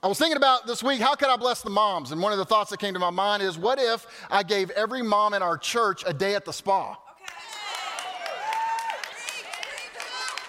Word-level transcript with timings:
I 0.00 0.06
was 0.06 0.16
thinking 0.16 0.36
about 0.36 0.64
this 0.66 0.80
week, 0.80 1.00
how 1.00 1.16
could 1.16 1.28
I 1.28 1.36
bless 1.36 1.62
the 1.62 1.70
moms? 1.70 2.12
And 2.12 2.22
one 2.22 2.30
of 2.30 2.38
the 2.38 2.44
thoughts 2.44 2.70
that 2.70 2.78
came 2.78 2.94
to 2.94 3.00
my 3.00 3.10
mind 3.10 3.42
is, 3.42 3.58
what 3.58 3.80
if 3.80 4.06
I 4.30 4.44
gave 4.44 4.70
every 4.70 5.02
mom 5.02 5.34
in 5.34 5.42
our 5.42 5.58
church 5.58 6.04
a 6.06 6.12
day 6.12 6.36
at 6.36 6.44
the 6.44 6.52
spa? 6.52 6.96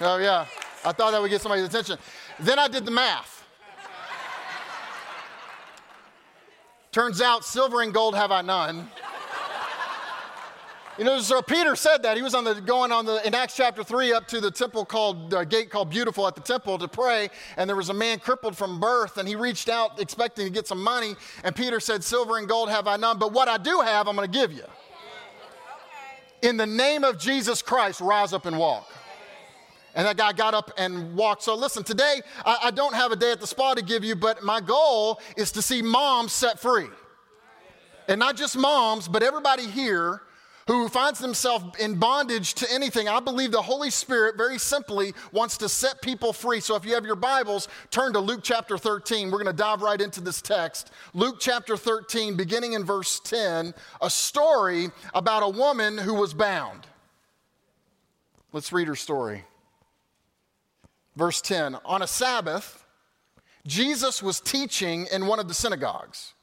Oh, 0.01 0.17
yeah. 0.17 0.45
I 0.85 0.91
thought 0.91 1.11
that 1.11 1.21
would 1.21 1.31
get 1.31 1.41
somebody's 1.41 1.65
attention. 1.65 1.97
Then 2.39 2.59
I 2.59 2.67
did 2.67 2.85
the 2.85 2.91
math. 2.91 3.43
Turns 6.91 7.19
out, 7.21 7.43
silver 7.43 7.81
and 7.81 7.93
gold 7.93 8.15
have 8.15 8.31
I 8.31 8.41
none. 8.41 8.89
You 10.99 11.05
know, 11.05 11.17
so 11.21 11.41
Peter 11.41 11.77
said 11.77 12.03
that 12.03 12.17
he 12.17 12.23
was 12.23 12.35
on 12.35 12.43
the 12.43 12.55
going 12.55 12.91
on 12.91 13.05
the 13.05 13.25
in 13.25 13.33
Acts 13.33 13.55
chapter 13.55 13.85
three 13.85 14.11
up 14.11 14.27
to 14.27 14.41
the 14.41 14.51
temple 14.51 14.83
called 14.83 15.33
uh, 15.33 15.45
gate 15.45 15.69
called 15.69 15.89
Beautiful 15.89 16.27
at 16.27 16.35
the 16.35 16.41
temple 16.41 16.77
to 16.77 16.89
pray, 16.89 17.29
and 17.55 17.69
there 17.69 17.77
was 17.77 17.87
a 17.87 17.93
man 17.93 18.19
crippled 18.19 18.57
from 18.57 18.81
birth, 18.81 19.17
and 19.17 19.25
he 19.25 19.37
reached 19.37 19.69
out 19.69 20.01
expecting 20.01 20.45
to 20.45 20.51
get 20.51 20.67
some 20.67 20.83
money, 20.83 21.15
and 21.45 21.55
Peter 21.55 21.79
said, 21.79 22.03
"Silver 22.03 22.37
and 22.37 22.49
gold 22.49 22.69
have 22.69 22.85
I 22.85 22.97
none, 22.97 23.17
but 23.17 23.31
what 23.31 23.47
I 23.47 23.57
do 23.57 23.79
have, 23.79 24.09
I'm 24.09 24.17
going 24.17 24.29
to 24.29 24.39
give 24.39 24.51
you." 24.51 24.65
In 26.41 26.57
the 26.57 26.67
name 26.67 27.05
of 27.05 27.17
Jesus 27.17 27.61
Christ, 27.61 28.01
rise 28.01 28.33
up 28.33 28.45
and 28.45 28.57
walk. 28.57 28.91
And 29.95 30.05
that 30.05 30.17
guy 30.17 30.33
got 30.33 30.53
up 30.53 30.69
and 30.77 31.15
walked. 31.15 31.43
So, 31.43 31.55
listen, 31.55 31.85
today 31.85 32.21
I, 32.45 32.57
I, 32.63 32.71
don't 32.71 32.93
have 32.93 33.13
a 33.13 33.15
day 33.15 33.31
at 33.31 33.39
the 33.39 33.47
spa 33.47 33.73
to 33.73 33.81
give 33.81 34.03
you, 34.03 34.17
but 34.17 34.43
my 34.43 34.59
goal 34.59 35.21
is 35.37 35.53
to 35.53 35.61
see 35.61 35.81
moms 35.81 36.33
set 36.33 36.59
free. 36.59 36.87
And 38.09 38.19
not 38.19 38.35
just 38.35 38.57
moms, 38.57 39.07
but 39.07 39.23
everybody 39.23 39.65
here 39.65 40.23
who 40.69 40.87
finds 40.87 41.17
themselves 41.17 41.65
in 41.79 41.95
bondage 41.95 42.53
to 42.53 42.71
anything, 42.71 43.09
I 43.09 43.19
believe 43.19 43.51
the 43.51 43.59
Holy 43.59 43.89
Spirit 43.89 44.37
very 44.37 44.59
simply 44.59 45.15
wants 45.31 45.57
to 45.57 45.67
set 45.67 45.99
people 45.99 46.31
free. 46.31 46.59
So 46.59 46.75
if 46.75 46.85
you 46.85 46.93
have 46.93 47.07
your 47.07 47.15
Bibles, 47.15 47.67
turn 47.89 48.13
to 48.13 48.19
Luke 48.19 48.41
chapter 48.43 48.77
13. 48.77 49.31
We're 49.31 49.43
going 49.43 49.47
to 49.47 49.53
dive 49.53 49.81
right 49.81 49.99
into 49.99 50.21
this 50.21 50.43
text. 50.43 50.91
Luke 51.15 51.37
chapter 51.39 51.75
13, 51.75 52.37
beginning 52.37 52.73
in 52.73 52.83
verse 52.83 53.19
10, 53.21 53.73
a 53.99 54.09
story 54.11 54.89
about 55.15 55.41
a 55.41 55.49
woman 55.49 55.97
who 55.97 56.13
was 56.13 56.35
bound. 56.35 56.85
Let's 58.53 58.71
read 58.71 58.87
her 58.87 58.95
story. 58.95 59.45
Verse 61.15 61.41
10 61.41 61.77
On 61.83 62.03
a 62.03 62.07
Sabbath, 62.07 62.85
Jesus 63.65 64.21
was 64.21 64.39
teaching 64.39 65.07
in 65.11 65.25
one 65.25 65.39
of 65.39 65.47
the 65.47 65.55
synagogues, 65.55 66.35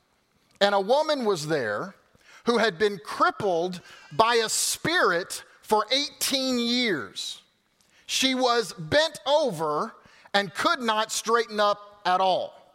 and 0.61 0.75
a 0.75 0.81
woman 0.81 1.25
was 1.25 1.47
there 1.47 1.95
who 2.47 2.59
had 2.59 2.79
been 2.79 2.99
crippled 3.05 3.81
by 4.13 4.37
a 4.37 4.49
spirit 4.49 5.45
for 5.63 5.85
18 5.91 6.59
years. 6.59 7.43
She 8.07 8.35
was 8.35 8.73
bent 8.73 9.21
over 9.27 9.95
and 10.33 10.55
could 10.55 10.81
not 10.81 11.11
straighten 11.11 11.59
up 11.59 12.01
at 12.07 12.21
all. 12.21 12.66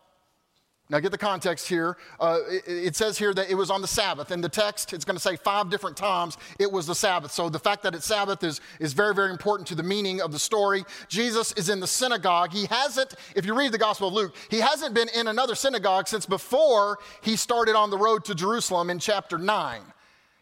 Now, 0.92 1.00
get 1.00 1.14
the 1.14 1.18
context 1.18 1.70
here. 1.70 1.96
Uh, 2.20 2.40
it, 2.50 2.64
it, 2.68 2.96
says 2.98 3.18
here 3.18 3.34
that 3.34 3.50
it 3.50 3.56
was 3.56 3.72
on 3.72 3.82
the 3.82 3.88
Sabbath. 3.88 4.30
In 4.30 4.42
the 4.42 4.50
text, 4.50 4.92
it's 4.92 5.06
going 5.06 5.16
to 5.16 5.22
say 5.22 5.38
five 5.38 5.70
different 5.70 5.96
times 5.96 6.38
it 6.60 6.70
was 6.70 6.86
the 6.86 6.94
Sabbath. 6.94 7.32
So, 7.32 7.48
the 7.48 7.60
fact 7.60 7.84
that 7.84 7.96
it's 7.96 8.06
Sabbath 8.06 8.44
is, 8.44 8.60
is 8.78 8.92
very, 8.92 9.16
very 9.16 9.32
important 9.32 9.70
to 9.70 9.76
the 9.76 9.84
meaning 9.84 10.20
of 10.20 10.34
the 10.34 10.38
story. 10.38 10.84
Jesus 11.08 11.54
is 11.54 11.70
in 11.70 11.80
the 11.80 11.88
synagogue. 11.88 12.52
He 12.52 12.66
hasn't, 12.66 13.16
if 13.38 13.46
you 13.46 13.58
read 13.58 13.72
the 13.72 13.78
Gospel 13.78 14.10
of 14.10 14.14
Luke, 14.14 14.36
he 14.50 14.60
hasn't 14.60 14.94
been 14.94 15.08
in 15.16 15.28
another 15.28 15.56
synagogue 15.56 16.10
since 16.10 16.26
before 16.26 17.00
he 17.22 17.38
started 17.38 17.74
on 17.78 17.90
the 17.90 17.98
road 17.98 18.26
to 18.26 18.36
Jerusalem 18.36 18.90
in 18.90 19.00
chapter 19.00 19.38
9. 19.38 19.82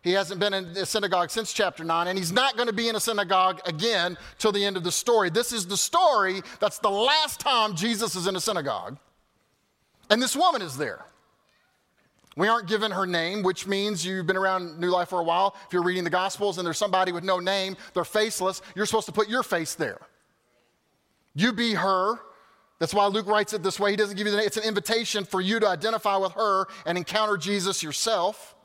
He 0.01 0.13
hasn't 0.13 0.39
been 0.39 0.55
in 0.55 0.65
a 0.69 0.85
synagogue 0.87 1.29
since 1.29 1.53
chapter 1.53 1.83
9, 1.83 2.07
and 2.07 2.17
he's 2.17 2.31
not 2.31 2.55
going 2.55 2.67
to 2.67 2.73
be 2.73 2.89
in 2.89 2.95
a 2.95 2.99
synagogue 2.99 3.61
again 3.65 4.17
till 4.39 4.51
the 4.51 4.65
end 4.65 4.77
of 4.77 4.83
the 4.83 4.91
story. 4.91 5.29
This 5.29 5.53
is 5.53 5.67
the 5.67 5.77
story 5.77 6.41
that's 6.59 6.79
the 6.79 6.89
last 6.89 7.39
time 7.39 7.75
Jesus 7.75 8.15
is 8.15 8.25
in 8.25 8.35
a 8.35 8.41
synagogue. 8.41 8.97
And 10.09 10.21
this 10.21 10.35
woman 10.35 10.61
is 10.61 10.77
there. 10.77 11.05
We 12.35 12.47
aren't 12.47 12.67
given 12.67 12.91
her 12.91 13.05
name, 13.05 13.43
which 13.43 13.67
means 13.67 14.05
you've 14.05 14.25
been 14.25 14.37
around 14.37 14.79
New 14.79 14.89
Life 14.89 15.09
for 15.09 15.19
a 15.19 15.23
while. 15.23 15.55
If 15.67 15.73
you're 15.73 15.83
reading 15.83 16.03
the 16.03 16.09
Gospels 16.09 16.57
and 16.57 16.65
there's 16.65 16.77
somebody 16.77 17.11
with 17.11 17.23
no 17.23 17.39
name, 17.39 17.75
they're 17.93 18.05
faceless, 18.05 18.61
you're 18.75 18.85
supposed 18.85 19.07
to 19.07 19.11
put 19.11 19.27
your 19.27 19.43
face 19.43 19.75
there. 19.75 19.99
You 21.35 21.51
be 21.53 21.73
her. 21.73 22.19
That's 22.79 22.93
why 22.93 23.07
Luke 23.07 23.27
writes 23.27 23.51
it 23.53 23.61
this 23.61 23.79
way. 23.79 23.91
He 23.91 23.97
doesn't 23.97 24.15
give 24.15 24.25
you 24.25 24.31
the 24.31 24.37
name, 24.37 24.47
it's 24.47 24.57
an 24.57 24.63
invitation 24.63 25.25
for 25.25 25.41
you 25.41 25.59
to 25.59 25.67
identify 25.67 26.15
with 26.15 26.31
her 26.33 26.67
and 26.85 26.97
encounter 26.97 27.35
Jesus 27.35 27.83
yourself. 27.83 28.55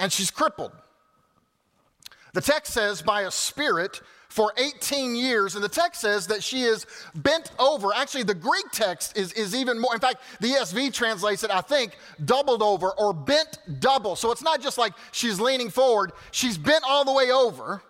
And 0.00 0.12
she's 0.12 0.30
crippled. 0.30 0.72
The 2.32 2.40
text 2.40 2.72
says, 2.72 3.02
by 3.02 3.22
a 3.22 3.30
spirit 3.30 4.00
for 4.30 4.52
18 4.56 5.14
years. 5.14 5.56
And 5.56 5.62
the 5.62 5.68
text 5.68 6.00
says 6.00 6.28
that 6.28 6.42
she 6.42 6.62
is 6.62 6.86
bent 7.16 7.50
over. 7.58 7.92
Actually, 7.94 8.22
the 8.22 8.34
Greek 8.34 8.64
text 8.72 9.18
is, 9.18 9.32
is 9.34 9.54
even 9.54 9.78
more. 9.78 9.92
In 9.92 10.00
fact, 10.00 10.22
the 10.40 10.52
ESV 10.52 10.94
translates 10.94 11.44
it, 11.44 11.50
I 11.50 11.60
think, 11.60 11.98
doubled 12.24 12.62
over 12.62 12.90
or 12.92 13.12
bent 13.12 13.58
double. 13.80 14.16
So 14.16 14.30
it's 14.30 14.42
not 14.42 14.62
just 14.62 14.78
like 14.78 14.94
she's 15.12 15.40
leaning 15.40 15.68
forward, 15.68 16.12
she's 16.30 16.56
bent 16.56 16.84
all 16.86 17.04
the 17.04 17.12
way 17.12 17.30
over. 17.30 17.82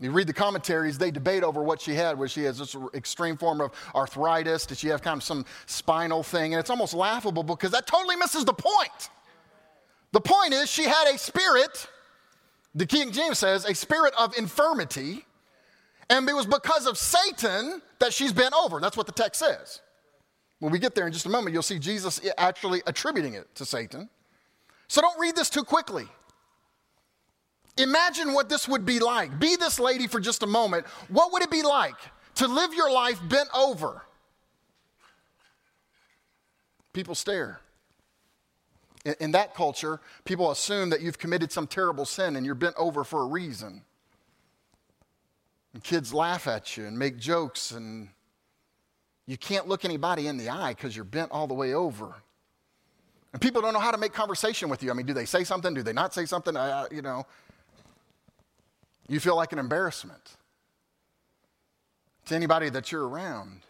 You 0.00 0.10
read 0.10 0.26
the 0.26 0.32
commentaries, 0.32 0.96
they 0.96 1.10
debate 1.10 1.42
over 1.44 1.62
what 1.62 1.78
she 1.78 1.94
had, 1.94 2.18
where 2.18 2.26
she 2.26 2.42
has 2.44 2.58
this 2.58 2.74
extreme 2.94 3.36
form 3.36 3.60
of 3.60 3.70
arthritis. 3.94 4.64
Did 4.64 4.78
she 4.78 4.88
have 4.88 5.02
kind 5.02 5.18
of 5.18 5.22
some 5.22 5.44
spinal 5.66 6.22
thing? 6.22 6.54
And 6.54 6.60
it's 6.60 6.70
almost 6.70 6.94
laughable 6.94 7.42
because 7.42 7.70
that 7.72 7.86
totally 7.86 8.16
misses 8.16 8.46
the 8.46 8.54
point. 8.54 9.10
The 10.12 10.20
point 10.20 10.52
is, 10.52 10.68
she 10.68 10.84
had 10.84 11.14
a 11.14 11.18
spirit, 11.18 11.88
the 12.74 12.86
King 12.86 13.12
James 13.12 13.38
says, 13.38 13.64
a 13.64 13.74
spirit 13.74 14.12
of 14.18 14.36
infirmity, 14.36 15.24
and 16.08 16.28
it 16.28 16.34
was 16.34 16.46
because 16.46 16.86
of 16.86 16.98
Satan 16.98 17.80
that 18.00 18.12
she's 18.12 18.32
bent 18.32 18.54
over. 18.54 18.80
That's 18.80 18.96
what 18.96 19.06
the 19.06 19.12
text 19.12 19.38
says. 19.38 19.80
When 20.58 20.72
we 20.72 20.78
get 20.78 20.94
there 20.94 21.06
in 21.06 21.12
just 21.12 21.26
a 21.26 21.30
moment, 21.30 21.54
you'll 21.54 21.62
see 21.62 21.78
Jesus 21.78 22.20
actually 22.36 22.82
attributing 22.86 23.34
it 23.34 23.54
to 23.54 23.64
Satan. 23.64 24.08
So 24.88 25.00
don't 25.00 25.18
read 25.20 25.36
this 25.36 25.48
too 25.48 25.62
quickly. 25.62 26.08
Imagine 27.78 28.34
what 28.34 28.48
this 28.48 28.68
would 28.68 28.84
be 28.84 28.98
like. 28.98 29.38
Be 29.38 29.54
this 29.56 29.78
lady 29.78 30.08
for 30.08 30.18
just 30.18 30.42
a 30.42 30.46
moment. 30.46 30.86
What 31.08 31.32
would 31.32 31.42
it 31.42 31.50
be 31.50 31.62
like 31.62 31.94
to 32.34 32.48
live 32.48 32.74
your 32.74 32.92
life 32.92 33.20
bent 33.28 33.48
over? 33.54 34.02
People 36.92 37.14
stare. 37.14 37.60
In, 39.04 39.14
in 39.20 39.30
that 39.32 39.54
culture, 39.54 40.00
people 40.24 40.50
assume 40.50 40.90
that 40.90 41.00
you've 41.00 41.18
committed 41.18 41.52
some 41.52 41.66
terrible 41.66 42.04
sin 42.04 42.36
and 42.36 42.44
you're 42.44 42.54
bent 42.54 42.74
over 42.76 43.04
for 43.04 43.22
a 43.22 43.26
reason. 43.26 43.82
And 45.72 45.82
kids 45.82 46.12
laugh 46.12 46.46
at 46.46 46.76
you 46.76 46.86
and 46.86 46.98
make 46.98 47.16
jokes, 47.16 47.70
and 47.70 48.08
you 49.26 49.36
can't 49.36 49.68
look 49.68 49.84
anybody 49.84 50.26
in 50.26 50.36
the 50.36 50.48
eye 50.48 50.74
because 50.74 50.96
you're 50.96 51.04
bent 51.04 51.30
all 51.30 51.46
the 51.46 51.54
way 51.54 51.74
over. 51.74 52.14
And 53.32 53.40
people 53.40 53.62
don't 53.62 53.72
know 53.72 53.78
how 53.80 53.92
to 53.92 53.98
make 53.98 54.12
conversation 54.12 54.68
with 54.68 54.82
you. 54.82 54.90
I 54.90 54.94
mean, 54.94 55.06
do 55.06 55.14
they 55.14 55.24
say 55.24 55.44
something? 55.44 55.72
Do 55.72 55.82
they 55.82 55.92
not 55.92 56.12
say 56.12 56.26
something? 56.26 56.56
Uh, 56.56 56.86
you 56.90 57.02
know, 57.02 57.24
you 59.08 59.20
feel 59.20 59.36
like 59.36 59.52
an 59.52 59.60
embarrassment 59.60 60.36
to 62.26 62.34
anybody 62.34 62.68
that 62.70 62.90
you're 62.90 63.06
around. 63.06 63.60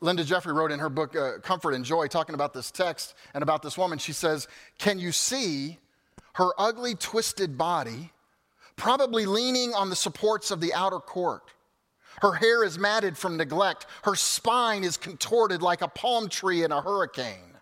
Linda 0.00 0.24
Jeffrey 0.24 0.52
wrote 0.52 0.72
in 0.72 0.78
her 0.78 0.88
book, 0.88 1.16
uh, 1.16 1.38
Comfort 1.42 1.74
and 1.74 1.84
Joy, 1.84 2.06
talking 2.06 2.34
about 2.34 2.54
this 2.54 2.70
text 2.70 3.14
and 3.34 3.42
about 3.42 3.62
this 3.62 3.76
woman. 3.76 3.98
She 3.98 4.12
says, 4.12 4.48
Can 4.78 4.98
you 4.98 5.12
see 5.12 5.78
her 6.34 6.50
ugly, 6.58 6.94
twisted 6.94 7.58
body, 7.58 8.12
probably 8.76 9.26
leaning 9.26 9.74
on 9.74 9.90
the 9.90 9.96
supports 9.96 10.50
of 10.50 10.60
the 10.60 10.72
outer 10.72 11.00
court? 11.00 11.42
Her 12.20 12.34
hair 12.34 12.62
is 12.62 12.78
matted 12.78 13.18
from 13.18 13.36
neglect. 13.36 13.86
Her 14.04 14.14
spine 14.14 14.84
is 14.84 14.96
contorted 14.96 15.60
like 15.60 15.82
a 15.82 15.88
palm 15.88 16.28
tree 16.28 16.62
in 16.62 16.70
a 16.70 16.80
hurricane. 16.80 17.52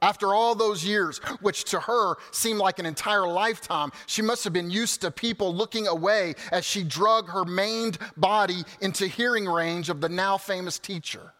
After 0.00 0.34
all 0.34 0.54
those 0.54 0.84
years, 0.84 1.18
which 1.40 1.64
to 1.64 1.80
her 1.80 2.16
seemed 2.30 2.58
like 2.58 2.78
an 2.78 2.86
entire 2.86 3.26
lifetime, 3.26 3.90
she 4.06 4.22
must 4.22 4.44
have 4.44 4.52
been 4.52 4.70
used 4.70 5.00
to 5.02 5.10
people 5.10 5.54
looking 5.54 5.86
away 5.86 6.34
as 6.50 6.64
she 6.64 6.82
drug 6.82 7.28
her 7.28 7.44
maimed 7.44 7.98
body 8.16 8.64
into 8.80 9.06
hearing 9.06 9.46
range 9.46 9.90
of 9.90 10.00
the 10.00 10.08
now 10.08 10.38
famous 10.38 10.78
teacher. 10.78 11.33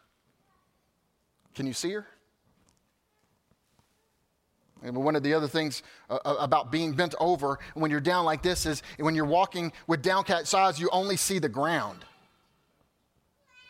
Can 1.55 1.67
you 1.67 1.73
see 1.73 1.93
her? 1.93 2.06
And 4.83 4.95
one 4.97 5.17
of 5.17 5.23
the 5.23 5.33
other 5.33 5.49
things 5.49 5.83
uh, 6.11 6.19
uh 6.25 6.37
about 6.39 6.71
being 6.71 6.93
bent 6.93 7.15
over 7.19 7.59
when 7.73 7.91
you're 7.91 8.01
down 8.01 8.27
like 8.27 8.43
this 8.43 8.67
is 8.67 8.83
when 8.99 9.15
you're 9.15 9.25
walking 9.25 9.73
with 9.87 10.03
downcast 10.03 10.55
eyes, 10.55 10.79
you 10.79 10.91
only 10.93 11.17
see 11.17 11.39
the 11.39 11.49
ground. 11.49 12.05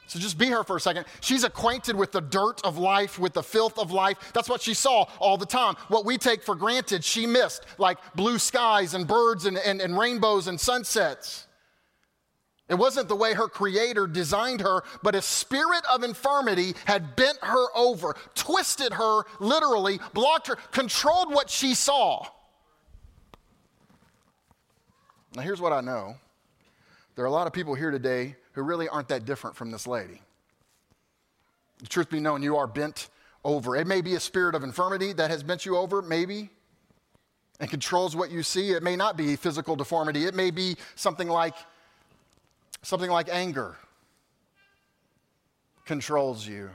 So 0.06 0.18
just 0.18 0.36
be 0.36 0.48
her 0.48 0.64
for 0.64 0.76
a 0.76 0.80
second. 0.80 1.06
She's 1.20 1.44
acquainted 1.44 1.96
with 1.96 2.12
the 2.12 2.20
dirt 2.20 2.60
of 2.62 2.76
life, 2.76 3.18
with 3.18 3.32
the 3.32 3.42
filth 3.42 3.78
of 3.78 3.90
life. 3.90 4.18
That's 4.34 4.48
what 4.48 4.60
she 4.60 4.74
saw 4.74 5.06
all 5.18 5.38
the 5.38 5.46
time. 5.46 5.76
What 5.88 6.04
we 6.04 6.18
take 6.18 6.42
for 6.42 6.54
granted, 6.54 7.02
she 7.02 7.26
missed, 7.26 7.64
like 7.78 7.98
blue 8.14 8.38
skies 8.38 8.94
and 8.94 9.06
birds 9.06 9.46
and, 9.46 9.56
and, 9.56 9.80
and 9.80 9.98
rainbows 9.98 10.46
and 10.46 10.60
sunsets. 10.60 11.46
It 12.68 12.76
wasn't 12.76 13.08
the 13.08 13.16
way 13.16 13.34
her 13.34 13.48
creator 13.48 14.06
designed 14.06 14.62
her, 14.62 14.82
but 15.02 15.14
a 15.14 15.20
spirit 15.20 15.84
of 15.92 16.02
infirmity 16.02 16.74
had 16.86 17.14
bent 17.14 17.38
her 17.42 17.66
over, 17.76 18.16
twisted 18.34 18.94
her 18.94 19.24
literally, 19.38 20.00
blocked 20.14 20.46
her, 20.46 20.56
controlled 20.72 21.32
what 21.32 21.50
she 21.50 21.74
saw. 21.74 22.26
Now, 25.34 25.42
here's 25.42 25.60
what 25.60 25.72
I 25.72 25.80
know 25.80 26.16
There 27.16 27.24
are 27.24 27.28
a 27.28 27.32
lot 27.32 27.46
of 27.46 27.52
people 27.52 27.74
here 27.74 27.90
today 27.90 28.36
who 28.52 28.62
really 28.62 28.88
aren't 28.88 29.08
that 29.08 29.26
different 29.26 29.56
from 29.56 29.70
this 29.70 29.86
lady. 29.86 30.22
The 31.80 31.86
truth 31.86 32.08
be 32.08 32.20
known, 32.20 32.42
you 32.42 32.56
are 32.56 32.66
bent 32.66 33.10
over. 33.44 33.76
It 33.76 33.86
may 33.86 34.00
be 34.00 34.14
a 34.14 34.20
spirit 34.20 34.54
of 34.54 34.64
infirmity 34.64 35.12
that 35.14 35.30
has 35.30 35.42
bent 35.42 35.66
you 35.66 35.76
over, 35.76 36.00
maybe, 36.00 36.48
and 37.60 37.68
controls 37.68 38.16
what 38.16 38.30
you 38.30 38.42
see. 38.42 38.70
It 38.70 38.82
may 38.82 38.96
not 38.96 39.18
be 39.18 39.36
physical 39.36 39.76
deformity. 39.76 40.24
It 40.24 40.34
may 40.34 40.50
be 40.50 40.76
something 40.94 41.28
like 41.28 41.54
something 42.84 43.10
like 43.10 43.28
anger 43.28 43.76
controls 45.84 46.46
you. 46.46 46.70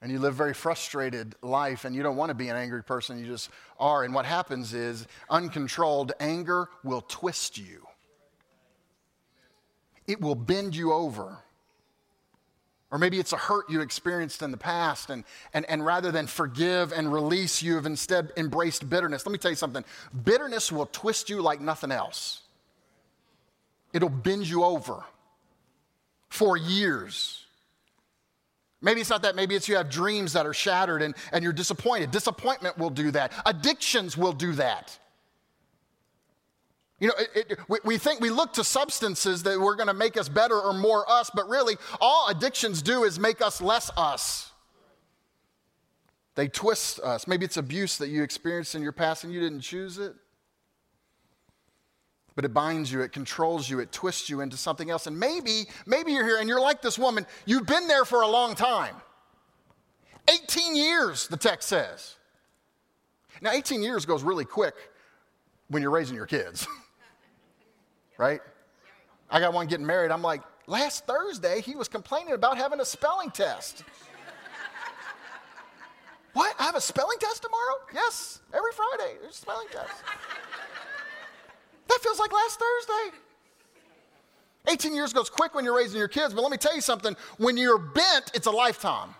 And 0.00 0.10
you 0.10 0.18
live 0.18 0.34
a 0.34 0.36
very 0.36 0.54
frustrated 0.54 1.36
life 1.42 1.84
and 1.84 1.94
you 1.94 2.02
don't 2.02 2.16
want 2.16 2.30
to 2.30 2.34
be 2.34 2.48
an 2.48 2.56
angry 2.56 2.82
person, 2.82 3.20
you 3.20 3.26
just 3.26 3.50
are. 3.78 4.02
And 4.02 4.12
what 4.12 4.26
happens 4.26 4.74
is 4.74 5.06
uncontrolled 5.30 6.12
anger 6.18 6.68
will 6.82 7.02
twist 7.02 7.56
you. 7.56 7.86
It 10.08 10.20
will 10.20 10.34
bend 10.34 10.74
you 10.74 10.92
over. 10.92 11.38
Or 12.90 12.98
maybe 12.98 13.18
it's 13.18 13.32
a 13.32 13.38
hurt 13.38 13.70
you 13.70 13.80
experienced 13.80 14.42
in 14.42 14.50
the 14.50 14.58
past, 14.58 15.08
and, 15.08 15.24
and, 15.54 15.64
and 15.70 15.84
rather 15.86 16.12
than 16.12 16.26
forgive 16.26 16.92
and 16.92 17.10
release, 17.10 17.62
you 17.62 17.76
have 17.76 17.86
instead 17.86 18.32
embraced 18.36 18.90
bitterness. 18.90 19.24
Let 19.24 19.32
me 19.32 19.38
tell 19.38 19.50
you 19.50 19.56
something 19.56 19.82
bitterness 20.24 20.70
will 20.70 20.84
twist 20.86 21.30
you 21.30 21.40
like 21.40 21.60
nothing 21.60 21.90
else, 21.90 22.41
it'll 23.92 24.08
bend 24.08 24.48
you 24.48 24.64
over 24.64 25.04
for 26.28 26.56
years. 26.56 27.44
Maybe 28.80 29.00
it's 29.00 29.10
not 29.10 29.22
that, 29.22 29.36
maybe 29.36 29.54
it's 29.54 29.68
you 29.68 29.76
have 29.76 29.88
dreams 29.88 30.32
that 30.32 30.44
are 30.44 30.54
shattered 30.54 31.02
and, 31.02 31.14
and 31.32 31.44
you're 31.44 31.52
disappointed. 31.52 32.10
Disappointment 32.10 32.76
will 32.78 32.90
do 32.90 33.10
that, 33.12 33.32
addictions 33.46 34.16
will 34.16 34.32
do 34.32 34.52
that. 34.54 34.98
You 36.98 37.08
know, 37.08 37.14
it, 37.18 37.50
it, 37.50 37.58
we, 37.68 37.78
we 37.84 37.98
think 37.98 38.20
we 38.20 38.30
look 38.30 38.52
to 38.54 38.64
substances 38.64 39.42
that 39.42 39.58
we're 39.58 39.74
going 39.74 39.88
to 39.88 39.94
make 39.94 40.16
us 40.16 40.28
better 40.28 40.56
or 40.58 40.72
more 40.72 41.04
us, 41.10 41.30
but 41.34 41.48
really, 41.48 41.76
all 42.00 42.28
addictions 42.28 42.80
do 42.80 43.02
is 43.02 43.18
make 43.18 43.42
us 43.42 43.60
less 43.60 43.90
us. 43.96 44.52
They 46.34 46.46
twist 46.46 47.00
us. 47.00 47.26
Maybe 47.26 47.44
it's 47.44 47.56
abuse 47.56 47.98
that 47.98 48.08
you 48.08 48.22
experienced 48.22 48.74
in 48.74 48.82
your 48.82 48.92
past 48.92 49.24
and 49.24 49.32
you 49.32 49.40
didn't 49.40 49.62
choose 49.62 49.98
it. 49.98 50.14
But 52.34 52.44
it 52.44 52.54
binds 52.54 52.90
you, 52.90 53.02
it 53.02 53.12
controls 53.12 53.68
you, 53.68 53.80
it 53.80 53.92
twists 53.92 54.30
you 54.30 54.40
into 54.40 54.56
something 54.56 54.90
else. 54.90 55.06
And 55.06 55.18
maybe, 55.18 55.64
maybe 55.86 56.12
you're 56.12 56.26
here 56.26 56.38
and 56.38 56.48
you're 56.48 56.60
like 56.60 56.80
this 56.80 56.98
woman. 56.98 57.26
You've 57.44 57.66
been 57.66 57.88
there 57.88 58.04
for 58.04 58.22
a 58.22 58.28
long 58.28 58.54
time. 58.54 58.94
18 60.28 60.76
years, 60.76 61.28
the 61.28 61.36
text 61.36 61.68
says. 61.68 62.16
Now, 63.40 63.50
18 63.50 63.82
years 63.82 64.06
goes 64.06 64.22
really 64.22 64.44
quick 64.44 64.74
when 65.68 65.82
you're 65.82 65.90
raising 65.90 66.16
your 66.16 66.26
kids. 66.26 66.66
right? 68.18 68.40
I 69.30 69.40
got 69.40 69.52
one 69.52 69.66
getting 69.66 69.86
married. 69.86 70.10
I'm 70.10 70.22
like, 70.22 70.42
last 70.66 71.06
Thursday, 71.06 71.60
he 71.60 71.74
was 71.74 71.88
complaining 71.88 72.34
about 72.34 72.56
having 72.56 72.80
a 72.80 72.84
spelling 72.84 73.30
test. 73.30 73.82
what? 76.34 76.54
I 76.58 76.64
have 76.64 76.76
a 76.76 76.80
spelling 76.80 77.18
test 77.18 77.42
tomorrow? 77.42 77.76
Yes, 77.92 78.40
every 78.54 78.72
Friday, 78.72 79.16
there's 79.20 79.34
a 79.34 79.38
spelling 79.38 79.68
test. 79.72 79.90
That 81.92 82.00
feels 82.02 82.18
like 82.18 82.32
last 82.32 82.58
Thursday. 82.58 83.16
18 84.68 84.94
years 84.94 85.12
goes 85.12 85.28
quick 85.28 85.54
when 85.54 85.64
you're 85.64 85.76
raising 85.76 85.98
your 85.98 86.08
kids, 86.08 86.32
but 86.32 86.42
let 86.42 86.50
me 86.50 86.56
tell 86.56 86.74
you 86.74 86.80
something 86.80 87.16
when 87.38 87.56
you're 87.56 87.78
bent, 87.78 88.30
it's 88.34 88.46
a 88.46 88.50
lifetime. 88.50 89.14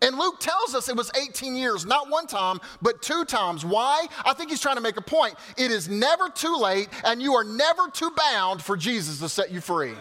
And 0.00 0.18
Luke 0.18 0.40
tells 0.40 0.74
us 0.74 0.88
it 0.88 0.96
was 0.96 1.12
18 1.16 1.54
years, 1.54 1.86
not 1.86 2.10
one 2.10 2.26
time, 2.26 2.60
but 2.80 3.02
two 3.02 3.24
times. 3.24 3.64
Why? 3.64 4.06
I 4.24 4.32
think 4.34 4.50
he's 4.50 4.60
trying 4.60 4.74
to 4.74 4.80
make 4.80 4.96
a 4.96 5.02
point. 5.02 5.34
It 5.56 5.70
is 5.70 5.88
never 5.88 6.28
too 6.28 6.56
late, 6.56 6.88
and 7.04 7.22
you 7.22 7.34
are 7.34 7.44
never 7.44 7.88
too 7.88 8.10
bound 8.16 8.62
for 8.62 8.76
Jesus 8.76 9.20
to 9.20 9.28
set 9.28 9.52
you 9.52 9.60
free. 9.60 9.94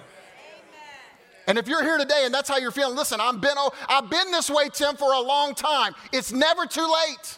And 1.48 1.58
if 1.58 1.68
you're 1.68 1.84
here 1.84 1.98
today 1.98 2.24
and 2.26 2.34
that's 2.34 2.50
how 2.50 2.58
you're 2.58 2.72
feeling, 2.72 2.96
listen, 2.96 3.20
I'm 3.20 3.40
been, 3.40 3.56
oh, 3.58 3.72
I've 3.90 4.10
been 4.10 4.32
this 4.32 4.50
way, 4.50 4.70
Tim, 4.70 4.96
for 4.96 5.14
a 5.14 5.20
long 5.20 5.54
time. 5.54 5.94
It's 6.12 6.32
never 6.32 6.66
too 6.66 6.82
late. 6.82 7.38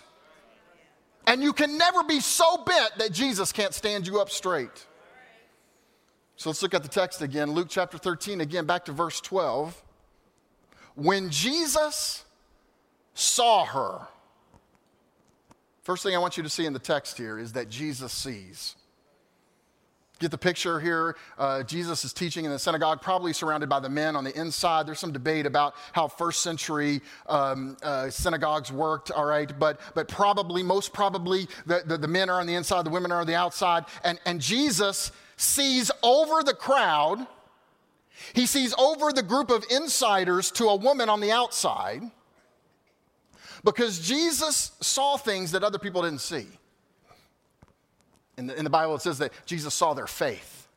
And 1.26 1.42
you 1.42 1.54
can 1.54 1.78
never 1.78 2.04
be 2.04 2.20
so 2.20 2.58
bent 2.58 2.98
that 2.98 3.12
Jesus 3.12 3.52
can't 3.52 3.74
stand 3.74 4.08
you 4.08 4.20
up 4.20 4.30
straight. 4.30 4.88
So 6.36 6.50
let's 6.50 6.62
look 6.62 6.74
at 6.74 6.84
the 6.84 6.90
text 6.90 7.22
again. 7.22 7.52
Luke 7.52 7.68
chapter 7.70 7.98
13, 7.98 8.42
again, 8.42 8.66
back 8.66 8.86
to 8.86 8.92
verse 8.92 9.22
12. 9.22 9.82
When 10.96 11.30
Jesus 11.30 12.26
saw 13.14 13.66
her. 13.66 14.08
First 15.82 16.04
thing 16.04 16.16
I 16.16 16.18
want 16.18 16.38
you 16.38 16.44
to 16.44 16.50
see 16.50 16.66
in 16.66 16.74
the 16.74 16.80
text 16.80 17.18
here 17.18 17.38
is 17.38 17.54
that 17.54 17.70
Jesus 17.70 18.12
sees. 18.12 18.76
Get 20.24 20.32
the 20.32 20.38
picture 20.38 20.80
here. 20.80 21.18
Uh, 21.38 21.64
Jesus 21.64 22.06
is 22.06 22.14
teaching 22.14 22.46
in 22.46 22.52
the 22.52 22.58
synagogue, 22.58 23.02
probably 23.02 23.34
surrounded 23.34 23.68
by 23.68 23.82
the 23.82 23.90
men 23.90 24.16
on 24.16 24.24
the 24.24 24.34
inside. 24.40 24.88
There's 24.88 25.00
some 25.00 25.12
debate 25.12 25.46
about 25.46 25.76
how 25.92 26.08
first 26.08 26.42
century 26.42 27.02
um, 27.28 27.76
uh, 27.84 28.10
synagogues 28.10 28.72
worked, 28.72 29.12
all 29.12 29.26
right? 29.26 29.52
But, 29.60 29.82
but 29.96 30.08
probably, 30.08 30.64
most 30.64 30.94
probably, 30.94 31.50
the, 31.66 31.84
the, 31.86 31.98
the 31.98 32.08
men 32.08 32.30
are 32.30 32.40
on 32.40 32.48
the 32.48 32.56
inside, 32.56 32.86
the 32.86 32.90
women 32.90 33.12
are 33.12 33.20
on 33.20 33.28
the 33.28 33.36
outside. 33.36 33.84
And, 34.06 34.18
and 34.26 34.40
Jesus 34.40 35.12
sees 35.36 35.92
over 36.02 36.42
the 36.42 36.54
crowd, 36.54 37.28
he 38.32 38.46
sees 38.46 38.74
over 38.76 39.12
the 39.12 39.24
group 39.24 39.52
of 39.52 39.66
insiders 39.70 40.52
to 40.52 40.70
a 40.70 40.76
woman 40.78 41.10
on 41.10 41.20
the 41.20 41.34
outside 41.34 42.02
because 43.66 44.00
Jesus 44.00 44.72
saw 44.80 45.18
things 45.18 45.52
that 45.52 45.66
other 45.66 45.80
people 45.80 46.04
didn't 46.04 46.22
see. 46.22 46.48
In 48.38 48.48
the, 48.48 48.58
in 48.58 48.64
the 48.64 48.70
Bible, 48.70 48.96
it 48.96 49.02
says 49.02 49.20
that 49.20 49.32
Jesus 49.46 49.74
saw 49.74 49.94
their 49.94 50.08
faith. 50.08 50.68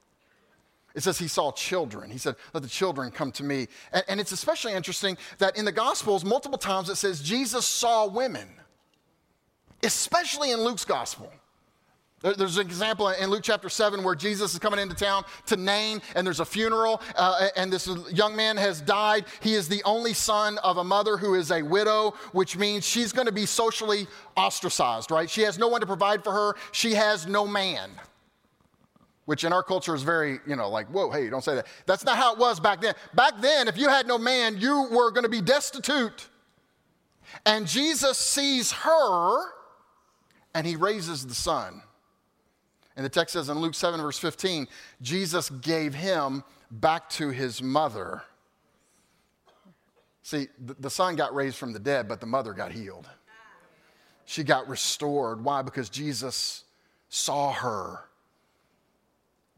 It 0.95 1.03
says 1.03 1.19
he 1.19 1.29
saw 1.29 1.53
children. 1.53 2.11
He 2.11 2.19
said, 2.19 2.37
Let 2.55 2.63
the 2.63 2.69
children 2.69 3.11
come 3.11 3.31
to 3.33 3.45
me. 3.45 3.69
And, 3.93 4.05
and 4.09 4.21
it's 4.21 4.33
especially 4.33 4.73
interesting 4.73 5.19
that 5.39 5.57
in 5.57 5.65
the 5.65 5.73
Gospels, 5.73 6.25
multiple 6.25 6.59
times 6.59 6.89
it 6.89 6.97
says 6.97 7.21
Jesus 7.21 7.67
saw 7.67 8.07
women, 8.07 8.49
especially 9.83 10.53
in 10.53 10.61
Luke's 10.61 10.87
Gospel. 10.87 11.31
There's 12.35 12.57
an 12.57 12.67
example 12.67 13.09
in 13.09 13.31
Luke 13.31 13.43
chapter 13.45 13.69
7 13.69 14.03
where 14.03 14.17
Jesus 14.17 14.53
is 14.53 14.59
coming 14.59 14.81
into 14.81 14.97
town 14.97 15.25
to 15.47 15.57
Nain, 15.57 16.03
and 16.17 16.27
there's 16.27 16.41
a 16.41 16.45
funeral, 16.45 17.01
uh, 17.15 17.49
and 17.55 17.73
this 17.73 17.89
young 18.13 18.35
man 18.35 18.57
has 18.57 18.81
died. 18.81 19.27
He 19.41 19.55
is 19.55 19.69
the 19.69 19.81
only 19.85 20.13
son 20.13 20.59
of 20.59 20.79
a 20.79 20.85
mother 20.85 21.17
who 21.17 21.35
is 21.35 21.53
a 21.53 21.63
widow, 21.63 22.15
which 22.33 22.57
means 22.57 22.85
she's 22.85 23.13
going 23.13 23.27
to 23.27 23.33
be 23.33 23.47
socially 23.47 24.09
ostracized, 24.37 25.13
right? 25.13 25.31
She 25.31 25.43
has 25.43 25.57
no 25.57 25.69
one 25.69 25.81
to 25.83 25.87
provide 25.87 26.25
for 26.25 26.33
her, 26.33 26.57
she 26.73 26.95
has 26.95 27.29
no 27.29 27.47
man. 27.47 27.93
Which 29.27 29.45
in 29.45 29.53
our 29.53 29.63
culture 29.63 29.95
is 29.95 30.03
very, 30.03 30.41
you 30.47 30.57
know, 30.57 30.69
like, 30.69 30.89
whoa, 30.89 31.11
hey, 31.11 31.31
don't 31.31 31.45
say 31.45 31.57
that. 31.57 31.67
That's 31.87 32.05
not 32.05 32.17
how 32.17 32.33
it 32.33 32.39
was 32.39 32.59
back 32.59 32.81
then. 32.81 32.95
Back 33.15 33.35
then, 33.41 33.69
if 33.69 33.77
you 33.79 33.89
had 33.89 34.07
no 34.07 34.19
man, 34.19 34.59
you 34.59 34.89
were 34.91 35.13
going 35.13 35.25
to 35.25 35.29
be 35.29 35.41
destitute. 35.41 36.29
And 37.45 37.69
Jesus 37.69 38.19
sees 38.19 38.73
her, 38.73 39.51
and 40.55 40.67
he 40.67 40.75
raises 40.75 41.25
the 41.25 41.35
son. 41.35 41.83
And 42.97 43.05
the 43.05 43.11
text 43.11 43.35
says 43.35 43.51
in 43.51 43.59
Luke 43.59 43.75
7, 43.75 44.01
verse 44.01 44.19
15, 44.19 44.67
Jesus 45.03 45.51
gave 45.51 45.95
him 45.95 46.43
back 46.71 47.11
to 47.11 47.29
his 47.29 47.63
mother. 47.63 48.23
See, 50.23 50.49
the 50.59 50.91
son 50.91 51.15
got 51.15 51.35
raised 51.35 51.57
from 51.57 51.73
the 51.73 51.79
dead, 51.79 52.09
but 52.09 52.21
the 52.21 52.27
mother 52.27 52.53
got 52.53 52.73
healed. 52.73 53.09
She 54.25 54.43
got 54.43 54.67
restored. 54.69 55.45
Why? 55.45 55.63
Because 55.63 55.89
Jesus 55.89 56.65
saw 57.09 57.53
her. 57.53 58.01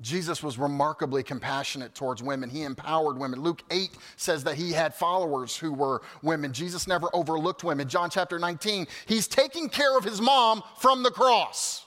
Jesus 0.00 0.42
was 0.42 0.58
remarkably 0.58 1.22
compassionate 1.22 1.94
towards 1.94 2.22
women. 2.22 2.50
He 2.50 2.62
empowered 2.62 3.18
women. 3.18 3.40
Luke 3.40 3.62
8 3.70 3.90
says 4.16 4.44
that 4.44 4.56
he 4.56 4.72
had 4.72 4.94
followers 4.94 5.56
who 5.56 5.72
were 5.72 6.02
women. 6.22 6.52
Jesus 6.52 6.86
never 6.86 7.08
overlooked 7.14 7.64
women. 7.64 7.88
John 7.88 8.10
chapter 8.10 8.38
19, 8.38 8.86
he's 9.06 9.26
taking 9.26 9.68
care 9.68 9.96
of 9.96 10.04
his 10.04 10.20
mom 10.20 10.62
from 10.76 11.02
the 11.02 11.10
cross 11.10 11.86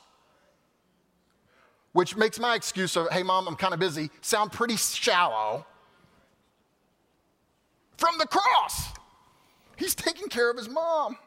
which 1.94 2.16
makes 2.16 2.40
my 2.40 2.56
excuse 2.56 2.96
of, 2.96 3.10
hey, 3.10 3.24
mom, 3.24 3.48
I'm 3.48 3.56
kind 3.56 3.74
of 3.74 3.80
busy, 3.80 4.10
sound 4.22 4.52
pretty 4.52 4.78
shallow. 4.78 5.66
From 7.98 8.18
the 8.18 8.28
cross, 8.28 8.90
he's 9.76 9.94
taking 9.94 10.28
care 10.28 10.50
of 10.50 10.58
his 10.58 10.70
mom. 10.70 11.18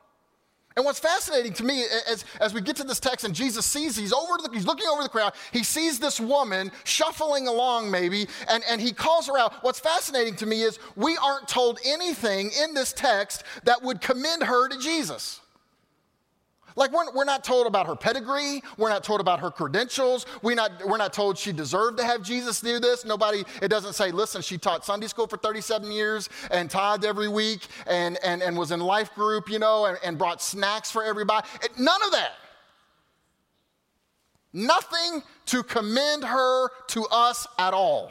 And 0.76 0.84
what's 0.84 0.98
fascinating 0.98 1.52
to 1.54 1.64
me 1.64 1.84
as, 2.08 2.24
as 2.40 2.52
we 2.52 2.60
get 2.60 2.74
to 2.76 2.84
this 2.84 2.98
text 2.98 3.24
and 3.24 3.32
Jesus 3.32 3.64
sees, 3.64 3.96
he's, 3.96 4.12
over 4.12 4.38
the, 4.42 4.50
he's 4.52 4.66
looking 4.66 4.88
over 4.88 5.04
the 5.04 5.08
crowd, 5.08 5.34
he 5.52 5.62
sees 5.62 6.00
this 6.00 6.18
woman 6.18 6.72
shuffling 6.82 7.46
along 7.46 7.92
maybe, 7.92 8.26
and, 8.48 8.64
and 8.68 8.80
he 8.80 8.90
calls 8.90 9.28
her 9.28 9.38
out. 9.38 9.62
What's 9.62 9.78
fascinating 9.78 10.34
to 10.36 10.46
me 10.46 10.62
is 10.62 10.80
we 10.96 11.16
aren't 11.22 11.46
told 11.46 11.78
anything 11.84 12.50
in 12.60 12.74
this 12.74 12.92
text 12.92 13.44
that 13.62 13.82
would 13.82 14.00
commend 14.00 14.42
her 14.42 14.68
to 14.68 14.76
Jesus. 14.78 15.40
Like, 16.76 16.92
we're, 16.92 17.12
we're 17.12 17.24
not 17.24 17.44
told 17.44 17.66
about 17.68 17.86
her 17.86 17.94
pedigree. 17.94 18.62
We're 18.76 18.88
not 18.88 19.04
told 19.04 19.20
about 19.20 19.38
her 19.40 19.50
credentials. 19.50 20.26
We're 20.42 20.56
not, 20.56 20.84
we're 20.84 20.96
not 20.96 21.12
told 21.12 21.38
she 21.38 21.52
deserved 21.52 21.98
to 21.98 22.04
have 22.04 22.22
Jesus 22.22 22.60
do 22.60 22.80
this. 22.80 23.04
Nobody, 23.04 23.44
it 23.62 23.68
doesn't 23.68 23.92
say, 23.92 24.10
listen, 24.10 24.42
she 24.42 24.58
taught 24.58 24.84
Sunday 24.84 25.06
school 25.06 25.28
for 25.28 25.36
37 25.36 25.92
years 25.92 26.28
and 26.50 26.68
tithed 26.68 27.04
every 27.04 27.28
week 27.28 27.66
and, 27.86 28.18
and, 28.24 28.42
and 28.42 28.58
was 28.58 28.72
in 28.72 28.80
life 28.80 29.14
group, 29.14 29.48
you 29.48 29.60
know, 29.60 29.86
and, 29.86 29.98
and 30.04 30.18
brought 30.18 30.42
snacks 30.42 30.90
for 30.90 31.04
everybody. 31.04 31.46
It, 31.62 31.78
none 31.78 32.02
of 32.04 32.10
that. 32.12 32.32
nothing 34.52 35.22
to 35.46 35.62
commend 35.62 36.24
her 36.24 36.70
to 36.88 37.04
us 37.06 37.46
at 37.58 37.74
all, 37.74 38.10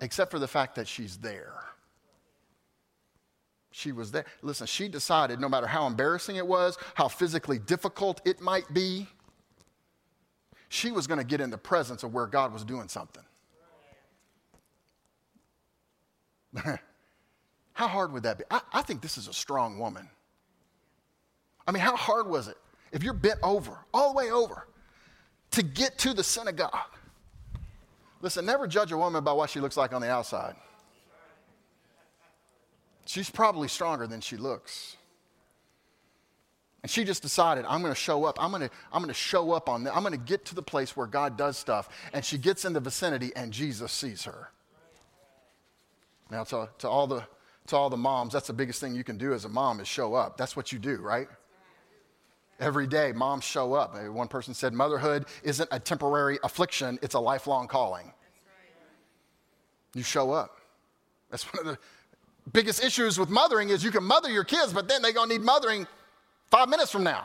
except 0.00 0.30
for 0.30 0.38
the 0.38 0.48
fact 0.48 0.74
that 0.76 0.86
she's 0.86 1.16
there. 1.18 1.65
She 3.76 3.92
was 3.92 4.10
there. 4.10 4.24
Listen, 4.40 4.66
she 4.66 4.88
decided 4.88 5.38
no 5.38 5.50
matter 5.50 5.66
how 5.66 5.86
embarrassing 5.86 6.36
it 6.36 6.46
was, 6.46 6.78
how 6.94 7.08
physically 7.08 7.58
difficult 7.58 8.22
it 8.24 8.40
might 8.40 8.72
be, 8.72 9.06
she 10.70 10.90
was 10.90 11.06
going 11.06 11.18
to 11.18 11.26
get 11.26 11.42
in 11.42 11.50
the 11.50 11.58
presence 11.58 12.02
of 12.02 12.14
where 12.14 12.26
God 12.26 12.54
was 12.54 12.64
doing 12.64 12.88
something. 12.88 13.22
how 17.74 17.86
hard 17.86 18.14
would 18.14 18.22
that 18.22 18.38
be? 18.38 18.44
I, 18.50 18.62
I 18.72 18.80
think 18.80 19.02
this 19.02 19.18
is 19.18 19.28
a 19.28 19.34
strong 19.34 19.78
woman. 19.78 20.08
I 21.66 21.72
mean, 21.72 21.82
how 21.82 21.96
hard 21.96 22.26
was 22.28 22.48
it 22.48 22.56
if 22.92 23.02
you're 23.02 23.12
bent 23.12 23.40
over, 23.42 23.76
all 23.92 24.14
the 24.14 24.16
way 24.16 24.30
over, 24.30 24.68
to 25.50 25.62
get 25.62 25.98
to 25.98 26.14
the 26.14 26.24
synagogue? 26.24 26.72
Listen, 28.22 28.46
never 28.46 28.66
judge 28.66 28.90
a 28.90 28.96
woman 28.96 29.22
by 29.22 29.34
what 29.34 29.50
she 29.50 29.60
looks 29.60 29.76
like 29.76 29.92
on 29.92 30.00
the 30.00 30.10
outside. 30.10 30.56
She's 33.06 33.30
probably 33.30 33.68
stronger 33.68 34.06
than 34.06 34.20
she 34.20 34.36
looks. 34.36 34.96
And 36.82 36.90
she 36.90 37.04
just 37.04 37.22
decided, 37.22 37.64
I'm 37.66 37.80
going 37.80 37.92
to 37.92 37.98
show 38.00 38.24
up. 38.24 38.40
I'm 38.40 38.50
going 38.50 38.62
to, 38.62 38.70
I'm 38.92 39.02
going 39.02 39.08
to 39.08 39.14
show 39.14 39.52
up 39.52 39.68
on 39.68 39.84
that. 39.84 39.96
I'm 39.96 40.02
going 40.02 40.12
to 40.12 40.18
get 40.18 40.44
to 40.46 40.54
the 40.54 40.62
place 40.62 40.96
where 40.96 41.06
God 41.06 41.36
does 41.36 41.56
stuff. 41.56 41.88
And 42.12 42.24
she 42.24 42.38
gets 42.38 42.64
in 42.64 42.72
the 42.72 42.80
vicinity, 42.80 43.32
and 43.34 43.52
Jesus 43.52 43.90
sees 43.92 44.24
her. 44.24 44.50
Now, 46.30 46.44
to, 46.44 46.68
to, 46.78 46.88
all 46.88 47.06
the, 47.06 47.24
to 47.68 47.76
all 47.76 47.90
the 47.90 47.96
moms, 47.96 48.32
that's 48.32 48.48
the 48.48 48.52
biggest 48.52 48.80
thing 48.80 48.94
you 48.94 49.04
can 49.04 49.18
do 49.18 49.32
as 49.32 49.44
a 49.44 49.48
mom 49.48 49.80
is 49.80 49.88
show 49.88 50.14
up. 50.14 50.36
That's 50.36 50.56
what 50.56 50.72
you 50.72 50.78
do, 50.78 50.96
right? 50.96 51.28
Every 52.58 52.86
day, 52.86 53.12
moms 53.12 53.44
show 53.44 53.74
up. 53.74 53.94
Uh, 53.94 54.10
one 54.12 54.28
person 54.28 54.54
said, 54.54 54.72
Motherhood 54.72 55.26
isn't 55.42 55.68
a 55.72 55.78
temporary 55.78 56.38
affliction, 56.42 56.98
it's 57.02 57.14
a 57.14 57.20
lifelong 57.20 57.68
calling. 57.68 58.12
You 59.94 60.02
show 60.02 60.32
up. 60.32 60.58
That's 61.30 61.44
one 61.52 61.66
of 61.66 61.72
the 61.72 61.78
biggest 62.52 62.82
issues 62.82 63.18
with 63.18 63.28
mothering 63.28 63.70
is 63.70 63.82
you 63.82 63.90
can 63.90 64.04
mother 64.04 64.30
your 64.30 64.44
kids, 64.44 64.72
but 64.72 64.88
then 64.88 65.02
they're 65.02 65.12
going 65.12 65.28
to 65.28 65.36
need 65.36 65.44
mothering 65.44 65.86
five 66.50 66.68
minutes 66.68 66.90
from 66.90 67.04
now. 67.04 67.24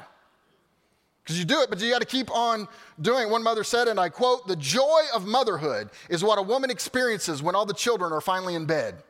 Because 1.23 1.37
you 1.37 1.45
do 1.45 1.61
it, 1.61 1.69
but 1.69 1.79
you 1.79 1.91
got 1.91 1.99
to 1.99 2.07
keep 2.07 2.31
on 2.31 2.67
doing. 2.99 3.27
it. 3.27 3.29
One 3.29 3.43
mother 3.43 3.63
said, 3.63 3.87
and 3.87 3.99
I 3.99 4.09
quote, 4.09 4.47
the 4.47 4.55
joy 4.55 5.01
of 5.13 5.27
motherhood 5.27 5.91
is 6.09 6.23
what 6.23 6.39
a 6.39 6.41
woman 6.41 6.71
experiences 6.71 7.43
when 7.43 7.55
all 7.55 7.65
the 7.65 7.73
children 7.73 8.11
are 8.11 8.21
finally 8.21 8.55
in 8.55 8.65
bed. 8.65 8.95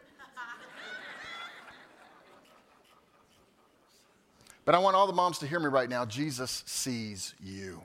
but 4.66 4.76
I 4.76 4.80
want 4.80 4.98
all 4.98 5.08
the 5.08 5.14
moms 5.14 5.40
to 5.40 5.48
hear 5.48 5.60
me 5.60 5.68
right 5.68 5.90
now. 5.90 6.06
Jesus 6.06 6.64
sees 6.66 7.34
you. 7.42 7.82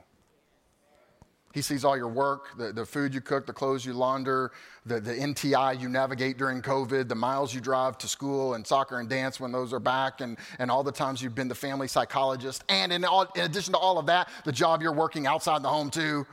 He 1.53 1.61
sees 1.61 1.85
all 1.85 1.97
your 1.97 2.09
work, 2.09 2.57
the, 2.57 2.71
the 2.71 2.85
food 2.85 3.13
you 3.13 3.21
cook, 3.21 3.47
the 3.47 3.53
clothes 3.53 3.85
you 3.85 3.93
launder, 3.93 4.51
the, 4.85 4.99
the 4.99 5.13
NTI 5.13 5.79
you 5.79 5.89
navigate 5.89 6.37
during 6.37 6.61
COVID, 6.61 7.07
the 7.07 7.15
miles 7.15 7.53
you 7.53 7.61
drive 7.61 7.97
to 7.99 8.07
school 8.07 8.53
and 8.53 8.67
soccer 8.67 8.99
and 8.99 9.09
dance 9.09 9.39
when 9.39 9.51
those 9.51 9.73
are 9.73 9.79
back, 9.79 10.21
and, 10.21 10.37
and 10.59 10.69
all 10.69 10.83
the 10.83 10.91
times 10.91 11.21
you've 11.21 11.35
been 11.35 11.47
the 11.47 11.55
family 11.55 11.87
psychologist. 11.87 12.63
And 12.69 12.91
in, 12.91 13.05
all, 13.05 13.23
in 13.35 13.43
addition 13.43 13.73
to 13.73 13.79
all 13.79 13.97
of 13.97 14.05
that, 14.07 14.29
the 14.43 14.51
job 14.51 14.81
you're 14.81 14.93
working 14.93 15.25
outside 15.25 15.63
the 15.63 15.69
home 15.69 15.89
too. 15.89 16.27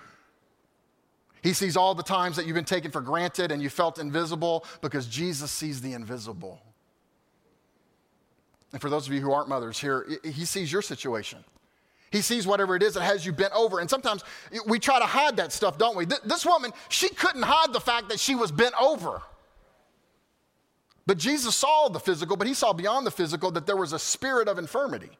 He 1.42 1.52
sees 1.52 1.76
all 1.76 1.94
the 1.94 2.02
times 2.02 2.36
that 2.36 2.46
you've 2.46 2.56
been 2.56 2.64
taken 2.64 2.90
for 2.90 3.00
granted 3.00 3.52
and 3.52 3.62
you 3.62 3.68
felt 3.68 3.98
invisible 3.98 4.64
because 4.80 5.06
Jesus 5.06 5.50
sees 5.50 5.80
the 5.80 5.92
invisible. 5.92 6.60
And 8.72 8.80
for 8.80 8.90
those 8.90 9.06
of 9.06 9.12
you 9.12 9.20
who 9.20 9.30
aren't 9.30 9.48
mothers 9.48 9.78
here, 9.78 10.06
he 10.24 10.44
sees 10.44 10.72
your 10.72 10.82
situation. 10.82 11.44
He 12.14 12.22
sees 12.22 12.46
whatever 12.46 12.76
it 12.76 12.82
is 12.84 12.94
that 12.94 13.02
has 13.02 13.26
you 13.26 13.32
bent 13.32 13.52
over. 13.54 13.80
And 13.80 13.90
sometimes 13.90 14.22
we 14.68 14.78
try 14.78 15.00
to 15.00 15.04
hide 15.04 15.36
that 15.38 15.50
stuff, 15.50 15.78
don't 15.78 15.96
we? 15.96 16.04
This 16.04 16.46
woman, 16.46 16.70
she 16.88 17.08
couldn't 17.08 17.42
hide 17.42 17.72
the 17.72 17.80
fact 17.80 18.08
that 18.10 18.20
she 18.20 18.36
was 18.36 18.52
bent 18.52 18.72
over. 18.80 19.20
But 21.06 21.18
Jesus 21.18 21.56
saw 21.56 21.88
the 21.88 21.98
physical, 21.98 22.36
but 22.36 22.46
he 22.46 22.54
saw 22.54 22.72
beyond 22.72 23.04
the 23.04 23.10
physical 23.10 23.50
that 23.50 23.66
there 23.66 23.76
was 23.76 23.92
a 23.92 23.98
spirit 23.98 24.46
of 24.46 24.58
infirmity. 24.58 25.10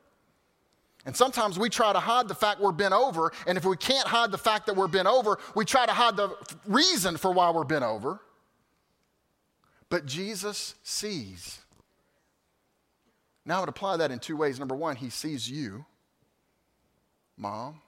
And 1.04 1.16
sometimes 1.16 1.58
we 1.58 1.68
try 1.68 1.92
to 1.92 1.98
hide 1.98 2.28
the 2.28 2.34
fact 2.36 2.60
we're 2.60 2.70
bent 2.70 2.94
over. 2.94 3.32
And 3.48 3.58
if 3.58 3.64
we 3.64 3.76
can't 3.76 4.06
hide 4.06 4.30
the 4.30 4.38
fact 4.38 4.66
that 4.66 4.76
we're 4.76 4.86
bent 4.86 5.08
over, 5.08 5.40
we 5.56 5.64
try 5.64 5.86
to 5.86 5.92
hide 5.92 6.16
the 6.16 6.30
reason 6.64 7.16
for 7.16 7.32
why 7.32 7.50
we're 7.50 7.64
bent 7.64 7.84
over. 7.84 8.20
But 9.88 10.06
Jesus 10.06 10.76
sees. 10.84 11.58
Now 13.44 13.56
I 13.56 13.60
would 13.60 13.68
apply 13.68 13.96
that 13.96 14.12
in 14.12 14.20
two 14.20 14.36
ways. 14.36 14.60
Number 14.60 14.76
one, 14.76 14.94
he 14.94 15.10
sees 15.10 15.50
you. 15.50 15.86
Mom, 17.36 17.80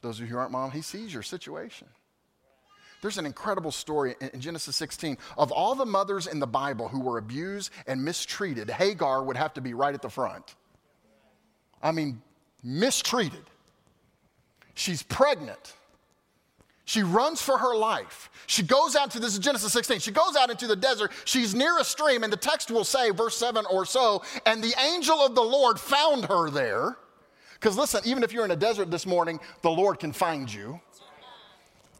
those 0.00 0.20
of 0.20 0.26
you 0.26 0.32
who 0.32 0.38
aren't 0.38 0.52
mom, 0.52 0.70
he 0.70 0.82
sees 0.82 1.12
your 1.12 1.22
situation. 1.22 1.88
There's 3.00 3.18
an 3.18 3.26
incredible 3.26 3.70
story 3.70 4.16
in 4.20 4.40
Genesis 4.40 4.74
16. 4.76 5.18
Of 5.36 5.52
all 5.52 5.74
the 5.74 5.86
mothers 5.86 6.26
in 6.26 6.40
the 6.40 6.46
Bible 6.46 6.88
who 6.88 7.00
were 7.00 7.18
abused 7.18 7.70
and 7.86 8.04
mistreated, 8.04 8.68
Hagar 8.70 9.22
would 9.22 9.36
have 9.36 9.54
to 9.54 9.60
be 9.60 9.74
right 9.74 9.94
at 9.94 10.02
the 10.02 10.08
front. 10.08 10.56
I 11.80 11.92
mean, 11.92 12.20
mistreated. 12.62 13.44
She's 14.74 15.02
pregnant. 15.02 15.74
She 16.84 17.02
runs 17.02 17.42
for 17.42 17.58
her 17.58 17.76
life. 17.76 18.30
She 18.46 18.62
goes 18.62 18.96
out 18.96 19.10
to 19.12 19.20
this 19.20 19.34
is 19.34 19.38
Genesis 19.38 19.72
16. 19.72 20.00
She 20.00 20.10
goes 20.10 20.36
out 20.36 20.50
into 20.50 20.66
the 20.66 20.74
desert. 20.74 21.12
She's 21.24 21.54
near 21.54 21.78
a 21.78 21.84
stream, 21.84 22.24
and 22.24 22.32
the 22.32 22.36
text 22.36 22.70
will 22.70 22.84
say, 22.84 23.10
verse 23.10 23.36
7 23.36 23.64
or 23.70 23.84
so, 23.84 24.22
and 24.46 24.62
the 24.62 24.74
angel 24.80 25.20
of 25.20 25.34
the 25.34 25.42
Lord 25.42 25.78
found 25.78 26.24
her 26.24 26.50
there 26.50 26.96
because 27.58 27.76
listen, 27.76 28.00
even 28.04 28.22
if 28.22 28.32
you're 28.32 28.44
in 28.44 28.50
a 28.50 28.56
desert 28.56 28.90
this 28.90 29.06
morning, 29.06 29.40
the 29.62 29.70
Lord 29.70 29.98
can 29.98 30.12
find 30.12 30.52
you. 30.52 30.80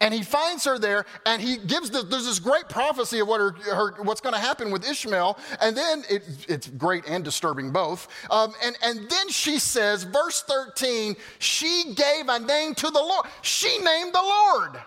And 0.00 0.14
he 0.14 0.22
finds 0.22 0.64
her 0.64 0.78
there, 0.78 1.06
and 1.26 1.42
he 1.42 1.56
gives 1.56 1.90
the, 1.90 2.02
there's 2.02 2.24
this 2.24 2.38
great 2.38 2.68
prophecy 2.68 3.18
of 3.18 3.26
what 3.26 3.40
her, 3.40 3.50
her 3.74 4.02
what's 4.02 4.20
going 4.20 4.34
to 4.34 4.40
happen 4.40 4.70
with 4.70 4.88
Ishmael. 4.88 5.36
And 5.60 5.76
then 5.76 6.04
it, 6.08 6.22
it's 6.48 6.68
great 6.68 7.04
and 7.08 7.24
disturbing 7.24 7.72
both. 7.72 8.06
Um, 8.30 8.54
and, 8.62 8.78
and 8.82 9.10
then 9.10 9.28
she 9.28 9.58
says, 9.58 10.04
verse 10.04 10.42
13, 10.42 11.16
she 11.40 11.94
gave 11.96 12.28
a 12.28 12.38
name 12.38 12.76
to 12.76 12.90
the 12.90 13.00
Lord. 13.00 13.26
She 13.42 13.76
named 13.78 14.12
the 14.12 14.22
Lord. 14.22 14.80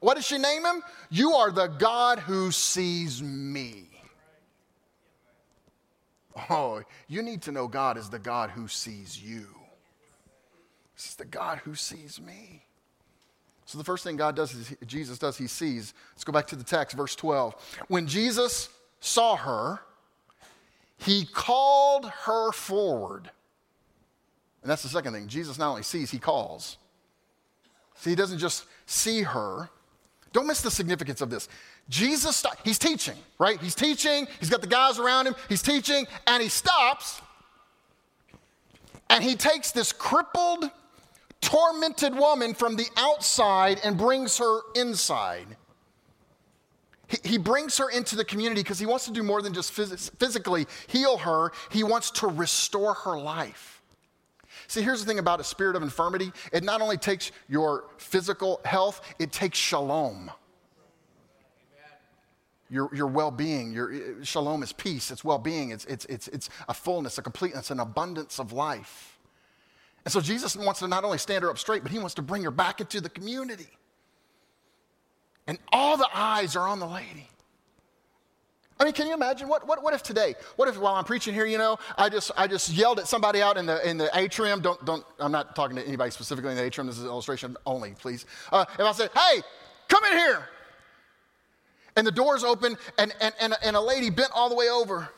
What 0.00 0.14
does 0.14 0.26
she 0.26 0.38
name 0.38 0.64
him? 0.64 0.82
You 1.10 1.34
are 1.34 1.52
the 1.52 1.68
God 1.68 2.18
who 2.18 2.50
sees 2.50 3.22
me. 3.22 3.84
Oh, 6.50 6.82
you 7.08 7.22
need 7.22 7.42
to 7.42 7.52
know 7.52 7.68
God 7.68 7.96
is 7.96 8.08
the 8.08 8.18
God 8.18 8.50
who 8.50 8.66
sees 8.66 9.20
you. 9.20 9.46
This 10.98 11.10
is 11.10 11.14
the 11.14 11.24
God 11.24 11.58
who 11.58 11.76
sees 11.76 12.20
me. 12.20 12.64
So 13.66 13.78
the 13.78 13.84
first 13.84 14.02
thing 14.02 14.16
God 14.16 14.34
does 14.34 14.52
is 14.52 14.74
Jesus 14.84 15.16
does, 15.16 15.38
he 15.38 15.46
sees. 15.46 15.94
Let's 16.12 16.24
go 16.24 16.32
back 16.32 16.48
to 16.48 16.56
the 16.56 16.64
text, 16.64 16.96
verse 16.96 17.14
12. 17.14 17.54
When 17.86 18.08
Jesus 18.08 18.68
saw 18.98 19.36
her, 19.36 19.80
he 20.96 21.24
called 21.24 22.10
her 22.24 22.50
forward. 22.50 23.30
And 24.62 24.70
that's 24.70 24.82
the 24.82 24.88
second 24.88 25.12
thing. 25.12 25.28
Jesus 25.28 25.56
not 25.56 25.70
only 25.70 25.84
sees, 25.84 26.10
he 26.10 26.18
calls. 26.18 26.78
See, 27.94 28.10
he 28.10 28.16
doesn't 28.16 28.38
just 28.38 28.64
see 28.86 29.22
her. 29.22 29.70
Don't 30.32 30.48
miss 30.48 30.62
the 30.62 30.70
significance 30.70 31.20
of 31.20 31.30
this. 31.30 31.48
Jesus, 31.88 32.44
he's 32.64 32.78
teaching, 32.78 33.16
right? 33.38 33.60
He's 33.60 33.76
teaching. 33.76 34.26
He's 34.40 34.50
got 34.50 34.62
the 34.62 34.66
guys 34.66 34.98
around 34.98 35.28
him. 35.28 35.36
He's 35.48 35.62
teaching, 35.62 36.08
and 36.26 36.42
he 36.42 36.48
stops. 36.48 37.22
And 39.10 39.22
he 39.22 39.36
takes 39.36 39.70
this 39.70 39.92
crippled, 39.92 40.70
tormented 41.40 42.14
woman 42.14 42.54
from 42.54 42.76
the 42.76 42.86
outside 42.96 43.80
and 43.84 43.96
brings 43.96 44.38
her 44.38 44.60
inside. 44.74 45.46
He, 47.06 47.16
he 47.24 47.38
brings 47.38 47.78
her 47.78 47.90
into 47.90 48.16
the 48.16 48.24
community 48.24 48.62
because 48.62 48.78
he 48.78 48.86
wants 48.86 49.06
to 49.06 49.12
do 49.12 49.22
more 49.22 49.42
than 49.42 49.54
just 49.54 49.72
phys- 49.72 50.10
physically 50.18 50.66
heal 50.86 51.16
her, 51.18 51.52
he 51.70 51.82
wants 51.82 52.10
to 52.12 52.26
restore 52.26 52.94
her 52.94 53.18
life. 53.18 53.82
See, 54.66 54.82
here's 54.82 55.00
the 55.00 55.06
thing 55.06 55.18
about 55.18 55.40
a 55.40 55.44
spirit 55.44 55.76
of 55.76 55.82
infirmity 55.82 56.30
it 56.52 56.62
not 56.62 56.80
only 56.80 56.98
takes 56.98 57.32
your 57.48 57.84
physical 57.96 58.60
health, 58.64 59.00
it 59.18 59.32
takes 59.32 59.58
shalom. 59.58 60.30
Your, 62.70 62.90
your 62.94 63.06
well-being 63.06 63.72
your 63.72 63.94
eh, 63.94 64.00
shalom 64.22 64.62
is 64.62 64.74
peace 64.74 65.10
it's 65.10 65.24
well-being 65.24 65.70
it's, 65.70 65.86
it's, 65.86 66.04
it's, 66.04 66.28
it's 66.28 66.50
a 66.68 66.74
fullness 66.74 67.16
a 67.16 67.22
completeness 67.22 67.70
an 67.70 67.80
abundance 67.80 68.38
of 68.38 68.52
life 68.52 69.17
and 70.04 70.12
so 70.12 70.20
Jesus 70.20 70.56
wants 70.56 70.80
to 70.80 70.88
not 70.88 71.04
only 71.04 71.18
stand 71.18 71.42
her 71.42 71.50
up 71.50 71.58
straight, 71.58 71.82
but 71.82 71.92
he 71.92 71.98
wants 71.98 72.14
to 72.14 72.22
bring 72.22 72.42
her 72.44 72.50
back 72.50 72.80
into 72.80 73.00
the 73.00 73.08
community. 73.08 73.68
And 75.46 75.58
all 75.72 75.96
the 75.96 76.08
eyes 76.14 76.56
are 76.56 76.66
on 76.68 76.78
the 76.78 76.86
lady. 76.86 77.28
I 78.80 78.84
mean, 78.84 78.92
can 78.92 79.08
you 79.08 79.14
imagine? 79.14 79.48
What, 79.48 79.66
what, 79.66 79.82
what 79.82 79.92
if 79.92 80.02
today, 80.02 80.34
what 80.56 80.68
if 80.68 80.78
while 80.78 80.94
I'm 80.94 81.04
preaching 81.04 81.34
here, 81.34 81.46
you 81.46 81.58
know, 81.58 81.78
I 81.96 82.08
just, 82.08 82.30
I 82.36 82.46
just 82.46 82.70
yelled 82.70 83.00
at 83.00 83.08
somebody 83.08 83.42
out 83.42 83.56
in 83.56 83.66
the, 83.66 83.86
in 83.88 83.98
the 83.98 84.08
atrium? 84.14 84.60
Don't, 84.60 84.82
don't, 84.84 85.04
I'm 85.18 85.32
not 85.32 85.56
talking 85.56 85.74
to 85.76 85.86
anybody 85.86 86.12
specifically 86.12 86.52
in 86.52 86.56
the 86.56 86.62
atrium. 86.62 86.86
This 86.86 86.96
is 86.96 87.02
an 87.02 87.08
illustration 87.08 87.56
only, 87.66 87.90
please. 87.98 88.24
Uh, 88.52 88.64
if 88.74 88.80
I 88.80 88.92
said, 88.92 89.10
hey, 89.14 89.42
come 89.88 90.04
in 90.04 90.18
here. 90.18 90.48
And 91.96 92.06
the 92.06 92.12
door's 92.12 92.44
open, 92.44 92.76
and, 92.98 93.12
and, 93.20 93.34
and, 93.40 93.54
and 93.64 93.74
a 93.74 93.80
lady 93.80 94.10
bent 94.10 94.30
all 94.32 94.48
the 94.48 94.54
way 94.54 94.68
over 94.68 95.08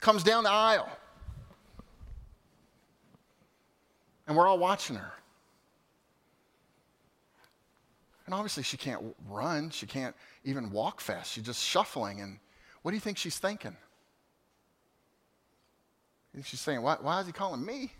comes 0.00 0.24
down 0.24 0.42
the 0.42 0.50
aisle 0.50 0.88
And 4.26 4.36
we're 4.36 4.48
all 4.48 4.58
watching 4.58 4.96
her. 4.96 5.12
And 8.26 8.34
obviously, 8.34 8.64
she 8.64 8.76
can't 8.76 9.02
run. 9.28 9.70
She 9.70 9.86
can't 9.86 10.14
even 10.44 10.70
walk 10.70 11.00
fast. 11.00 11.32
She's 11.32 11.44
just 11.44 11.62
shuffling. 11.62 12.20
And 12.20 12.38
what 12.82 12.90
do 12.90 12.96
you 12.96 13.00
think 13.00 13.18
she's 13.18 13.38
thinking? 13.38 13.76
She's 16.44 16.60
saying, 16.60 16.82
why, 16.82 16.96
why 17.00 17.20
is 17.20 17.26
he 17.26 17.32
calling 17.32 17.64
me? 17.64 17.92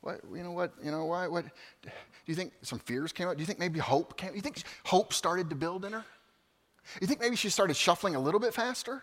What, 0.00 0.20
you 0.34 0.42
know 0.42 0.52
what, 0.52 0.72
you 0.82 0.90
know, 0.90 1.04
why, 1.04 1.26
what, 1.26 1.44
do 1.44 1.90
you 2.24 2.34
think 2.34 2.52
some 2.62 2.78
fears 2.78 3.12
came 3.12 3.28
out? 3.28 3.36
Do 3.36 3.42
you 3.42 3.46
think 3.46 3.58
maybe 3.58 3.78
hope 3.78 4.16
came, 4.16 4.30
do 4.30 4.36
you 4.36 4.40
think 4.40 4.62
hope 4.84 5.12
started 5.12 5.50
to 5.50 5.56
build 5.56 5.84
in 5.84 5.92
her? 5.92 6.04
You 7.02 7.06
think 7.06 7.20
maybe 7.20 7.36
she 7.36 7.50
started 7.50 7.76
shuffling 7.76 8.14
a 8.14 8.20
little 8.20 8.40
bit 8.40 8.54
faster? 8.54 9.02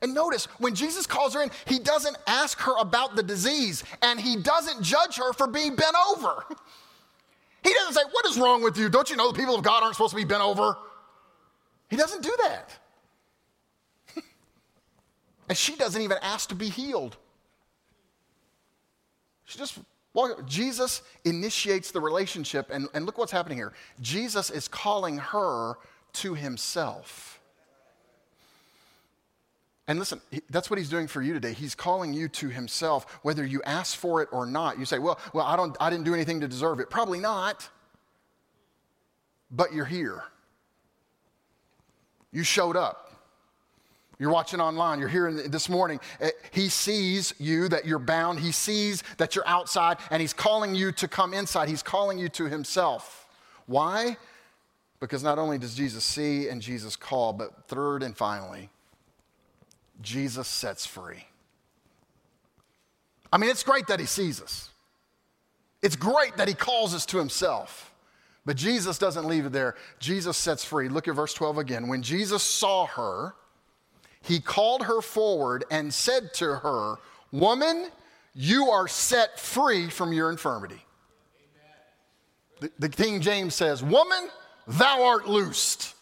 And 0.00 0.14
notice, 0.14 0.46
when 0.58 0.74
Jesus 0.74 1.06
calls 1.06 1.34
her 1.34 1.42
in, 1.42 1.50
he 1.66 1.78
doesn't 1.78 2.16
ask 2.26 2.58
her 2.60 2.76
about 2.78 3.14
the 3.14 3.22
disease 3.22 3.84
and 4.02 4.18
he 4.18 4.36
doesn't 4.36 4.82
judge 4.82 5.16
her 5.16 5.32
for 5.32 5.46
being 5.46 5.76
bent 5.76 5.94
over. 6.10 6.44
He 7.62 7.72
doesn't 7.72 7.94
say, 7.94 8.02
What 8.10 8.26
is 8.26 8.38
wrong 8.38 8.62
with 8.62 8.76
you? 8.76 8.88
Don't 8.88 9.08
you 9.10 9.16
know 9.16 9.30
the 9.30 9.38
people 9.38 9.54
of 9.54 9.62
God 9.62 9.82
aren't 9.82 9.94
supposed 9.94 10.10
to 10.10 10.16
be 10.16 10.24
bent 10.24 10.42
over? 10.42 10.76
He 11.88 11.96
doesn't 11.96 12.22
do 12.22 12.34
that. 12.40 12.70
and 15.48 15.56
she 15.56 15.76
doesn't 15.76 16.00
even 16.00 16.18
ask 16.22 16.48
to 16.48 16.54
be 16.54 16.68
healed. 16.68 17.16
She 19.44 19.58
just 19.58 19.78
walks. 20.14 20.42
Jesus 20.46 21.02
initiates 21.24 21.90
the 21.90 22.00
relationship, 22.00 22.70
and, 22.72 22.88
and 22.94 23.06
look 23.06 23.18
what's 23.18 23.32
happening 23.32 23.58
here. 23.58 23.72
Jesus 24.00 24.50
is 24.50 24.66
calling 24.66 25.18
her 25.18 25.74
to 26.14 26.34
himself. 26.34 27.41
And 29.88 29.98
listen, 29.98 30.20
that's 30.48 30.70
what 30.70 30.78
he's 30.78 30.88
doing 30.88 31.08
for 31.08 31.22
you 31.22 31.32
today. 31.32 31.52
He's 31.52 31.74
calling 31.74 32.14
you 32.14 32.28
to 32.28 32.48
himself, 32.48 33.18
whether 33.22 33.44
you 33.44 33.62
ask 33.64 33.96
for 33.96 34.22
it 34.22 34.28
or 34.30 34.46
not. 34.46 34.78
You 34.78 34.84
say, 34.84 34.98
well, 34.98 35.18
well 35.32 35.44
I, 35.44 35.56
don't, 35.56 35.76
I 35.80 35.90
didn't 35.90 36.04
do 36.04 36.14
anything 36.14 36.40
to 36.40 36.48
deserve 36.48 36.78
it. 36.78 36.88
Probably 36.88 37.18
not. 37.18 37.68
But 39.50 39.72
you're 39.72 39.84
here. 39.84 40.22
You 42.30 42.44
showed 42.44 42.76
up. 42.76 43.12
You're 44.18 44.30
watching 44.30 44.60
online, 44.60 45.00
you're 45.00 45.08
here 45.08 45.32
this 45.32 45.68
morning. 45.68 45.98
Eh, 46.20 46.30
he 46.52 46.68
sees 46.68 47.34
you 47.38 47.68
that 47.68 47.86
you're 47.86 47.98
bound, 47.98 48.38
he 48.38 48.52
sees 48.52 49.02
that 49.16 49.34
you're 49.34 49.46
outside, 49.48 49.96
and 50.12 50.20
he's 50.20 50.32
calling 50.32 50.76
you 50.76 50.92
to 50.92 51.08
come 51.08 51.34
inside. 51.34 51.68
He's 51.68 51.82
calling 51.82 52.20
you 52.20 52.28
to 52.28 52.44
himself. 52.44 53.26
Why? 53.66 54.16
Because 55.00 55.24
not 55.24 55.40
only 55.40 55.58
does 55.58 55.74
Jesus 55.74 56.04
see 56.04 56.48
and 56.48 56.62
Jesus 56.62 56.94
call, 56.94 57.32
but 57.32 57.66
third 57.66 58.04
and 58.04 58.16
finally, 58.16 58.70
Jesus 60.00 60.48
sets 60.48 60.86
free. 60.86 61.26
I 63.32 63.38
mean, 63.38 63.50
it's 63.50 63.62
great 63.62 63.86
that 63.86 64.00
he 64.00 64.06
sees 64.06 64.42
us. 64.42 64.70
It's 65.82 65.96
great 65.96 66.36
that 66.36 66.48
he 66.48 66.54
calls 66.54 66.94
us 66.94 67.06
to 67.06 67.18
himself. 67.18 67.92
But 68.44 68.56
Jesus 68.56 68.98
doesn't 68.98 69.26
leave 69.26 69.46
it 69.46 69.52
there. 69.52 69.76
Jesus 69.98 70.36
sets 70.36 70.64
free. 70.64 70.88
Look 70.88 71.08
at 71.08 71.14
verse 71.14 71.32
12 71.34 71.58
again. 71.58 71.88
When 71.88 72.02
Jesus 72.02 72.42
saw 72.42 72.86
her, 72.86 73.34
he 74.22 74.40
called 74.40 74.84
her 74.84 75.00
forward 75.00 75.64
and 75.70 75.92
said 75.92 76.34
to 76.34 76.56
her, 76.56 76.96
Woman, 77.30 77.88
you 78.34 78.70
are 78.70 78.88
set 78.88 79.38
free 79.38 79.88
from 79.88 80.12
your 80.12 80.30
infirmity. 80.30 80.84
The, 82.60 82.70
the 82.78 82.88
King 82.88 83.20
James 83.20 83.54
says, 83.54 83.82
Woman, 83.82 84.28
thou 84.66 85.04
art 85.04 85.28
loosed. 85.28 85.94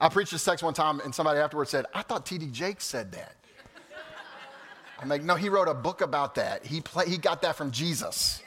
I 0.00 0.08
preached 0.08 0.32
this 0.32 0.44
text 0.44 0.64
one 0.64 0.74
time, 0.74 1.00
and 1.00 1.14
somebody 1.14 1.38
afterwards 1.38 1.70
said, 1.70 1.86
I 1.94 2.02
thought 2.02 2.26
T.D. 2.26 2.48
Jakes 2.48 2.84
said 2.84 3.12
that. 3.12 3.34
I'm 5.00 5.08
like, 5.08 5.22
no, 5.22 5.34
he 5.34 5.48
wrote 5.48 5.68
a 5.68 5.74
book 5.74 6.00
about 6.00 6.34
that. 6.36 6.64
He, 6.64 6.80
play, 6.80 7.08
he 7.08 7.18
got 7.18 7.42
that 7.42 7.56
from 7.56 7.70
Jesus. 7.70 8.42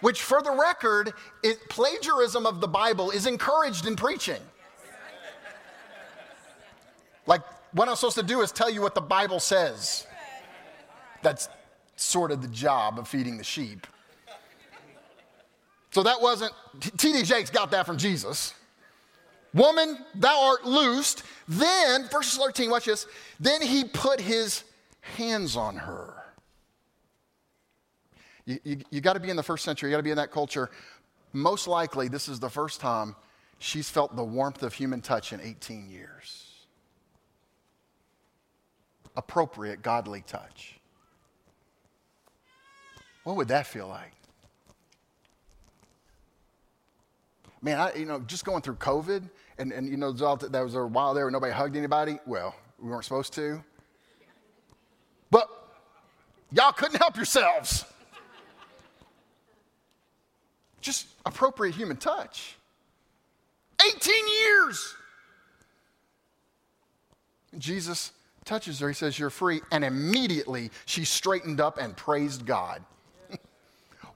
Which, 0.00 0.22
for 0.22 0.42
the 0.42 0.52
record, 0.52 1.12
it, 1.42 1.58
plagiarism 1.68 2.46
of 2.46 2.60
the 2.60 2.68
Bible 2.68 3.10
is 3.10 3.26
encouraged 3.26 3.86
in 3.86 3.96
preaching. 3.96 4.40
Like, 7.26 7.42
what 7.72 7.88
I'm 7.88 7.96
supposed 7.96 8.16
to 8.16 8.22
do 8.22 8.40
is 8.40 8.50
tell 8.50 8.70
you 8.70 8.80
what 8.80 8.94
the 8.94 9.00
Bible 9.00 9.40
says. 9.40 10.06
That's 11.22 11.48
sort 11.96 12.30
of 12.30 12.40
the 12.40 12.48
job 12.48 12.98
of 12.98 13.06
feeding 13.08 13.36
the 13.36 13.44
sheep. 13.44 13.86
So 15.90 16.02
that 16.02 16.20
wasn't, 16.20 16.52
T.D. 16.80 17.24
Jakes 17.24 17.50
got 17.50 17.70
that 17.72 17.84
from 17.84 17.98
Jesus. 17.98 18.54
Woman, 19.52 19.98
thou 20.14 20.42
art 20.42 20.64
loosed. 20.64 21.22
Then, 21.48 22.08
verse 22.08 22.36
13, 22.36 22.70
watch 22.70 22.84
this. 22.84 23.06
Then 23.38 23.62
he 23.62 23.84
put 23.84 24.20
his 24.20 24.62
hands 25.00 25.56
on 25.56 25.76
her. 25.76 26.14
You, 28.46 28.58
you, 28.64 28.76
you 28.90 29.00
got 29.00 29.14
to 29.14 29.20
be 29.20 29.30
in 29.30 29.36
the 29.36 29.42
first 29.42 29.64
century, 29.64 29.90
you 29.90 29.94
got 29.94 29.98
to 29.98 30.04
be 30.04 30.10
in 30.10 30.16
that 30.16 30.30
culture. 30.30 30.70
Most 31.32 31.68
likely, 31.68 32.08
this 32.08 32.28
is 32.28 32.40
the 32.40 32.50
first 32.50 32.80
time 32.80 33.14
she's 33.58 33.88
felt 33.88 34.16
the 34.16 34.24
warmth 34.24 34.62
of 34.62 34.74
human 34.74 35.00
touch 35.00 35.32
in 35.32 35.40
18 35.40 35.88
years. 35.88 36.46
Appropriate, 39.16 39.82
godly 39.82 40.22
touch. 40.26 40.80
What 43.24 43.36
would 43.36 43.48
that 43.48 43.66
feel 43.66 43.86
like? 43.86 44.12
Man, 47.62 47.78
I, 47.78 47.94
you 47.94 48.06
know, 48.06 48.20
just 48.20 48.44
going 48.44 48.62
through 48.62 48.76
COVID, 48.76 49.28
and, 49.58 49.72
and 49.72 49.88
you 49.88 49.96
know, 49.96 50.12
there 50.12 50.64
was 50.64 50.74
a 50.74 50.86
while 50.86 51.12
there 51.12 51.24
where 51.24 51.30
nobody 51.30 51.52
hugged 51.52 51.76
anybody. 51.76 52.18
Well, 52.26 52.54
we 52.78 52.88
weren't 52.88 53.04
supposed 53.04 53.34
to. 53.34 53.62
But 55.30 55.48
y'all 56.52 56.72
couldn't 56.72 56.98
help 56.98 57.16
yourselves. 57.16 57.84
Just 60.80 61.06
appropriate 61.26 61.74
human 61.74 61.98
touch. 61.98 62.56
18 63.86 64.14
years. 64.44 64.94
Jesus 67.58 68.12
touches 68.44 68.80
her. 68.80 68.88
He 68.88 68.94
says, 68.94 69.18
You're 69.18 69.30
free. 69.30 69.60
And 69.70 69.84
immediately 69.84 70.70
she 70.86 71.04
straightened 71.04 71.60
up 71.60 71.78
and 71.78 71.96
praised 71.96 72.46
God. 72.46 72.82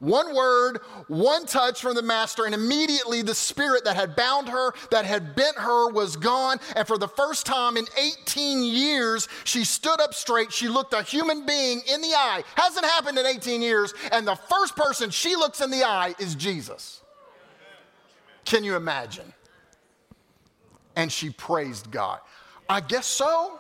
One 0.05 0.35
word, 0.35 0.81
one 1.09 1.47
touch 1.47 1.81
from 1.81 1.95
the 1.95 2.03
master, 2.03 2.45
and 2.45 2.55
immediately 2.55 3.23
the 3.23 3.35
spirit 3.35 3.85
that 3.85 3.97
had 3.97 4.14
bound 4.14 4.51
her, 4.51 4.75
that 4.90 5.07
had 5.07 5.35
bent 5.35 5.57
her, 5.57 5.90
was 5.90 6.17
gone. 6.17 6.61
And 6.77 6.87
for 6.87 6.99
the 6.99 7.09
first 7.09 7.47
time 7.47 7.79
in 7.79 7.87
18 7.97 8.62
years, 8.62 9.29
she 9.45 9.64
stood 9.64 10.01
up 10.01 10.12
straight. 10.12 10.53
She 10.53 10.69
looked 10.69 10.93
a 10.93 11.03
human 11.03 11.47
being 11.47 11.81
in 11.90 12.03
the 12.03 12.09
eye. 12.09 12.45
Hasn't 12.55 12.85
happened 12.85 13.17
in 13.19 13.25
18 13.25 13.62
years. 13.62 13.95
And 14.12 14.27
the 14.27 14.35
first 14.35 14.77
person 14.77 15.09
she 15.09 15.37
looks 15.37 15.62
in 15.62 15.71
the 15.71 15.85
eye 15.85 16.14
is 16.19 16.35
Jesus. 16.35 17.01
Can 18.45 18.62
you 18.62 18.77
imagine? 18.77 19.33
And 20.97 21.11
she 21.11 21.31
praised 21.31 21.90
God. 21.90 22.21
I 22.69 22.81
guess 22.81 23.07
so. 23.07 23.59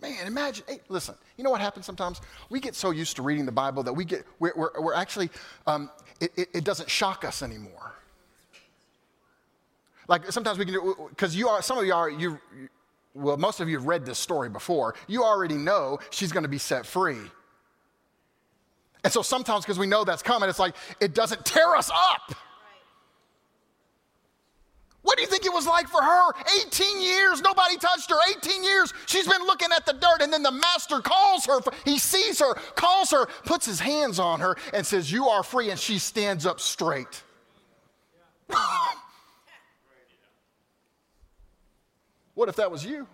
Man, 0.00 0.26
imagine. 0.26 0.64
Hey, 0.68 0.80
listen, 0.88 1.14
you 1.36 1.44
know 1.44 1.50
what 1.50 1.60
happens 1.60 1.86
sometimes? 1.86 2.20
We 2.50 2.60
get 2.60 2.74
so 2.74 2.90
used 2.90 3.16
to 3.16 3.22
reading 3.22 3.46
the 3.46 3.52
Bible 3.52 3.82
that 3.82 3.92
we 3.92 4.04
get, 4.04 4.24
we're, 4.38 4.52
we're, 4.54 4.70
we're 4.80 4.94
actually, 4.94 5.30
um, 5.66 5.90
it, 6.20 6.32
it, 6.36 6.48
it 6.54 6.64
doesn't 6.64 6.88
shock 6.88 7.24
us 7.24 7.42
anymore. 7.42 7.94
Like 10.06 10.30
sometimes 10.30 10.58
we 10.58 10.64
can 10.64 10.74
do, 10.74 11.08
because 11.10 11.34
you 11.34 11.48
are, 11.48 11.62
some 11.62 11.78
of 11.78 11.84
you 11.84 11.92
are, 11.92 12.08
you, 12.08 12.38
well, 13.14 13.36
most 13.36 13.60
of 13.60 13.68
you 13.68 13.76
have 13.76 13.86
read 13.86 14.06
this 14.06 14.18
story 14.18 14.48
before. 14.48 14.94
You 15.08 15.24
already 15.24 15.56
know 15.56 15.98
she's 16.10 16.30
going 16.30 16.44
to 16.44 16.48
be 16.48 16.58
set 16.58 16.86
free. 16.86 17.18
And 19.04 19.12
so 19.12 19.22
sometimes, 19.22 19.64
because 19.64 19.78
we 19.78 19.86
know 19.86 20.04
that's 20.04 20.22
coming, 20.22 20.48
it's 20.48 20.58
like 20.58 20.74
it 21.00 21.14
doesn't 21.14 21.44
tear 21.44 21.74
us 21.76 21.90
up. 21.90 22.34
What 25.08 25.16
do 25.16 25.22
you 25.22 25.28
think 25.28 25.46
it 25.46 25.52
was 25.54 25.66
like 25.66 25.88
for 25.88 26.02
her? 26.02 26.32
18 26.66 27.00
years, 27.00 27.40
nobody 27.40 27.78
touched 27.78 28.10
her. 28.10 28.16
18 28.36 28.62
years, 28.62 28.92
she's 29.06 29.26
been 29.26 29.40
looking 29.40 29.70
at 29.74 29.86
the 29.86 29.94
dirt, 29.94 30.20
and 30.20 30.30
then 30.30 30.42
the 30.42 30.50
master 30.50 31.00
calls 31.00 31.46
her. 31.46 31.60
He 31.86 31.98
sees 31.98 32.40
her, 32.40 32.52
calls 32.74 33.10
her, 33.12 33.24
puts 33.46 33.64
his 33.64 33.80
hands 33.80 34.18
on 34.18 34.40
her, 34.40 34.58
and 34.74 34.84
says, 34.84 35.10
You 35.10 35.28
are 35.28 35.42
free. 35.42 35.70
And 35.70 35.80
she 35.80 35.98
stands 35.98 36.44
up 36.44 36.60
straight. 36.60 37.22
what 42.34 42.50
if 42.50 42.56
that 42.56 42.70
was 42.70 42.84
you? 42.84 43.06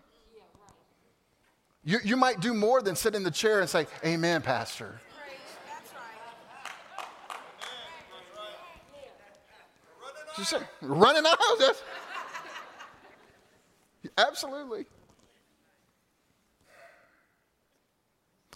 you? 1.85 2.01
You 2.03 2.17
might 2.17 2.41
do 2.41 2.55
more 2.55 2.83
than 2.83 2.97
sit 2.97 3.15
in 3.15 3.23
the 3.23 3.31
chair 3.31 3.61
and 3.61 3.71
say, 3.71 3.87
Amen, 4.05 4.43
Pastor. 4.43 5.01
She 5.01 5.37
said, 10.17 10.24
running 10.83 11.25
out. 11.27 11.39
That's, 11.59 11.83
absolutely. 14.19 14.87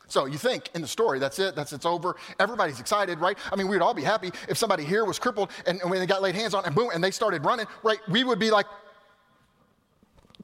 So 0.08 0.24
you 0.24 0.38
think 0.38 0.70
in 0.74 0.80
the 0.80 0.88
story, 0.88 1.18
that's 1.18 1.38
it, 1.38 1.54
that's 1.54 1.72
it's 1.74 1.84
over. 1.84 2.16
Everybody's 2.40 2.80
excited, 2.80 3.18
right? 3.20 3.36
I 3.52 3.56
mean, 3.56 3.68
we'd 3.68 3.82
all 3.82 3.92
be 3.92 4.02
happy 4.02 4.32
if 4.48 4.56
somebody 4.56 4.82
here 4.82 5.04
was 5.04 5.18
crippled 5.18 5.50
and, 5.66 5.80
and 5.82 5.90
when 5.90 6.00
they 6.00 6.06
got 6.06 6.22
laid 6.22 6.34
hands 6.34 6.54
on 6.54 6.64
and 6.64 6.74
boom, 6.74 6.90
and 6.94 7.04
they 7.04 7.10
started 7.10 7.44
running, 7.44 7.66
right? 7.82 7.98
We 8.08 8.24
would 8.24 8.38
be 8.38 8.50
like, 8.50 8.64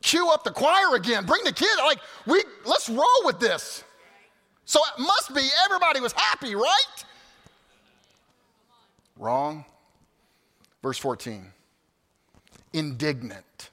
cue 0.02 0.30
up 0.30 0.44
the 0.44 0.50
choir 0.50 0.94
again, 0.96 1.24
bring 1.24 1.42
the 1.44 1.52
kid. 1.52 1.76
Like, 1.78 1.98
we 2.26 2.44
let's 2.66 2.90
roll 2.90 3.22
with 3.24 3.40
this. 3.40 3.82
So 4.66 4.80
it 4.80 5.00
must 5.00 5.34
be 5.34 5.42
everybody 5.64 6.00
was 6.00 6.12
happy, 6.12 6.54
right? 6.54 7.04
Wrong. 9.18 9.64
Verse 10.84 10.98
14 10.98 11.50
indignant 12.74 13.70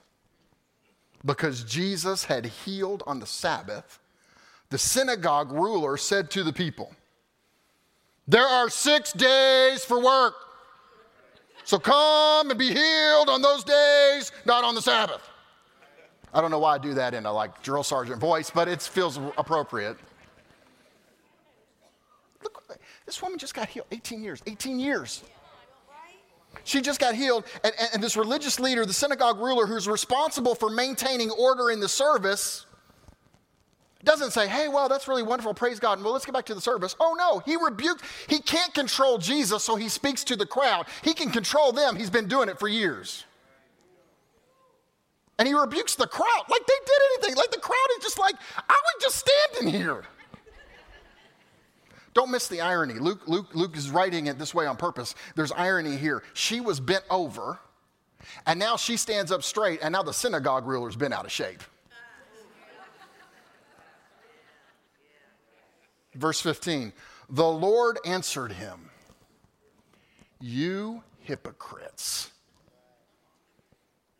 because 1.25 1.65
Jesus 1.65 2.23
had 2.23 2.45
healed 2.45 3.03
on 3.05 3.19
the 3.19 3.25
Sabbath, 3.25 3.99
the 4.69 4.77
synagogue 4.77 5.51
ruler 5.51 5.97
said 5.97 6.31
to 6.31 6.41
the 6.41 6.53
people, 6.53 6.95
There 8.29 8.45
are 8.45 8.69
six 8.69 9.11
days 9.11 9.83
for 9.83 10.01
work. 10.01 10.35
So 11.65 11.79
come 11.79 12.49
and 12.49 12.57
be 12.57 12.69
healed 12.69 13.27
on 13.27 13.41
those 13.41 13.65
days, 13.65 14.31
not 14.45 14.63
on 14.63 14.73
the 14.73 14.81
Sabbath. 14.81 15.21
I 16.33 16.39
don't 16.39 16.49
know 16.49 16.59
why 16.59 16.75
I 16.75 16.77
do 16.77 16.93
that 16.93 17.13
in 17.13 17.25
a 17.25 17.33
like 17.33 17.61
drill 17.61 17.83
sergeant 17.83 18.21
voice, 18.21 18.49
but 18.49 18.69
it 18.69 18.81
feels 18.81 19.19
appropriate. 19.37 19.97
Look, 22.41 22.79
this 23.05 23.21
woman 23.21 23.37
just 23.37 23.53
got 23.53 23.67
healed 23.67 23.87
18 23.91 24.23
years, 24.23 24.41
18 24.47 24.79
years. 24.79 25.23
She 26.63 26.81
just 26.81 26.99
got 26.99 27.15
healed, 27.15 27.45
and, 27.63 27.73
and, 27.79 27.89
and, 27.93 28.03
this 28.03 28.15
religious 28.15 28.59
leader, 28.59 28.85
the 28.85 28.93
synagogue 28.93 29.39
ruler 29.39 29.65
who's 29.65 29.87
responsible 29.87 30.53
for 30.53 30.69
maintaining 30.69 31.31
order 31.31 31.71
in 31.71 31.79
the 31.79 31.89
service, 31.89 32.65
doesn't 34.03 34.31
say, 34.31 34.47
hey, 34.47 34.67
well, 34.67 34.89
that's 34.89 35.07
really 35.07 35.23
wonderful, 35.23 35.53
praise 35.53 35.79
God, 35.79 35.93
and 35.93 36.03
well, 36.03 36.13
let's 36.13 36.25
get 36.25 36.33
back 36.33 36.45
to 36.45 36.55
the 36.55 36.61
service. 36.61 36.95
Oh, 36.99 37.15
no, 37.17 37.39
he 37.39 37.55
rebuked, 37.55 38.03
he 38.27 38.39
can't 38.39 38.73
control 38.73 39.17
Jesus, 39.17 39.63
so 39.63 39.75
he 39.75 39.89
speaks 39.89 40.23
to 40.25 40.35
the 40.35 40.45
crowd. 40.45 40.87
He 41.03 41.13
can 41.13 41.31
control 41.31 41.71
them, 41.71 41.95
he's 41.95 42.09
been 42.09 42.27
doing 42.27 42.49
it 42.49 42.59
for 42.59 42.67
years. 42.67 43.25
And 45.39 45.47
he 45.47 45.53
rebukes 45.53 45.95
the 45.95 46.07
crowd 46.07 46.43
like 46.49 46.65
they 46.67 46.73
did 46.85 46.99
anything, 47.13 47.35
like 47.35 47.51
the 47.51 47.59
crowd 47.59 47.87
is 47.97 48.03
just 48.03 48.19
like, 48.19 48.35
I 48.57 48.61
was 48.73 49.01
just 49.01 49.25
standing 49.27 49.73
here. 49.73 50.03
Don't 52.13 52.31
miss 52.31 52.47
the 52.47 52.61
irony. 52.61 52.95
Luke, 52.95 53.21
Luke, 53.27 53.53
Luke 53.53 53.77
is 53.77 53.89
writing 53.89 54.27
it 54.27 54.37
this 54.37 54.53
way 54.53 54.65
on 54.65 54.75
purpose. 54.75 55.15
There's 55.35 55.51
irony 55.51 55.95
here. 55.95 56.23
She 56.33 56.59
was 56.59 56.79
bent 56.79 57.03
over, 57.09 57.59
and 58.45 58.59
now 58.59 58.75
she 58.75 58.97
stands 58.97 59.31
up 59.31 59.43
straight, 59.43 59.79
and 59.81 59.93
now 59.93 60.03
the 60.03 60.13
synagogue 60.13 60.67
ruler's 60.67 60.95
been 60.95 61.13
out 61.13 61.25
of 61.25 61.31
shape. 61.31 61.63
Verse 66.15 66.41
15 66.41 66.91
The 67.29 67.47
Lord 67.47 67.97
answered 68.05 68.51
him, 68.51 68.89
You 70.41 71.03
hypocrites. 71.19 72.31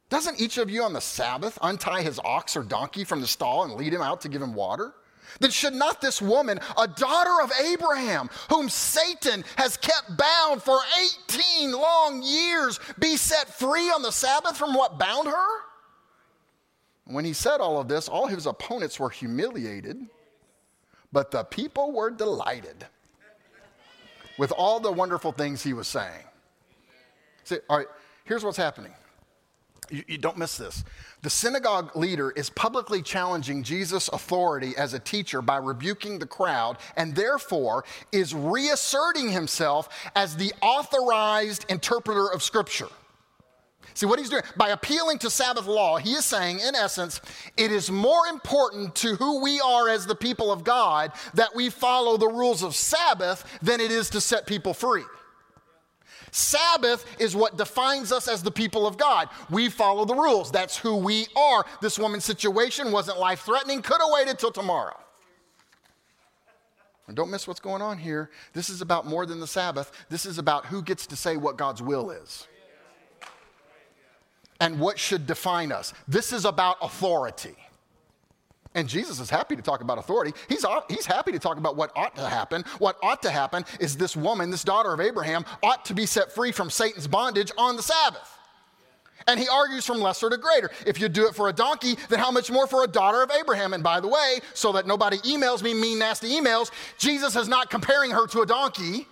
Doesn't 0.10 0.42
each 0.42 0.58
of 0.58 0.70
you 0.70 0.84
on 0.84 0.92
the 0.92 1.02
Sabbath 1.02 1.58
untie 1.62 2.02
his 2.02 2.20
ox 2.24 2.58
or 2.58 2.64
donkey 2.64 3.06
from 3.06 3.22
the 3.22 3.28
stall 3.28 3.64
and 3.64 3.74
lead 3.76 3.94
him 3.94 4.02
out 4.02 4.22
to 4.22 4.30
give 4.30 4.42
him 4.42 4.54
water? 4.54 4.94
Then 5.40 5.52
should 5.52 5.74
not 5.74 6.02
this 6.02 6.22
woman, 6.22 6.60
a 6.78 6.88
daughter 6.88 7.42
of 7.42 7.52
Abraham, 7.64 8.30
whom 8.50 8.70
Satan 8.70 9.44
has 9.56 9.78
kept 9.78 10.18
bound 10.18 10.62
for 10.62 10.80
18 11.30 11.72
long 11.72 12.22
years, 12.24 12.80
be 13.00 13.18
set 13.18 13.48
free 13.48 13.90
on 13.90 14.02
the 14.02 14.12
Sabbath 14.12 14.58
from 14.58 14.74
what 14.74 15.00
bound 15.00 15.28
her? 15.28 15.62
When 17.06 17.26
he 17.26 17.34
said 17.34 17.60
all 17.60 17.80
of 17.80 17.88
this, 17.88 18.08
all 18.08 18.28
his 18.28 18.46
opponents 18.46 19.00
were 19.00 19.10
humiliated, 19.10 20.06
but 21.12 21.32
the 21.32 21.44
people 21.44 21.92
were 21.92 22.12
delighted 22.12 22.86
with 24.38 24.52
all 24.52 24.80
the 24.80 24.92
wonderful 24.92 25.32
things 25.32 25.62
he 25.64 25.74
was 25.74 25.88
saying. 25.88 26.24
See, 27.44 27.58
all 27.70 27.80
right, 27.80 27.88
here's 28.24 28.44
what's 28.44 28.58
happening. 28.58 28.94
You, 29.90 30.04
you, 30.08 30.18
don't 30.18 30.38
miss 30.38 30.58
this. 30.58 30.84
The 31.22 31.30
synagogue 31.30 31.96
leader 31.96 32.32
is 32.32 32.50
publicly 32.50 33.04
challenging 33.04 33.62
Jesus' 33.62 34.08
authority 34.08 34.76
as 34.76 34.94
a 34.96 35.00
teacher 35.00 35.42
by 35.44 35.58
rebuking 35.58 36.18
the 36.18 36.26
crowd 36.26 36.78
and 36.98 37.16
therefore 37.16 37.86
is 38.12 38.34
reasserting 38.34 39.30
himself 39.30 39.90
as 40.16 40.36
the 40.36 40.52
authorized 40.62 41.66
interpreter 41.70 42.28
of 42.28 42.42
Scripture. 42.42 42.88
See 43.94 44.08
what 44.08 44.20
he's 44.20 44.30
doing? 44.30 44.44
By 44.58 44.70
appealing 44.70 45.20
to 45.20 45.30
Sabbath 45.30 45.68
law, 45.68 45.98
he 45.98 46.14
is 46.14 46.26
saying, 46.26 46.60
in 46.60 46.74
essence, 46.76 47.22
it 47.58 47.72
is 47.72 47.92
more 47.92 48.26
important 48.28 48.96
to 48.96 49.16
who 49.16 49.44
we 49.44 49.60
are 49.60 49.90
as 49.90 50.08
the 50.08 50.16
people 50.16 50.52
of 50.52 50.64
God 50.64 51.12
that 51.34 51.54
we 51.54 51.70
follow 51.70 52.18
the 52.18 52.28
rules 52.28 52.64
of 52.64 52.74
Sabbath 52.74 53.46
than 53.62 53.80
it 53.80 53.92
is 53.92 54.10
to 54.12 54.22
set 54.22 54.48
people 54.48 54.74
free. 54.74 55.04
Sabbath 56.32 57.06
is 57.20 57.36
what 57.36 57.58
defines 57.58 58.12
us 58.12 58.28
as 58.28 58.42
the 58.42 58.52
people 58.52 58.88
of 58.88 58.98
God. 58.98 59.30
We 59.50 59.70
follow 59.70 60.06
the 60.06 60.16
rules. 60.16 60.52
That's 60.52 60.78
who 60.78 60.96
we 60.96 61.28
are. 61.36 61.66
This 61.82 62.00
woman's 62.00 62.26
situation 62.26 62.92
wasn't 62.92 63.20
life 63.20 63.42
threatening, 63.42 63.82
could 63.82 64.00
have 64.00 64.10
waited 64.12 64.40
till 64.40 64.52
tomorrow. 64.52 64.98
And 67.08 67.16
don't 67.18 67.30
miss 67.30 67.48
what's 67.48 67.60
going 67.60 67.82
on 67.82 67.98
here. 67.98 68.30
This 68.54 68.70
is 68.70 68.82
about 68.82 69.06
more 69.06 69.26
than 69.26 69.42
the 69.42 69.48
Sabbath. 69.48 69.92
This 70.10 70.26
is 70.26 70.38
about 70.38 70.68
who 70.68 70.82
gets 70.82 71.06
to 71.08 71.18
say 71.18 71.36
what 71.36 71.58
God's 71.58 71.82
will 71.82 72.10
is 72.12 72.48
and 74.62 74.80
what 74.80 74.98
should 74.98 75.28
define 75.28 75.74
us. 75.74 75.94
This 76.08 76.32
is 76.32 76.46
about 76.46 76.78
authority. 76.82 77.56
And 78.74 78.88
Jesus 78.88 79.20
is 79.20 79.30
happy 79.30 79.56
to 79.56 79.62
talk 79.62 79.82
about 79.82 79.98
authority. 79.98 80.34
He's, 80.48 80.66
he's 80.90 81.06
happy 81.06 81.34
to 81.34 81.40
talk 81.40 81.58
about 81.58 81.76
what 81.76 81.92
ought 81.96 82.16
to 82.16 82.28
happen. 82.28 82.64
What 82.80 82.98
ought 83.04 83.22
to 83.24 83.30
happen 83.30 83.66
is 83.80 83.98
this 83.98 84.16
woman, 84.16 84.50
this 84.50 84.64
daughter 84.64 84.94
of 84.94 85.02
Abraham, 85.02 85.44
ought 85.62 85.84
to 85.86 85.94
be 85.94 86.06
set 86.06 86.32
free 86.32 86.54
from 86.54 86.70
Satan's 86.70 87.08
bondage 87.08 87.52
on 87.58 87.76
the 87.76 87.84
Sabbath. 87.84 88.38
And 89.28 89.40
he 89.40 89.48
argues 89.48 89.86
from 89.86 90.00
lesser 90.00 90.30
to 90.30 90.38
greater. 90.38 90.72
If 90.86 91.00
you 91.00 91.10
do 91.10 91.28
it 91.28 91.36
for 91.36 91.50
a 91.50 91.54
donkey, 91.54 91.96
then 92.10 92.20
how 92.20 92.32
much 92.32 92.50
more 92.50 92.66
for 92.66 92.84
a 92.84 92.88
daughter 92.88 93.22
of 93.22 93.30
Abraham? 93.32 93.74
And 93.74 93.84
by 93.84 94.00
the 94.00 94.08
way, 94.08 94.40
so 94.54 94.72
that 94.72 94.88
nobody 94.88 95.18
emails 95.20 95.62
me 95.62 95.74
mean, 95.74 96.00
nasty 96.00 96.30
emails, 96.30 96.72
Jesus 96.98 97.36
is 97.36 97.48
not 97.48 97.70
comparing 97.70 98.12
her 98.12 98.26
to 98.28 98.42
a 98.42 98.46
donkey. 98.46 99.06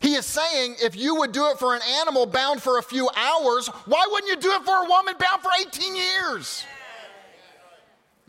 He 0.00 0.14
is 0.14 0.26
saying 0.26 0.76
if 0.82 0.96
you 0.96 1.16
would 1.16 1.32
do 1.32 1.48
it 1.48 1.58
for 1.58 1.74
an 1.74 1.80
animal 2.00 2.26
bound 2.26 2.62
for 2.62 2.78
a 2.78 2.82
few 2.82 3.08
hours, 3.16 3.68
why 3.86 4.06
wouldn't 4.10 4.30
you 4.30 4.36
do 4.36 4.52
it 4.52 4.64
for 4.64 4.84
a 4.84 4.88
woman 4.88 5.14
bound 5.18 5.42
for 5.42 5.50
18 5.60 5.96
years? 5.96 6.64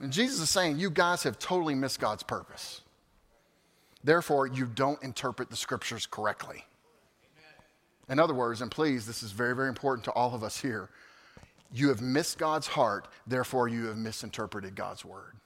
And 0.03 0.11
Jesus 0.11 0.41
is 0.41 0.49
saying, 0.49 0.79
You 0.79 0.89
guys 0.89 1.23
have 1.23 1.39
totally 1.39 1.75
missed 1.75 2.01
God's 2.01 2.23
purpose. 2.23 2.81
Therefore, 4.03 4.47
you 4.47 4.65
don't 4.65 5.01
interpret 5.01 5.49
the 5.49 5.55
scriptures 5.55 6.05
correctly. 6.05 6.65
In 8.09 8.19
other 8.19 8.33
words, 8.33 8.61
and 8.61 8.69
please, 8.69 9.07
this 9.07 9.23
is 9.23 9.31
very, 9.31 9.55
very 9.55 9.69
important 9.69 10.03
to 10.03 10.11
all 10.11 10.35
of 10.35 10.43
us 10.43 10.59
here. 10.59 10.89
You 11.73 11.87
have 11.87 12.01
missed 12.01 12.37
God's 12.37 12.67
heart, 12.67 13.07
therefore, 13.25 13.69
you 13.69 13.85
have 13.85 13.95
misinterpreted 13.95 14.75
God's 14.75 15.05
word. 15.05 15.37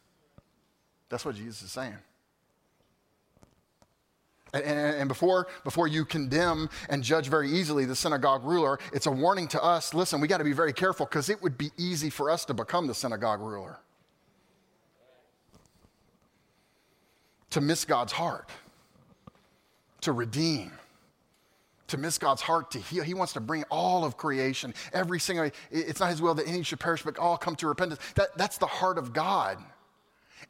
That's 1.10 1.24
what 1.24 1.36
Jesus 1.36 1.62
is 1.62 1.72
saying. 1.72 1.94
And, 4.56 4.64
and, 4.64 4.96
and, 5.02 5.08
before, 5.08 5.48
before 5.66 5.88
you 5.88 6.04
condemn 6.04 6.68
and 6.90 7.04
judge 7.04 7.28
very 7.28 7.52
easily 7.52 7.86
the 7.86 7.96
synagogue 7.96 8.44
ruler, 8.44 8.80
it's 8.92 9.06
a 9.06 9.12
warning 9.12 9.48
to 9.50 9.64
us 9.64 9.94
listen, 9.94 10.20
we 10.20 10.28
got 10.28 10.40
to 10.40 10.44
be 10.44 10.54
very 10.54 10.74
careful 10.74 11.06
because 11.06 11.30
it 11.30 11.44
would 11.44 11.60
be 11.60 11.70
easy 11.78 12.10
for 12.10 12.32
us 12.32 12.44
to 12.46 12.56
become 12.56 12.88
the 12.88 12.96
synagogue 12.96 13.40
ruler. 13.40 13.78
To 17.58 17.62
miss 17.62 17.86
God's 17.86 18.14
heart, 18.14 18.52
to 20.02 20.12
redeem, 20.12 20.72
to 21.88 21.98
miss 21.98 22.20
God's 22.20 22.44
heart 22.44 22.70
to 22.70 22.80
heal. 22.80 23.04
He 23.04 23.16
wants 23.16 23.34
to 23.34 23.40
bring 23.40 23.64
all 23.72 24.06
of 24.06 24.16
creation, 24.16 24.76
every 24.94 25.20
single, 25.20 25.50
it's 25.72 26.00
not 26.00 26.12
his 26.12 26.22
will 26.22 26.36
that 26.36 26.48
any 26.48 26.62
should 26.62 26.80
perish, 26.80 27.02
but 27.02 27.18
all 27.18 27.36
come 27.36 27.56
to 27.56 27.68
repentance. 27.68 28.00
That, 28.14 28.38
that's 28.38 28.60
the 28.60 28.68
heart 28.68 29.00
of 29.00 29.12
God. 29.12 29.58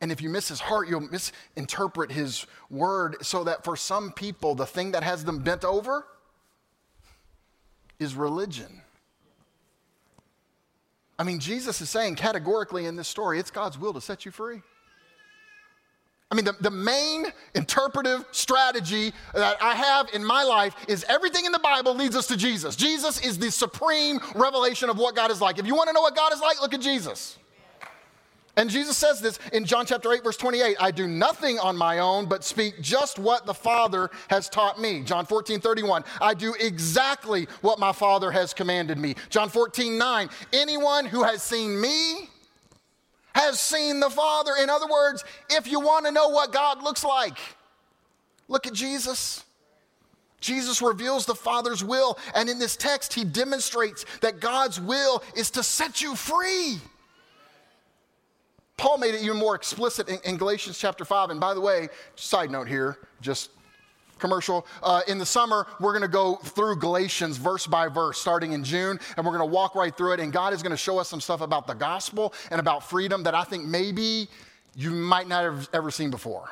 And 0.02 0.12
if 0.12 0.22
you 0.22 0.30
miss 0.30 0.50
his 0.50 0.60
heart, 0.60 0.90
you'll 0.90 1.00
misinterpret 1.00 2.12
his 2.12 2.46
word 2.70 3.16
so 3.22 3.46
that 3.46 3.64
for 3.64 3.78
some 3.78 4.12
people, 4.12 4.54
the 4.54 4.66
thing 4.66 4.92
that 4.92 5.04
has 5.04 5.24
them 5.24 5.40
bent 5.40 5.64
over 5.64 6.06
is 8.00 8.16
religion. 8.16 8.82
I 11.18 11.24
mean, 11.24 11.40
Jesus 11.40 11.80
is 11.80 11.90
saying 11.90 12.16
categorically 12.16 12.86
in 12.86 12.98
this 12.98 13.08
story, 13.08 13.40
it's 13.40 13.50
God's 13.50 13.80
will 13.80 13.94
to 13.94 14.02
set 14.02 14.26
you 14.26 14.32
free. 14.32 14.62
I 16.30 16.36
mean, 16.36 16.44
the, 16.44 16.56
the 16.60 16.72
main 16.72 17.28
interpretive 17.56 18.26
strategy 18.32 19.14
that 19.34 19.62
I 19.62 19.76
have 19.76 20.10
in 20.14 20.24
my 20.24 20.44
life 20.44 20.76
is 20.90 21.06
everything 21.08 21.46
in 21.46 21.54
the 21.54 21.60
Bible 21.60 21.96
leads 21.96 22.18
us 22.18 22.28
to 22.28 22.36
Jesus. 22.36 22.76
Jesus 22.76 23.22
is 23.26 23.38
the 23.38 23.50
supreme 23.50 24.20
revelation 24.36 24.90
of 24.90 24.98
what 24.98 25.16
God 25.16 25.32
is 25.32 25.40
like. 25.40 25.58
If 25.58 25.66
you 25.66 25.74
want 25.74 25.88
to 25.88 25.94
know 25.94 26.02
what 26.02 26.18
God 26.18 26.34
is 26.34 26.42
like, 26.42 26.62
look 26.62 26.74
at 26.74 26.82
Jesus. 26.82 27.38
And 28.58 28.72
Jesus 28.72 28.98
says 28.98 29.22
this 29.22 29.40
in 29.54 29.66
John 29.66 29.86
chapter 29.86 30.12
8, 30.12 30.24
verse 30.24 30.36
28 30.36 30.76
I 30.80 30.92
do 30.92 31.08
nothing 31.08 31.60
on 31.60 31.78
my 31.78 32.00
own, 32.00 32.26
but 32.26 32.44
speak 32.44 32.82
just 32.82 33.20
what 33.20 33.46
the 33.46 33.54
Father 33.54 34.10
has 34.30 34.50
taught 34.50 34.82
me. 34.82 35.04
John 35.04 35.26
14, 35.26 35.62
31, 35.62 36.04
I 36.20 36.34
do 36.34 36.56
exactly 36.60 37.48
what 37.62 37.80
my 37.80 37.94
Father 37.94 38.32
has 38.32 38.54
commanded 38.54 38.98
me. 38.98 39.16
John 39.30 39.48
14, 39.48 39.98
9, 39.98 40.30
anyone 40.52 41.06
who 41.06 41.24
has 41.24 41.42
seen 41.42 41.80
me 41.80 42.30
has 43.38 43.60
seen 43.60 44.00
the 44.00 44.10
Father. 44.10 44.54
In 44.60 44.70
other 44.70 44.88
words, 44.88 45.24
if 45.52 45.68
you 45.68 45.80
want 45.80 46.06
to 46.06 46.12
know 46.12 46.30
what 46.30 46.52
God 46.52 46.82
looks 46.82 47.04
like, 47.04 47.38
look 48.48 48.66
at 48.66 48.74
Jesus. 48.74 49.44
Jesus 50.42 50.82
reveals 50.82 51.26
the 51.26 51.36
Father's 51.36 51.84
will, 51.84 52.18
and 52.36 52.50
in 52.50 52.60
this 52.60 52.76
text, 52.76 53.14
he 53.14 53.24
demonstrates 53.24 54.06
that 54.22 54.40
God's 54.40 54.80
will 54.80 55.24
is 55.36 55.52
to 55.52 55.64
set 55.64 56.02
you 56.02 56.16
free. 56.16 56.78
Paul 58.78 59.00
made 59.00 59.16
it 59.16 59.22
even 59.22 59.38
more 59.38 59.56
explicit 59.56 60.10
in, 60.10 60.20
in 60.24 60.38
Galatians 60.38 60.78
chapter 60.78 61.06
5. 61.06 61.32
And 61.32 61.40
by 61.40 61.54
the 61.54 61.62
way, 61.62 61.90
side 62.16 62.52
note 62.52 62.68
here, 62.68 62.98
just 63.22 63.50
commercial. 64.20 64.66
Uh, 64.84 65.02
in 65.08 65.18
the 65.18 65.26
summer, 65.26 65.68
we're 65.80 65.92
going 65.92 66.02
to 66.02 66.08
go 66.08 66.36
through 66.36 66.78
Galatians 66.78 67.38
verse 67.38 67.68
by 67.68 67.88
verse, 67.88 68.18
starting 68.18 68.54
in 68.54 68.64
June, 68.64 69.00
and 69.16 69.26
we're 69.26 69.38
going 69.38 69.48
to 69.48 69.54
walk 69.54 69.76
right 69.76 69.96
through 69.96 70.14
it. 70.14 70.20
And 70.20 70.32
God 70.32 70.54
is 70.54 70.62
going 70.62 70.72
to 70.72 70.78
show 70.78 70.98
us 71.00 71.08
some 71.08 71.22
stuff 71.22 71.42
about 71.42 71.68
the 71.68 71.74
gospel 71.74 72.34
and 72.52 72.60
about 72.60 72.90
freedom 72.90 73.24
that 73.24 73.36
I 73.36 73.44
think 73.44 73.66
maybe 73.66 74.28
you 74.76 74.92
might 74.92 75.28
not 75.28 75.44
have 75.44 75.70
ever 75.74 75.92
seen 75.92 76.12
before. 76.12 76.50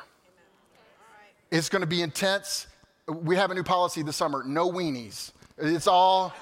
It's 1.50 1.68
going 1.68 1.80
to 1.80 1.86
be 1.86 2.02
intense. 2.02 2.66
We 3.06 3.36
have 3.36 3.50
a 3.50 3.54
new 3.54 3.62
policy 3.62 4.02
this 4.02 4.16
summer 4.16 4.42
no 4.44 4.70
weenies. 4.70 5.32
It's 5.58 5.86
all, 5.86 6.34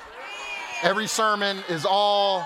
every 0.83 1.07
sermon 1.07 1.59
is 1.69 1.85
all, 1.85 2.45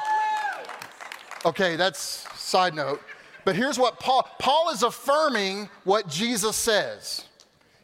okay, 1.47 1.77
that's 1.77 2.27
side 2.39 2.75
note. 2.75 3.01
But 3.45 3.57
here's 3.57 3.79
what 3.79 3.99
Paul, 3.99 4.29
Paul 4.39 4.71
is 4.71 4.83
affirming 4.83 5.71
what 5.85 6.09
Jesus 6.09 6.57
says. 6.57 7.25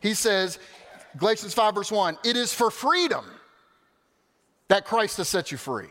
He 0.01 0.13
says, 0.13 0.59
Galatians 1.19 1.55
5, 1.55 1.75
verse 1.75 1.93
1, 1.93 2.19
it 2.25 2.37
is 2.37 2.53
for 2.53 2.71
freedom 2.71 3.25
that 4.69 4.85
Christ 4.85 5.19
has 5.19 5.29
set 5.29 5.53
you 5.53 5.59
free. 5.59 5.89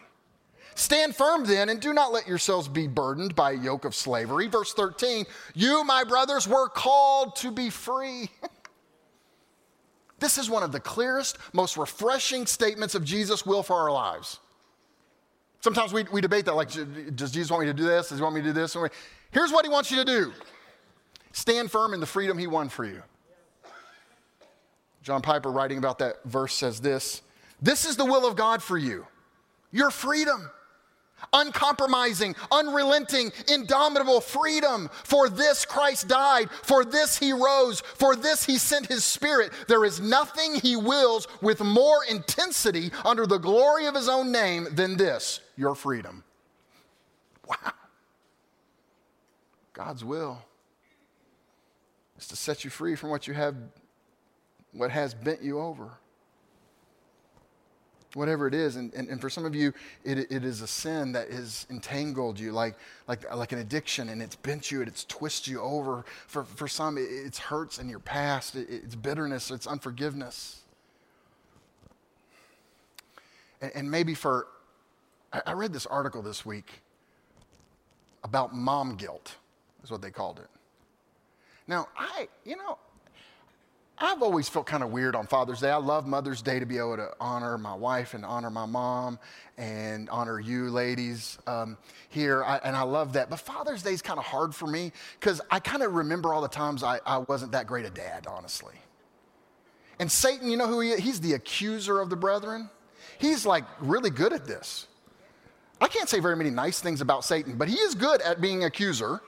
Stand 0.76 1.16
firm 1.16 1.46
then 1.46 1.70
and 1.70 1.80
do 1.80 1.94
not 1.94 2.12
let 2.12 2.28
yourselves 2.28 2.68
be 2.68 2.88
burdened 2.88 3.36
by 3.36 3.52
a 3.52 3.58
yoke 3.58 3.86
of 3.86 3.94
slavery. 3.94 4.48
Verse 4.48 4.74
13, 4.74 5.26
you, 5.54 5.84
my 5.84 6.04
brothers, 6.04 6.48
were 6.48 6.68
called 6.68 7.36
to 7.38 7.52
be 7.52 7.70
free. 7.70 8.30
this 10.20 10.38
is 10.38 10.50
one 10.50 10.64
of 10.64 10.72
the 10.72 10.80
clearest, 10.80 11.38
most 11.54 11.78
refreshing 11.78 12.46
statements 12.46 12.96
of 12.96 13.04
Jesus' 13.04 13.46
will 13.46 13.62
for 13.62 13.76
our 13.76 13.92
lives. 13.92 14.40
Sometimes 15.62 15.94
we, 15.94 16.04
we 16.12 16.20
debate 16.20 16.46
that, 16.46 16.56
like, 16.56 16.72
does 17.16 17.32
Jesus 17.32 17.50
want 17.50 17.62
me 17.62 17.68
to 17.68 17.74
do 17.74 17.86
this? 17.86 18.10
Does 18.10 18.18
he 18.18 18.24
want 18.24 18.36
me 18.36 18.42
to 18.42 18.48
do 18.48 18.54
this? 18.54 18.76
Here's 19.32 19.52
what 19.52 19.64
he 19.64 19.72
wants 19.72 19.92
you 19.92 19.98
to 19.98 20.06
do 20.06 20.34
stand 21.32 21.72
firm 21.72 21.94
in 21.94 22.00
the 22.00 22.06
freedom 22.06 22.38
he 22.38 22.48
won 22.48 22.68
for 22.68 22.84
you. 22.84 23.02
John 25.04 25.22
Piper, 25.22 25.52
writing 25.52 25.78
about 25.78 26.00
that 26.00 26.24
verse, 26.24 26.54
says 26.54 26.80
this 26.80 27.22
This 27.62 27.86
is 27.86 27.98
the 27.98 28.06
will 28.06 28.26
of 28.26 28.36
God 28.36 28.64
for 28.64 28.78
you 28.78 29.06
your 29.72 29.92
freedom. 29.92 30.50
Uncompromising, 31.32 32.36
unrelenting, 32.52 33.32
indomitable 33.48 34.20
freedom. 34.20 34.90
For 35.06 35.30
this 35.30 35.66
Christ 35.66 36.10
died. 36.10 36.50
For 36.52 36.84
this 36.84 37.18
he 37.18 37.32
rose. 37.32 37.80
For 37.80 38.14
this 38.14 38.46
he 38.46 38.58
sent 38.58 38.88
his 38.88 39.06
spirit. 39.06 39.54
There 39.70 39.86
is 39.86 40.02
nothing 40.02 40.56
he 40.56 40.76
wills 40.76 41.30
with 41.42 41.62
more 41.62 42.04
intensity 42.10 42.92
under 43.06 43.26
the 43.26 43.38
glory 43.38 43.86
of 43.86 43.96
his 43.96 44.10
own 44.10 44.34
name 44.34 44.68
than 44.72 44.98
this 44.98 45.40
your 45.56 45.76
freedom. 45.76 46.26
Wow. 47.48 47.72
God's 49.72 50.04
will 50.04 50.44
is 52.20 52.28
to 52.28 52.36
set 52.36 52.66
you 52.66 52.70
free 52.70 52.96
from 52.96 53.12
what 53.12 53.28
you 53.28 53.34
have 53.34 53.56
what 54.74 54.92
has 54.92 55.14
bent 55.14 55.42
you 55.42 55.60
over. 55.60 55.92
Whatever 58.16 58.48
it 58.48 58.54
is. 58.54 58.76
And, 58.76 58.94
and, 58.94 59.08
and 59.08 59.20
for 59.20 59.30
some 59.30 59.46
of 59.46 59.56
you, 59.56 59.74
it, 60.04 60.32
it 60.32 60.44
is 60.44 60.62
a 60.62 60.68
sin 60.68 61.14
that 61.14 61.32
has 61.32 61.66
entangled 61.70 62.40
you 62.40 62.52
like, 62.52 62.76
like, 63.08 63.34
like 63.34 63.52
an 63.54 63.60
addiction 63.60 64.10
and 64.10 64.22
it's 64.22 64.36
bent 64.36 64.70
you 64.70 64.80
and 64.82 64.88
it's 64.88 65.04
twisted 65.06 65.48
you 65.48 65.62
over. 65.62 66.06
For, 66.28 66.44
for 66.44 66.68
some, 66.68 66.98
it, 66.98 67.08
it's 67.10 67.40
hurts 67.40 67.80
in 67.80 67.90
your 67.90 68.00
past, 68.00 68.56
it, 68.56 68.68
it's 68.70 68.96
bitterness, 68.96 69.50
it's 69.50 69.66
unforgiveness. 69.66 70.60
And, 73.74 73.90
maybe 73.90 74.14
for, 74.14 74.48
I 75.46 75.54
read 75.54 75.72
this 75.72 75.86
article 75.86 76.22
this 76.22 76.46
week 76.46 76.82
about 78.24 78.54
mom 78.54 78.96
guilt, 78.96 79.36
is 79.84 79.90
what 79.90 80.02
they 80.02 80.12
called 80.12 80.40
it. 80.40 80.50
Now, 81.66 81.88
I, 81.98 82.28
you 82.44 82.58
know, 82.58 82.78
I've 84.04 84.22
always 84.22 84.50
felt 84.50 84.66
kind 84.66 84.84
of 84.84 84.92
weird 84.92 85.16
on 85.16 85.28
Father's 85.28 85.62
Day. 85.62 85.70
I 85.70 85.78
love 85.78 86.06
Mother's 86.06 86.42
Day 86.42 86.60
to 86.60 86.66
be 86.66 86.78
able 86.78 86.98
to 86.98 87.12
honor 87.22 87.58
my 87.58 87.74
wife 87.74 88.14
and 88.14 88.26
honor 88.26 88.50
my 88.50 88.66
mom 88.66 89.18
and 89.58 90.10
honor 90.10 90.42
you, 90.42 90.70
ladies, 90.70 91.38
um, 91.48 91.78
here. 92.10 92.44
I, 92.44 92.58
and 92.66 92.76
I 92.76 92.82
love 92.82 93.14
that. 93.14 93.30
But 93.30 93.40
Father's 93.40 93.82
Day 93.82 93.94
is 93.94 94.02
kind 94.02 94.20
of 94.20 94.26
hard 94.26 94.54
for 94.54 94.68
me 94.68 94.92
because 95.18 95.40
I 95.50 95.62
kind 95.62 95.84
of 95.84 95.94
remember 95.94 96.34
all 96.34 96.42
the 96.42 96.50
times 96.50 96.84
I, 96.84 97.00
I 97.06 97.20
wasn't 97.20 97.54
that 97.54 97.66
great 97.66 97.86
a 97.86 97.90
dad, 97.90 98.28
honestly. 98.28 98.76
And 100.00 100.12
Satan, 100.12 100.50
you 100.50 100.58
know 100.58 100.68
who 100.68 100.82
he 100.82 100.90
is? 100.90 101.00
He's 101.00 101.22
the 101.22 101.32
accuser 101.32 102.02
of 102.02 102.10
the 102.10 102.18
brethren. 102.18 102.70
He's 103.20 103.46
like 103.46 103.64
really 103.80 104.10
good 104.10 104.34
at 104.34 104.46
this. 104.46 104.88
I 105.80 105.88
can't 105.88 106.10
say 106.10 106.20
very 106.20 106.36
many 106.36 106.50
nice 106.50 106.82
things 106.82 107.00
about 107.00 107.24
Satan, 107.24 107.58
but 107.58 107.70
he 107.70 107.76
is 107.76 107.96
good 107.96 108.22
at 108.22 108.42
being 108.42 108.66
accuser. 108.66 109.22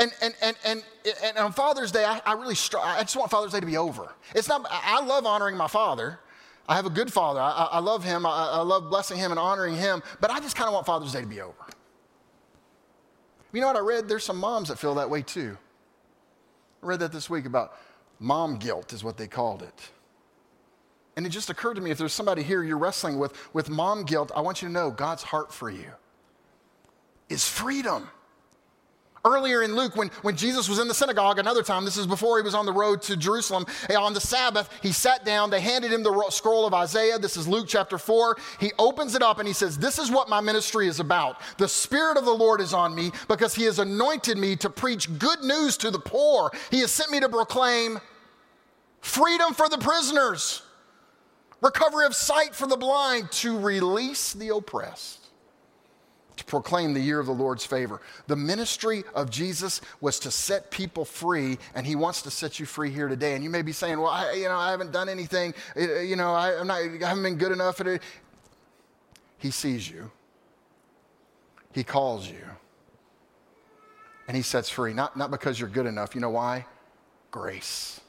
And, 0.00 0.10
and, 0.22 0.34
and, 0.42 0.56
and, 0.64 0.82
and 1.22 1.36
on 1.36 1.52
Father's 1.52 1.92
Day, 1.92 2.04
I, 2.04 2.22
I 2.24 2.32
really 2.32 2.54
str- 2.54 2.78
I 2.78 3.02
just 3.02 3.16
want 3.16 3.30
Father's 3.30 3.52
Day 3.52 3.60
to 3.60 3.66
be 3.66 3.76
over. 3.76 4.10
It's 4.34 4.48
not, 4.48 4.66
I 4.70 5.04
love 5.04 5.26
honoring 5.26 5.58
my 5.58 5.68
father. 5.68 6.18
I 6.66 6.74
have 6.74 6.86
a 6.86 6.90
good 6.90 7.12
father. 7.12 7.38
I, 7.40 7.68
I 7.72 7.78
love 7.80 8.02
him. 8.02 8.24
I, 8.24 8.30
I, 8.30 8.62
love 8.62 8.88
blessing 8.88 9.18
him 9.18 9.30
and 9.30 9.38
honoring 9.38 9.76
him. 9.76 10.02
But 10.20 10.30
I 10.30 10.40
just 10.40 10.56
kind 10.56 10.68
of 10.68 10.74
want 10.74 10.86
Father's 10.86 11.12
Day 11.12 11.20
to 11.20 11.26
be 11.26 11.42
over. 11.42 11.54
You 13.52 13.60
know 13.60 13.66
what 13.66 13.76
I 13.76 13.80
read? 13.80 14.08
There's 14.08 14.24
some 14.24 14.38
moms 14.38 14.68
that 14.68 14.78
feel 14.78 14.94
that 14.94 15.10
way 15.10 15.20
too. 15.20 15.58
I 16.82 16.86
read 16.86 17.00
that 17.00 17.12
this 17.12 17.28
week 17.28 17.44
about 17.44 17.74
mom 18.20 18.56
guilt, 18.56 18.94
is 18.94 19.04
what 19.04 19.18
they 19.18 19.26
called 19.26 19.62
it. 19.62 19.90
And 21.16 21.26
it 21.26 21.30
just 21.30 21.50
occurred 21.50 21.74
to 21.74 21.82
me 21.82 21.90
if 21.90 21.98
there's 21.98 22.12
somebody 22.14 22.42
here 22.42 22.62
you're 22.62 22.78
wrestling 22.78 23.18
with, 23.18 23.34
with 23.52 23.68
mom 23.68 24.04
guilt, 24.04 24.32
I 24.34 24.40
want 24.40 24.62
you 24.62 24.68
to 24.68 24.72
know 24.72 24.90
God's 24.90 25.24
heart 25.24 25.52
for 25.52 25.68
you 25.68 25.90
is 27.28 27.46
freedom. 27.46 28.08
Earlier 29.22 29.62
in 29.62 29.76
Luke, 29.76 29.96
when, 29.96 30.08
when 30.22 30.34
Jesus 30.34 30.66
was 30.66 30.78
in 30.78 30.88
the 30.88 30.94
synagogue, 30.94 31.38
another 31.38 31.62
time, 31.62 31.84
this 31.84 31.98
is 31.98 32.06
before 32.06 32.38
he 32.38 32.42
was 32.42 32.54
on 32.54 32.64
the 32.64 32.72
road 32.72 33.02
to 33.02 33.16
Jerusalem, 33.16 33.66
eh, 33.90 33.94
on 33.94 34.14
the 34.14 34.20
Sabbath, 34.20 34.70
he 34.82 34.92
sat 34.92 35.26
down. 35.26 35.50
They 35.50 35.60
handed 35.60 35.92
him 35.92 36.02
the 36.02 36.30
scroll 36.30 36.66
of 36.66 36.72
Isaiah. 36.72 37.18
This 37.18 37.36
is 37.36 37.46
Luke 37.46 37.66
chapter 37.68 37.98
4. 37.98 38.38
He 38.58 38.72
opens 38.78 39.14
it 39.14 39.22
up 39.22 39.38
and 39.38 39.46
he 39.46 39.52
says, 39.52 39.76
This 39.76 39.98
is 39.98 40.10
what 40.10 40.30
my 40.30 40.40
ministry 40.40 40.88
is 40.88 41.00
about. 41.00 41.42
The 41.58 41.68
Spirit 41.68 42.16
of 42.16 42.24
the 42.24 42.32
Lord 42.32 42.62
is 42.62 42.72
on 42.72 42.94
me 42.94 43.12
because 43.28 43.54
he 43.54 43.64
has 43.64 43.78
anointed 43.78 44.38
me 44.38 44.56
to 44.56 44.70
preach 44.70 45.18
good 45.18 45.42
news 45.42 45.76
to 45.78 45.90
the 45.90 45.98
poor. 45.98 46.50
He 46.70 46.80
has 46.80 46.90
sent 46.90 47.10
me 47.10 47.20
to 47.20 47.28
proclaim 47.28 47.98
freedom 49.00 49.52
for 49.52 49.68
the 49.68 49.78
prisoners, 49.78 50.62
recovery 51.60 52.06
of 52.06 52.14
sight 52.14 52.54
for 52.54 52.66
the 52.66 52.76
blind, 52.76 53.30
to 53.32 53.58
release 53.58 54.32
the 54.32 54.48
oppressed 54.48 55.19
to 56.40 56.44
proclaim 56.46 56.94
the 56.94 57.00
year 57.00 57.20
of 57.20 57.26
the 57.26 57.34
Lord's 57.34 57.66
favor. 57.66 58.00
The 58.26 58.34
ministry 58.34 59.04
of 59.14 59.28
Jesus 59.30 59.82
was 60.00 60.18
to 60.20 60.30
set 60.30 60.70
people 60.70 61.04
free, 61.04 61.58
and 61.74 61.86
He 61.86 61.94
wants 61.94 62.22
to 62.22 62.30
set 62.30 62.58
you 62.58 62.64
free 62.64 62.90
here 62.90 63.08
today. 63.08 63.34
And 63.34 63.44
you 63.44 63.50
may 63.50 63.60
be 63.60 63.72
saying, 63.72 64.00
"Well, 64.00 64.10
I, 64.10 64.32
you 64.32 64.44
know, 64.44 64.56
I 64.56 64.70
haven't 64.70 64.90
done 64.90 65.10
anything. 65.10 65.52
Uh, 65.76 65.80
uh, 65.80 66.00
you 66.00 66.16
know, 66.16 66.32
I, 66.32 66.58
am 66.58 66.66
not, 66.66 66.80
I 66.80 67.08
haven't 67.08 67.22
been 67.22 67.36
good 67.36 67.52
enough 67.52 67.78
at 67.82 67.88
it." 67.88 68.02
He 69.36 69.50
sees 69.50 69.88
you. 69.88 70.10
He 71.72 71.84
calls 71.84 72.26
you, 72.26 72.44
and 74.26 74.34
He 74.34 74.42
sets 74.42 74.70
free. 74.70 74.94
Not 74.94 75.18
not 75.18 75.30
because 75.30 75.60
you're 75.60 75.68
good 75.68 75.86
enough. 75.86 76.14
You 76.14 76.22
know 76.22 76.30
why? 76.30 76.64
Grace. 77.30 78.00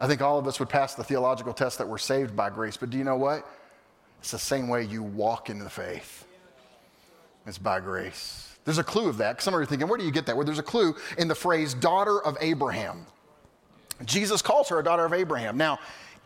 I 0.00 0.06
think 0.06 0.22
all 0.22 0.38
of 0.38 0.46
us 0.46 0.58
would 0.58 0.70
pass 0.70 0.94
the 0.94 1.04
theological 1.04 1.52
test 1.52 1.76
that 1.78 1.88
we're 1.88 1.98
saved 1.98 2.34
by 2.34 2.48
grace, 2.48 2.78
but 2.78 2.88
do 2.88 2.96
you 2.96 3.04
know 3.04 3.16
what? 3.16 3.44
It's 4.20 4.30
the 4.30 4.38
same 4.38 4.68
way 4.68 4.84
you 4.84 5.02
walk 5.02 5.50
in 5.50 5.58
the 5.58 5.70
faith. 5.70 6.26
It's 7.46 7.58
by 7.58 7.80
grace. 7.80 8.56
There's 8.64 8.78
a 8.78 8.84
clue 8.84 9.08
of 9.08 9.16
that. 9.18 9.40
Some 9.40 9.54
of 9.54 9.58
you 9.58 9.62
are 9.62 9.66
thinking, 9.66 9.88
where 9.88 9.96
do 9.98 10.04
you 10.04 10.10
get 10.10 10.26
that? 10.26 10.36
Well, 10.36 10.44
there's 10.44 10.58
a 10.58 10.62
clue 10.62 10.94
in 11.16 11.28
the 11.28 11.34
phrase 11.34 11.72
daughter 11.72 12.22
of 12.22 12.36
Abraham. 12.40 13.06
Jesus 14.04 14.42
calls 14.42 14.68
her 14.68 14.78
a 14.78 14.84
daughter 14.84 15.04
of 15.04 15.12
Abraham. 15.12 15.56
Now, 15.56 15.78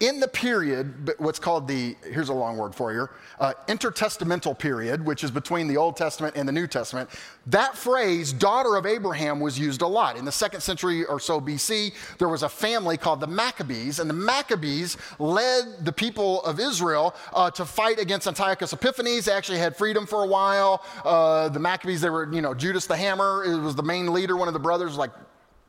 in 0.02 0.18
the 0.18 0.26
period, 0.26 1.14
what's 1.18 1.38
called 1.38 1.68
the, 1.68 1.94
here's 2.02 2.28
a 2.28 2.32
long 2.32 2.56
word 2.56 2.74
for 2.74 2.92
you, 2.92 3.08
uh, 3.38 3.52
intertestamental 3.68 4.58
period, 4.58 5.06
which 5.06 5.22
is 5.22 5.30
between 5.30 5.68
the 5.68 5.76
Old 5.76 5.96
Testament 5.96 6.34
and 6.34 6.46
the 6.48 6.52
New 6.52 6.66
Testament, 6.66 7.08
that 7.46 7.76
phrase, 7.76 8.32
daughter 8.32 8.74
of 8.74 8.84
Abraham, 8.84 9.38
was 9.38 9.56
used 9.56 9.80
a 9.80 9.86
lot. 9.86 10.16
In 10.16 10.24
the 10.24 10.32
second 10.32 10.60
century 10.60 11.04
or 11.04 11.20
so 11.20 11.40
BC, 11.40 11.94
there 12.18 12.28
was 12.28 12.42
a 12.42 12.48
family 12.48 12.96
called 12.96 13.20
the 13.20 13.28
Maccabees, 13.28 14.00
and 14.00 14.10
the 14.10 14.14
Maccabees 14.14 14.96
led 15.20 15.84
the 15.84 15.92
people 15.92 16.42
of 16.42 16.58
Israel 16.58 17.14
uh, 17.32 17.52
to 17.52 17.64
fight 17.64 18.00
against 18.00 18.26
Antiochus 18.26 18.72
Epiphanes. 18.72 19.26
They 19.26 19.32
actually 19.32 19.58
had 19.58 19.76
freedom 19.76 20.04
for 20.04 20.24
a 20.24 20.26
while. 20.26 20.84
Uh, 21.04 21.48
the 21.48 21.60
Maccabees, 21.60 22.00
they 22.00 22.10
were, 22.10 22.32
you 22.34 22.42
know, 22.42 22.54
Judas 22.54 22.88
the 22.88 22.96
Hammer 22.96 23.44
it 23.44 23.56
was 23.56 23.76
the 23.76 23.84
main 23.84 24.12
leader, 24.12 24.36
one 24.36 24.48
of 24.48 24.54
the 24.54 24.60
brothers, 24.60 24.96
like 24.96 25.12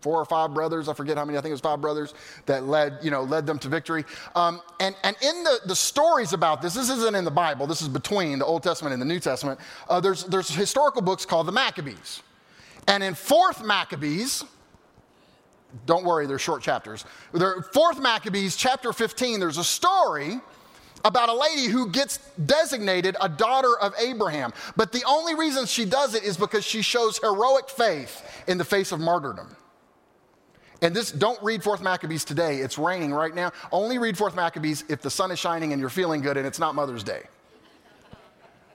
four 0.04 0.20
or 0.20 0.26
five 0.26 0.54
brothers, 0.54 0.89
I 0.89 0.94
forget 0.94 1.18
how 1.18 1.24
many, 1.24 1.38
I 1.38 1.42
think 1.42 1.52
it 1.52 1.54
was 1.54 1.62
five 1.62 1.80
brothers 1.80 2.13
that 2.46 2.68
led, 2.68 3.00
you 3.02 3.10
know, 3.10 3.24
led 3.24 3.46
them 3.46 3.58
to 3.60 3.70
victory. 3.70 4.04
Um, 4.36 4.62
and, 4.82 4.96
and 5.04 5.16
in 5.24 5.44
the, 5.46 5.62
the 5.66 5.76
stories 5.76 6.34
about 6.34 6.62
this, 6.62 6.74
this 6.74 6.89
isn't 6.89 7.16
in 7.16 7.24
the 7.24 7.32
Bible, 7.32 7.66
this 7.66 7.82
is 7.82 7.88
between 7.88 8.39
the 8.39 8.46
Old 8.46 8.63
Testament 8.63 8.92
and 8.92 9.02
the 9.02 9.06
New 9.06 9.22
Testament, 9.22 9.62
uh, 9.88 10.02
there's, 10.02 10.26
there's 10.26 10.50
historical 10.50 11.02
books 11.02 11.26
called 11.26 11.48
the 11.48 11.54
Maccabees. 11.54 12.22
And 12.88 13.02
in 13.02 13.13
fourth 13.13 13.63
Maccabees, 13.63 14.44
don't 15.86 16.04
worry, 16.04 16.28
they're 16.28 16.38
short 16.38 16.62
chapters. 16.62 17.06
There, 17.34 17.62
fourth 17.74 18.00
Maccabees, 18.00 18.58
chapter 18.58 18.92
15, 18.92 19.39
there's 19.39 19.58
a 19.58 19.63
story 19.63 20.42
about 21.06 21.30
a 21.30 21.34
lady 21.34 21.68
who 21.68 21.89
gets 21.89 22.18
designated 22.46 23.16
a 23.22 23.30
daughter 23.30 23.78
of 23.80 23.94
Abraham. 24.00 24.54
But 24.76 24.92
the 24.92 25.04
only 25.08 25.36
reason 25.36 25.66
she 25.66 25.86
does 25.86 26.13
it 26.13 26.24
is 26.24 26.38
because 26.38 26.66
she 26.66 26.82
shows 26.82 27.18
heroic 27.18 27.70
faith 27.70 28.44
in 28.48 28.58
the 28.58 28.66
face 28.66 28.92
of 28.92 29.00
martyrdom. 29.00 29.56
And 30.84 30.93
this, 30.93 31.13
don't 31.13 31.41
read 31.41 31.63
Fourth 31.63 31.82
Maccabees 31.82 32.26
today. 32.26 32.58
It's 32.58 32.78
raining 32.78 33.13
right 33.13 33.34
now. 33.34 33.54
Only 33.72 33.98
read 34.00 34.17
Fourth 34.17 34.36
Maccabees 34.36 34.84
if 34.89 35.02
the 35.02 35.10
sun 35.10 35.32
is 35.32 35.39
shining 35.39 35.72
and 35.72 35.80
you're 35.80 35.89
feeling 35.89 36.19
good 36.19 36.36
and 36.36 36.46
it's 36.46 36.60
not 36.60 36.76
Mother's 36.76 37.06
Day. 37.06 37.24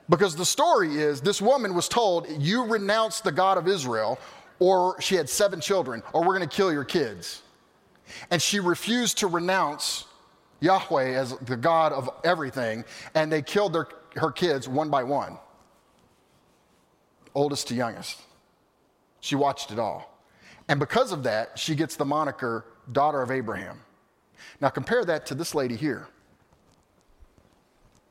Because 0.08 0.34
the 0.34 0.46
story 0.46 0.96
is 0.96 1.20
this 1.20 1.42
woman 1.42 1.74
was 1.74 1.86
told, 1.86 2.26
You 2.40 2.64
renounce 2.64 3.20
the 3.20 3.30
God 3.30 3.58
of 3.58 3.68
Israel, 3.68 4.18
or 4.58 4.98
she 5.02 5.16
had 5.16 5.28
seven 5.28 5.60
children, 5.60 6.02
or 6.14 6.22
we're 6.22 6.34
going 6.34 6.48
to 6.48 6.56
kill 6.56 6.72
your 6.72 6.82
kids. 6.82 7.42
And 8.30 8.40
she 8.40 8.58
refused 8.58 9.18
to 9.18 9.26
renounce 9.26 10.06
Yahweh 10.60 11.10
as 11.10 11.36
the 11.40 11.58
God 11.58 11.92
of 11.92 12.08
everything, 12.24 12.86
and 13.14 13.30
they 13.30 13.42
killed 13.42 13.74
their, 13.74 13.86
her 14.16 14.32
kids 14.32 14.66
one 14.66 14.88
by 14.88 15.04
one, 15.04 15.36
oldest 17.34 17.68
to 17.68 17.74
youngest. 17.74 18.18
She 19.20 19.36
watched 19.36 19.72
it 19.72 19.78
all. 19.78 20.17
And 20.68 20.78
because 20.78 21.12
of 21.12 21.22
that, 21.22 21.58
she 21.58 21.74
gets 21.74 21.96
the 21.96 22.04
moniker 22.04 22.64
daughter 22.92 23.22
of 23.22 23.30
Abraham. 23.30 23.80
Now 24.60 24.68
compare 24.68 25.04
that 25.04 25.26
to 25.26 25.34
this 25.34 25.54
lady 25.54 25.76
here. 25.76 26.06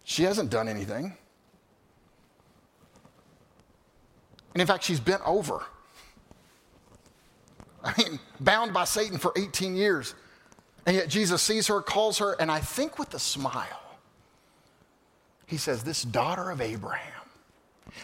She 0.03 0.23
hasn't 0.23 0.49
done 0.49 0.67
anything. 0.67 1.15
And 4.53 4.61
in 4.61 4.67
fact, 4.67 4.83
she's 4.83 4.99
bent 4.99 5.21
over. 5.25 5.63
I 7.83 7.93
mean, 7.97 8.19
bound 8.39 8.73
by 8.73 8.85
Satan 8.85 9.17
for 9.17 9.31
18 9.35 9.75
years. 9.75 10.15
And 10.85 10.95
yet 10.95 11.09
Jesus 11.09 11.41
sees 11.41 11.67
her, 11.67 11.81
calls 11.81 12.17
her, 12.19 12.35
and 12.39 12.49
I 12.49 12.59
think 12.59 12.97
with 12.97 13.13
a 13.13 13.19
smile, 13.19 13.97
he 15.45 15.57
says, 15.57 15.83
This 15.83 16.03
daughter 16.03 16.49
of 16.49 16.61
Abraham. 16.61 17.16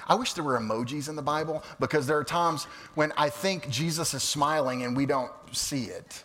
I 0.08 0.15
wish 0.15 0.34
there 0.34 0.43
were 0.43 0.60
emojis 0.60 1.10
in 1.10 1.15
the 1.15 1.21
Bible 1.21 1.63
because 1.79 2.08
there 2.08 2.17
are 2.17 2.23
times 2.23 2.65
when 2.95 3.12
I 3.17 3.29
think 3.29 3.69
Jesus 3.69 4.13
is 4.13 4.23
smiling 4.23 4.84
and 4.84 4.95
we 4.95 5.06
don't 5.06 5.32
see 5.51 5.86
it. 5.86 6.23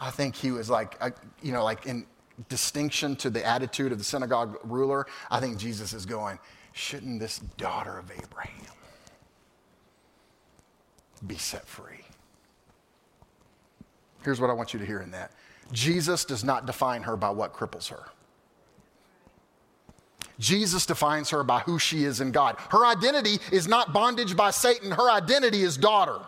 I 0.00 0.10
think 0.10 0.34
he 0.34 0.50
was 0.50 0.70
like, 0.70 0.96
uh, 1.00 1.10
you 1.42 1.52
know, 1.52 1.62
like 1.62 1.86
in 1.86 2.06
distinction 2.48 3.16
to 3.16 3.30
the 3.30 3.44
attitude 3.44 3.92
of 3.92 3.98
the 3.98 4.04
synagogue 4.04 4.58
ruler, 4.64 5.06
I 5.30 5.40
think 5.40 5.58
Jesus 5.58 5.92
is 5.92 6.06
going, 6.06 6.38
shouldn't 6.72 7.20
this 7.20 7.38
daughter 7.58 7.98
of 7.98 8.10
Abraham 8.10 8.72
be 11.26 11.36
set 11.36 11.66
free? 11.66 12.04
Here's 14.22 14.40
what 14.40 14.50
I 14.50 14.52
want 14.52 14.72
you 14.72 14.78
to 14.80 14.86
hear 14.86 15.00
in 15.00 15.10
that 15.12 15.32
Jesus 15.72 16.24
does 16.24 16.44
not 16.44 16.66
define 16.66 17.02
her 17.02 17.16
by 17.16 17.30
what 17.30 17.52
cripples 17.52 17.88
her. 17.88 18.06
Jesus 20.40 20.86
defines 20.86 21.30
her 21.30 21.44
by 21.44 21.60
who 21.60 21.78
she 21.78 22.04
is 22.04 22.20
in 22.20 22.32
God. 22.32 22.56
Her 22.70 22.84
identity 22.86 23.38
is 23.52 23.68
not 23.68 23.92
bondage 23.92 24.36
by 24.36 24.50
Satan, 24.50 24.90
her 24.90 25.10
identity 25.10 25.62
is 25.62 25.76
daughter. 25.76 26.18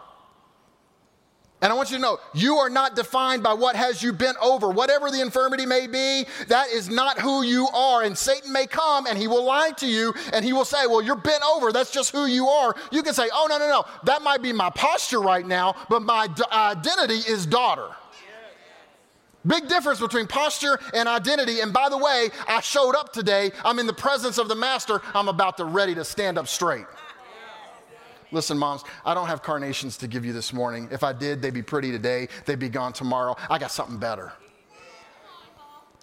And 1.62 1.72
I 1.72 1.76
want 1.76 1.92
you 1.92 1.96
to 1.96 2.02
know, 2.02 2.18
you 2.34 2.56
are 2.56 2.68
not 2.68 2.96
defined 2.96 3.44
by 3.44 3.52
what 3.54 3.76
has 3.76 4.02
you 4.02 4.12
bent 4.12 4.36
over. 4.42 4.68
Whatever 4.68 5.12
the 5.12 5.20
infirmity 5.20 5.64
may 5.64 5.86
be, 5.86 6.26
that 6.48 6.70
is 6.70 6.88
not 6.88 7.20
who 7.20 7.44
you 7.44 7.68
are. 7.68 8.02
And 8.02 8.18
Satan 8.18 8.52
may 8.52 8.66
come 8.66 9.06
and 9.06 9.16
he 9.16 9.28
will 9.28 9.44
lie 9.44 9.70
to 9.76 9.86
you 9.86 10.12
and 10.32 10.44
he 10.44 10.52
will 10.52 10.64
say, 10.64 10.88
Well, 10.88 11.02
you're 11.02 11.14
bent 11.14 11.44
over. 11.54 11.70
That's 11.70 11.92
just 11.92 12.10
who 12.10 12.26
you 12.26 12.48
are. 12.48 12.74
You 12.90 13.04
can 13.04 13.14
say, 13.14 13.28
Oh, 13.32 13.46
no, 13.48 13.58
no, 13.58 13.68
no. 13.68 13.84
That 14.02 14.22
might 14.22 14.42
be 14.42 14.52
my 14.52 14.70
posture 14.70 15.20
right 15.20 15.46
now, 15.46 15.76
but 15.88 16.02
my 16.02 16.26
d- 16.26 16.42
identity 16.50 17.20
is 17.30 17.46
daughter. 17.46 17.90
Big 19.46 19.68
difference 19.68 20.00
between 20.00 20.26
posture 20.26 20.78
and 20.94 21.08
identity. 21.08 21.60
And 21.60 21.72
by 21.72 21.88
the 21.88 21.98
way, 21.98 22.30
I 22.46 22.60
showed 22.60 22.94
up 22.94 23.12
today. 23.12 23.50
I'm 23.64 23.78
in 23.78 23.86
the 23.86 23.92
presence 23.92 24.38
of 24.38 24.48
the 24.48 24.54
master. 24.54 25.00
I'm 25.14 25.28
about 25.28 25.56
to 25.56 25.64
ready 25.64 25.94
to 25.94 26.04
stand 26.04 26.38
up 26.38 26.48
straight. 26.48 26.86
Listen, 28.30 28.56
moms, 28.56 28.82
I 29.04 29.12
don't 29.12 29.26
have 29.26 29.42
carnations 29.42 29.98
to 29.98 30.08
give 30.08 30.24
you 30.24 30.32
this 30.32 30.52
morning. 30.52 30.88
If 30.90 31.04
I 31.04 31.12
did, 31.12 31.42
they'd 31.42 31.52
be 31.52 31.62
pretty 31.62 31.90
today, 31.90 32.28
they'd 32.46 32.58
be 32.58 32.70
gone 32.70 32.94
tomorrow. 32.94 33.36
I 33.50 33.58
got 33.58 33.70
something 33.70 33.98
better. 33.98 34.32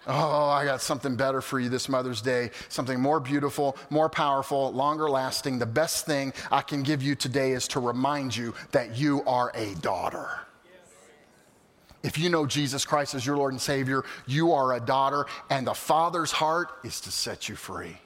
Oh, 0.06 0.48
I 0.48 0.64
got 0.64 0.80
something 0.80 1.14
better 1.16 1.42
for 1.42 1.60
you 1.60 1.68
this 1.68 1.88
Mother's 1.88 2.22
Day. 2.22 2.52
Something 2.68 3.00
more 3.00 3.20
beautiful, 3.20 3.76
more 3.90 4.08
powerful, 4.08 4.72
longer 4.72 5.10
lasting. 5.10 5.58
The 5.58 5.66
best 5.66 6.06
thing 6.06 6.32
I 6.50 6.62
can 6.62 6.82
give 6.82 7.02
you 7.02 7.14
today 7.14 7.52
is 7.52 7.68
to 7.68 7.80
remind 7.80 8.34
you 8.34 8.54
that 8.72 8.96
you 8.96 9.22
are 9.26 9.50
a 9.54 9.74
daughter. 9.76 10.30
If 12.02 12.18
you 12.18 12.30
know 12.30 12.46
Jesus 12.46 12.84
Christ 12.84 13.14
as 13.14 13.26
your 13.26 13.36
Lord 13.36 13.52
and 13.52 13.60
Savior, 13.60 14.04
you 14.26 14.52
are 14.52 14.74
a 14.74 14.80
daughter, 14.80 15.26
and 15.50 15.66
the 15.66 15.74
Father's 15.74 16.32
heart 16.32 16.70
is 16.82 17.00
to 17.02 17.12
set 17.12 17.48
you 17.48 17.56
free. 17.56 17.98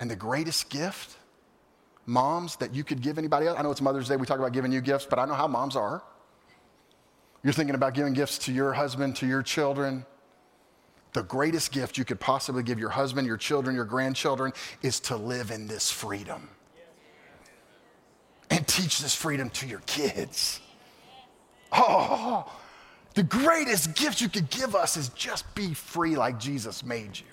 And 0.00 0.10
the 0.10 0.16
greatest 0.16 0.68
gift 0.68 1.16
moms 2.06 2.56
that 2.56 2.74
you 2.74 2.84
could 2.84 3.00
give 3.00 3.18
anybody 3.18 3.46
else? 3.46 3.58
I 3.58 3.62
know 3.62 3.70
it's 3.70 3.80
Mother's 3.80 4.08
Day, 4.08 4.16
we 4.16 4.26
talk 4.26 4.38
about 4.38 4.52
giving 4.52 4.72
you 4.72 4.80
gifts, 4.80 5.06
but 5.08 5.18
I 5.18 5.24
know 5.24 5.34
how 5.34 5.46
moms 5.46 5.76
are. 5.76 6.02
You're 7.42 7.52
thinking 7.52 7.74
about 7.74 7.94
giving 7.94 8.12
gifts 8.12 8.38
to 8.38 8.52
your 8.52 8.72
husband, 8.72 9.16
to 9.16 9.26
your 9.26 9.42
children. 9.42 10.04
The 11.12 11.22
greatest 11.22 11.72
gift 11.72 11.98
you 11.98 12.04
could 12.04 12.20
possibly 12.20 12.62
give 12.62 12.78
your 12.78 12.90
husband, 12.90 13.26
your 13.26 13.36
children, 13.36 13.76
your 13.76 13.84
grandchildren 13.84 14.52
is 14.80 15.00
to 15.00 15.16
live 15.16 15.50
in 15.50 15.66
this 15.66 15.90
freedom. 15.90 16.48
And 18.50 18.66
teach 18.66 18.98
this 19.00 19.14
freedom 19.14 19.50
to 19.50 19.66
your 19.66 19.80
kids. 19.86 20.60
Oh, 21.72 22.52
the 23.14 23.22
greatest 23.22 23.94
gift 23.94 24.20
you 24.20 24.28
could 24.28 24.50
give 24.50 24.74
us 24.74 24.96
is 24.96 25.08
just 25.10 25.52
be 25.54 25.74
free 25.74 26.16
like 26.16 26.38
Jesus 26.38 26.84
made 26.84 27.18
you. 27.18 27.26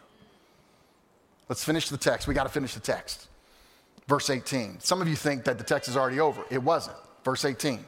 Let's 1.47 1.63
finish 1.63 1.89
the 1.89 1.97
text. 1.97 2.27
We 2.27 2.33
got 2.33 2.43
to 2.43 2.49
finish 2.49 2.73
the 2.73 2.79
text. 2.79 3.27
Verse 4.07 4.29
18. 4.29 4.79
Some 4.79 5.01
of 5.01 5.07
you 5.07 5.15
think 5.15 5.43
that 5.45 5.57
the 5.57 5.63
text 5.63 5.89
is 5.89 5.97
already 5.97 6.19
over. 6.19 6.43
It 6.49 6.61
wasn't. 6.61 6.97
Verse 7.23 7.45
18. 7.45 7.83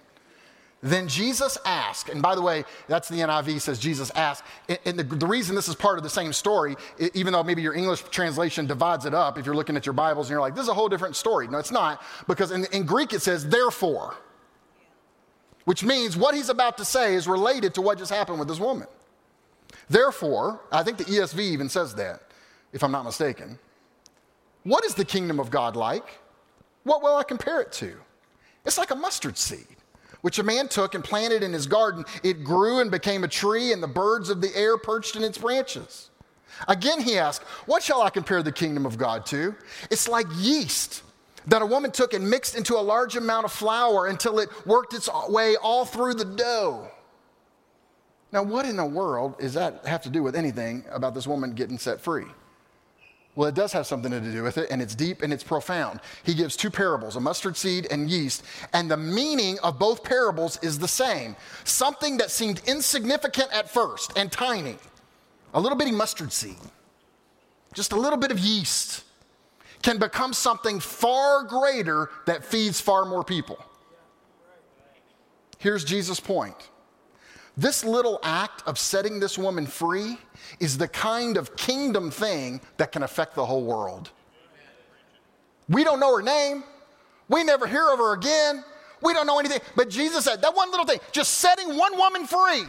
Then 0.83 1.07
Jesus 1.07 1.59
asked, 1.63 2.09
and 2.09 2.23
by 2.23 2.33
the 2.33 2.41
way, 2.41 2.63
that's 2.87 3.07
the 3.07 3.17
NIV 3.17 3.61
says 3.61 3.77
Jesus 3.77 4.09
asked. 4.11 4.43
And 4.85 4.97
the, 4.97 5.03
the, 5.03 5.27
reason 5.27 5.55
this 5.55 5.67
is 5.67 5.75
part 5.75 5.99
of 5.99 6.03
the 6.03 6.09
same 6.09 6.33
story, 6.33 6.75
even 7.13 7.33
though 7.33 7.43
maybe 7.43 7.61
your 7.61 7.75
English 7.75 8.01
translation 8.09 8.65
divides 8.65 9.05
it 9.05 9.13
up, 9.13 9.37
if 9.37 9.45
you're 9.45 9.55
looking 9.55 9.77
at 9.77 9.85
your 9.85 9.93
Bibles 9.93 10.27
and 10.27 10.31
you're 10.31 10.41
like, 10.41 10.55
this 10.55 10.63
is 10.63 10.69
a 10.69 10.73
whole 10.73 10.89
different 10.89 11.15
story. 11.15 11.47
No, 11.47 11.59
it's 11.59 11.71
not, 11.71 12.01
because 12.27 12.49
in, 12.49 12.65
in 12.71 12.83
Greek 12.83 13.13
it 13.13 13.21
says, 13.21 13.47
therefore, 13.47 14.15
which 15.65 15.83
means 15.83 16.17
what 16.17 16.35
he's 16.35 16.49
about 16.49 16.77
to 16.77 16.85
say 16.85 17.15
is 17.15 17.27
related 17.27 17.73
to 17.75 17.81
what 17.81 17.97
just 17.97 18.11
happened 18.11 18.39
with 18.39 18.47
this 18.47 18.59
woman. 18.59 18.87
Therefore, 19.89 20.61
I 20.71 20.83
think 20.83 20.97
the 20.97 21.05
ESV 21.05 21.39
even 21.39 21.69
says 21.69 21.95
that, 21.95 22.21
if 22.73 22.83
I'm 22.83 22.91
not 22.91 23.03
mistaken. 23.03 23.59
What 24.63 24.85
is 24.85 24.93
the 24.93 25.05
kingdom 25.05 25.39
of 25.39 25.49
God 25.49 25.75
like? 25.75 26.19
What 26.83 27.01
will 27.01 27.15
I 27.15 27.23
compare 27.23 27.61
it 27.61 27.71
to? 27.73 27.95
It's 28.65 28.77
like 28.77 28.91
a 28.91 28.95
mustard 28.95 29.37
seed, 29.37 29.77
which 30.21 30.39
a 30.39 30.43
man 30.43 30.67
took 30.67 30.95
and 30.95 31.03
planted 31.03 31.43
in 31.43 31.53
his 31.53 31.67
garden. 31.67 32.05
It 32.23 32.43
grew 32.43 32.79
and 32.79 32.91
became 32.91 33.23
a 33.23 33.27
tree, 33.27 33.71
and 33.71 33.81
the 33.81 33.87
birds 33.87 34.29
of 34.29 34.41
the 34.41 34.55
air 34.55 34.77
perched 34.77 35.15
in 35.15 35.23
its 35.23 35.37
branches. 35.37 36.09
Again, 36.67 37.01
he 37.01 37.17
asked, 37.17 37.43
What 37.65 37.81
shall 37.81 38.01
I 38.01 38.09
compare 38.09 38.43
the 38.43 38.51
kingdom 38.51 38.85
of 38.85 38.97
God 38.97 39.25
to? 39.27 39.55
It's 39.89 40.07
like 40.07 40.27
yeast 40.35 41.03
that 41.47 41.61
a 41.61 41.65
woman 41.65 41.91
took 41.91 42.13
and 42.13 42.29
mixed 42.29 42.55
into 42.55 42.75
a 42.75 42.81
large 42.81 43.15
amount 43.15 43.45
of 43.45 43.51
flour 43.51 44.07
until 44.07 44.39
it 44.39 44.49
worked 44.65 44.93
its 44.93 45.09
way 45.29 45.55
all 45.55 45.85
through 45.85 46.13
the 46.13 46.25
dough. 46.25 46.89
Now, 48.31 48.43
what 48.43 48.65
in 48.65 48.77
the 48.77 48.85
world 48.85 49.39
does 49.39 49.53
that 49.55 49.85
have 49.85 50.03
to 50.03 50.09
do 50.09 50.23
with 50.23 50.35
anything 50.35 50.85
about 50.89 51.13
this 51.13 51.27
woman 51.27 51.53
getting 51.53 51.77
set 51.77 51.99
free? 51.99 52.25
Well, 53.35 53.47
it 53.47 53.55
does 53.55 53.71
have 53.71 53.87
something 53.87 54.11
to 54.11 54.19
do 54.19 54.43
with 54.43 54.57
it, 54.57 54.69
and 54.71 54.81
it's 54.81 54.93
deep 54.93 55.21
and 55.21 55.31
it's 55.31 55.43
profound. 55.43 56.01
He 56.23 56.33
gives 56.33 56.57
two 56.57 56.69
parables, 56.69 57.15
a 57.15 57.21
mustard 57.21 57.55
seed 57.55 57.87
and 57.89 58.09
yeast, 58.09 58.43
and 58.73 58.91
the 58.91 58.97
meaning 58.97 59.57
of 59.59 59.79
both 59.79 60.03
parables 60.03 60.59
is 60.61 60.79
the 60.79 60.87
same. 60.87 61.37
Something 61.63 62.17
that 62.17 62.29
seemed 62.29 62.61
insignificant 62.67 63.47
at 63.53 63.69
first 63.69 64.17
and 64.17 64.31
tiny, 64.31 64.77
a 65.53 65.61
little 65.61 65.77
bitty 65.77 65.93
mustard 65.93 66.33
seed, 66.33 66.57
just 67.73 67.93
a 67.93 67.95
little 67.95 68.19
bit 68.19 68.31
of 68.31 68.39
yeast, 68.39 69.05
can 69.81 69.97
become 69.97 70.33
something 70.33 70.79
far 70.79 71.43
greater 71.43 72.09
that 72.25 72.45
feeds 72.45 72.79
far 72.79 73.05
more 73.05 73.23
people. 73.23 73.57
Here's 75.57 75.83
Jesus' 75.83 76.19
point 76.19 76.69
this 77.57 77.83
little 77.83 78.19
act 78.23 78.63
of 78.65 78.79
setting 78.79 79.19
this 79.19 79.37
woman 79.37 79.67
free 79.67 80.17
is 80.59 80.77
the 80.77 80.87
kind 80.87 81.37
of 81.37 81.55
kingdom 81.55 82.09
thing 82.09 82.61
that 82.77 82.91
can 82.91 83.03
affect 83.03 83.35
the 83.35 83.45
whole 83.45 83.63
world. 83.63 84.09
We 85.67 85.83
don't 85.83 85.99
know 85.99 86.15
her 86.15 86.23
name. 86.23 86.63
We 87.27 87.43
never 87.43 87.67
hear 87.67 87.87
of 87.89 87.99
her 87.99 88.13
again. 88.13 88.63
We 89.01 89.13
don't 89.13 89.27
know 89.27 89.39
anything. 89.39 89.59
But 89.75 89.89
Jesus 89.89 90.25
said 90.25 90.41
that 90.41 90.55
one 90.55 90.71
little 90.71 90.85
thing, 90.85 90.99
just 91.11 91.35
setting 91.35 91.77
one 91.77 91.97
woman 91.97 92.25
free, 92.25 92.63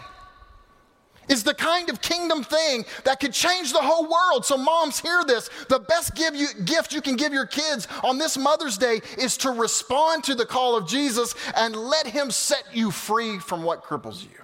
is 1.29 1.45
the 1.45 1.55
kind 1.55 1.89
of 1.89 2.01
kingdom 2.01 2.43
thing 2.43 2.85
that 3.05 3.21
could 3.21 3.33
change 3.33 3.73
the 3.73 3.81
whole 3.81 4.09
world. 4.09 4.45
So, 4.45 4.57
moms, 4.57 5.01
hear 5.01 5.23
this. 5.25 5.51
The 5.69 5.81
best 5.81 6.15
give 6.15 6.35
you, 6.35 6.49
gift 6.65 6.93
you 6.93 7.01
can 7.01 7.17
give 7.17 7.33
your 7.33 7.47
kids 7.47 7.89
on 8.03 8.19
this 8.19 8.37
Mother's 8.37 8.79
Day 8.79 9.01
is 9.19 9.37
to 9.39 9.51
respond 9.51 10.25
to 10.25 10.35
the 10.35 10.47
call 10.47 10.77
of 10.77 10.89
Jesus 10.89 11.35
and 11.57 11.77
let 11.77 12.07
Him 12.07 12.31
set 12.31 12.65
you 12.73 12.91
free 12.91 13.39
from 13.39 13.63
what 13.63 13.83
cripples 13.83 14.23
you. 14.23 14.43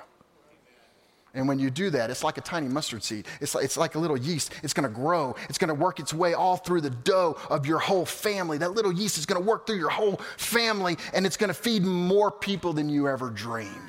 And 1.34 1.46
when 1.46 1.58
you 1.58 1.70
do 1.70 1.90
that, 1.90 2.10
it's 2.10 2.24
like 2.24 2.38
a 2.38 2.40
tiny 2.40 2.68
mustard 2.68 3.04
seed. 3.04 3.26
It's 3.40 3.54
like, 3.54 3.64
it's 3.64 3.76
like 3.76 3.94
a 3.94 3.98
little 3.98 4.16
yeast. 4.16 4.52
It's 4.62 4.72
going 4.72 4.88
to 4.88 4.94
grow. 4.94 5.36
It's 5.48 5.58
going 5.58 5.68
to 5.68 5.74
work 5.74 6.00
its 6.00 6.14
way 6.14 6.34
all 6.34 6.56
through 6.56 6.80
the 6.80 6.90
dough 6.90 7.36
of 7.50 7.66
your 7.66 7.78
whole 7.78 8.06
family. 8.06 8.58
That 8.58 8.72
little 8.72 8.92
yeast 8.92 9.18
is 9.18 9.26
going 9.26 9.40
to 9.40 9.46
work 9.46 9.66
through 9.66 9.76
your 9.76 9.90
whole 9.90 10.16
family, 10.36 10.96
and 11.12 11.26
it's 11.26 11.36
going 11.36 11.48
to 11.48 11.54
feed 11.54 11.84
more 11.84 12.30
people 12.30 12.72
than 12.72 12.88
you 12.88 13.08
ever 13.08 13.30
dreamed. 13.30 13.88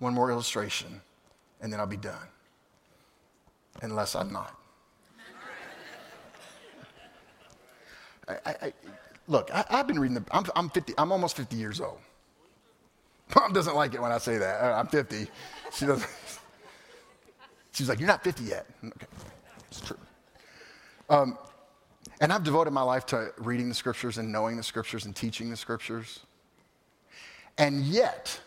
One 0.00 0.14
more 0.14 0.30
illustration, 0.30 1.00
and 1.60 1.72
then 1.72 1.78
I'll 1.78 1.86
be 1.86 1.96
done. 1.96 2.26
Unless 3.82 4.16
I'm 4.16 4.32
not. 4.32 4.56
I, 8.28 8.34
I, 8.46 8.72
look, 9.26 9.50
I, 9.52 9.64
have 9.70 9.86
been 9.86 9.98
reading 9.98 10.14
the, 10.14 10.24
I'm, 10.30 10.44
I'm, 10.54 10.70
50, 10.70 10.94
I'm 10.96 11.10
almost 11.10 11.36
50 11.36 11.56
years 11.56 11.80
old. 11.80 11.98
Mom 13.34 13.52
doesn't 13.52 13.74
like 13.74 13.94
it 13.94 14.00
when 14.00 14.12
I 14.12 14.18
say 14.18 14.38
that. 14.38 14.62
I'm 14.62 14.86
50. 14.86 15.26
She 15.72 15.86
doesn't. 15.86 16.10
She's 17.72 17.88
like, 17.88 17.98
You're 17.98 18.08
not 18.08 18.22
50 18.22 18.44
yet. 18.44 18.66
Okay, 18.84 19.06
it's 19.68 19.80
true. 19.80 19.98
Um, 21.08 21.38
and 22.20 22.32
I've 22.32 22.44
devoted 22.44 22.70
my 22.70 22.82
life 22.82 23.06
to 23.06 23.32
reading 23.38 23.68
the 23.68 23.74
scriptures 23.74 24.18
and 24.18 24.30
knowing 24.30 24.56
the 24.56 24.62
scriptures 24.62 25.06
and 25.06 25.16
teaching 25.16 25.50
the 25.50 25.56
scriptures. 25.56 26.20
And 27.58 27.82
yet, 27.82 28.40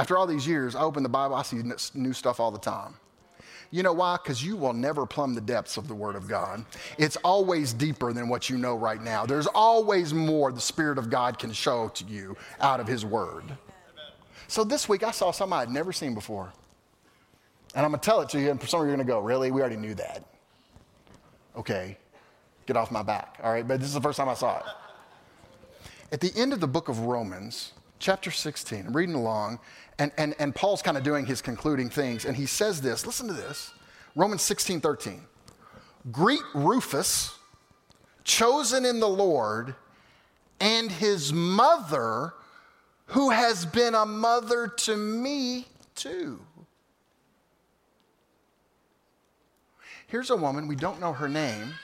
after 0.00 0.16
all 0.16 0.26
these 0.26 0.46
years, 0.46 0.74
I 0.74 0.80
open 0.80 1.02
the 1.02 1.10
Bible, 1.10 1.36
I 1.36 1.42
see 1.42 1.60
new 1.92 2.14
stuff 2.14 2.40
all 2.40 2.50
the 2.50 2.58
time. 2.58 2.94
You 3.70 3.82
know 3.82 3.92
why? 3.92 4.16
Because 4.16 4.42
you 4.42 4.56
will 4.56 4.72
never 4.72 5.04
plumb 5.04 5.34
the 5.34 5.42
depths 5.42 5.76
of 5.76 5.88
the 5.88 5.94
Word 5.94 6.16
of 6.16 6.26
God. 6.26 6.64
It's 6.96 7.16
always 7.16 7.74
deeper 7.74 8.14
than 8.14 8.30
what 8.30 8.48
you 8.48 8.56
know 8.56 8.76
right 8.76 9.02
now. 9.02 9.26
There's 9.26 9.46
always 9.46 10.14
more 10.14 10.52
the 10.52 10.60
Spirit 10.60 10.96
of 10.96 11.10
God 11.10 11.38
can 11.38 11.52
show 11.52 11.88
to 11.88 12.04
you 12.06 12.34
out 12.62 12.80
of 12.80 12.86
His 12.86 13.04
Word. 13.04 13.44
So 14.48 14.64
this 14.64 14.88
week 14.88 15.02
I 15.02 15.10
saw 15.10 15.32
something 15.32 15.58
I'd 15.58 15.68
never 15.68 15.92
seen 15.92 16.14
before. 16.14 16.50
And 17.74 17.84
I'm 17.84 17.92
going 17.92 18.00
to 18.00 18.04
tell 18.04 18.22
it 18.22 18.30
to 18.30 18.40
you, 18.40 18.50
and 18.50 18.62
some 18.62 18.80
of 18.80 18.86
you 18.86 18.94
are 18.94 18.96
going 18.96 19.06
to 19.06 19.12
go, 19.12 19.20
Really? 19.20 19.50
We 19.50 19.60
already 19.60 19.76
knew 19.76 19.94
that. 19.96 20.24
Okay, 21.54 21.98
get 22.64 22.74
off 22.74 22.90
my 22.90 23.02
back. 23.02 23.38
All 23.42 23.52
right, 23.52 23.68
but 23.68 23.80
this 23.80 23.88
is 23.88 23.94
the 23.94 24.00
first 24.00 24.16
time 24.16 24.30
I 24.30 24.34
saw 24.34 24.60
it. 24.60 24.64
At 26.10 26.22
the 26.22 26.32
end 26.34 26.54
of 26.54 26.60
the 26.60 26.66
book 26.66 26.88
of 26.88 27.00
Romans, 27.00 27.72
chapter 28.00 28.30
16, 28.30 28.86
I'm 28.86 28.96
reading 28.96 29.14
along, 29.14 29.60
and, 29.98 30.10
and, 30.16 30.34
and 30.38 30.54
Paul's 30.54 30.82
kind 30.82 30.96
of 30.96 31.04
doing 31.04 31.26
his 31.26 31.40
concluding 31.40 31.90
things, 31.90 32.24
and 32.24 32.36
he 32.36 32.46
says 32.46 32.80
this 32.80 33.06
listen 33.06 33.28
to 33.28 33.34
this 33.34 33.72
Romans 34.16 34.42
16 34.42 34.80
13. 34.80 35.20
Greet 36.10 36.40
Rufus, 36.54 37.38
chosen 38.24 38.86
in 38.86 38.98
the 38.98 39.08
Lord, 39.08 39.74
and 40.58 40.90
his 40.90 41.32
mother, 41.32 42.32
who 43.06 43.30
has 43.30 43.66
been 43.66 43.94
a 43.94 44.06
mother 44.06 44.66
to 44.66 44.96
me 44.96 45.66
too. 45.94 46.40
Here's 50.06 50.30
a 50.30 50.36
woman, 50.36 50.66
we 50.66 50.74
don't 50.74 51.00
know 51.00 51.12
her 51.12 51.28
name, 51.28 51.74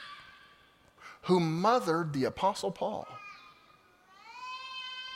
who 1.23 1.39
mothered 1.39 2.13
the 2.13 2.25
Apostle 2.25 2.73
Paul. 2.73 3.07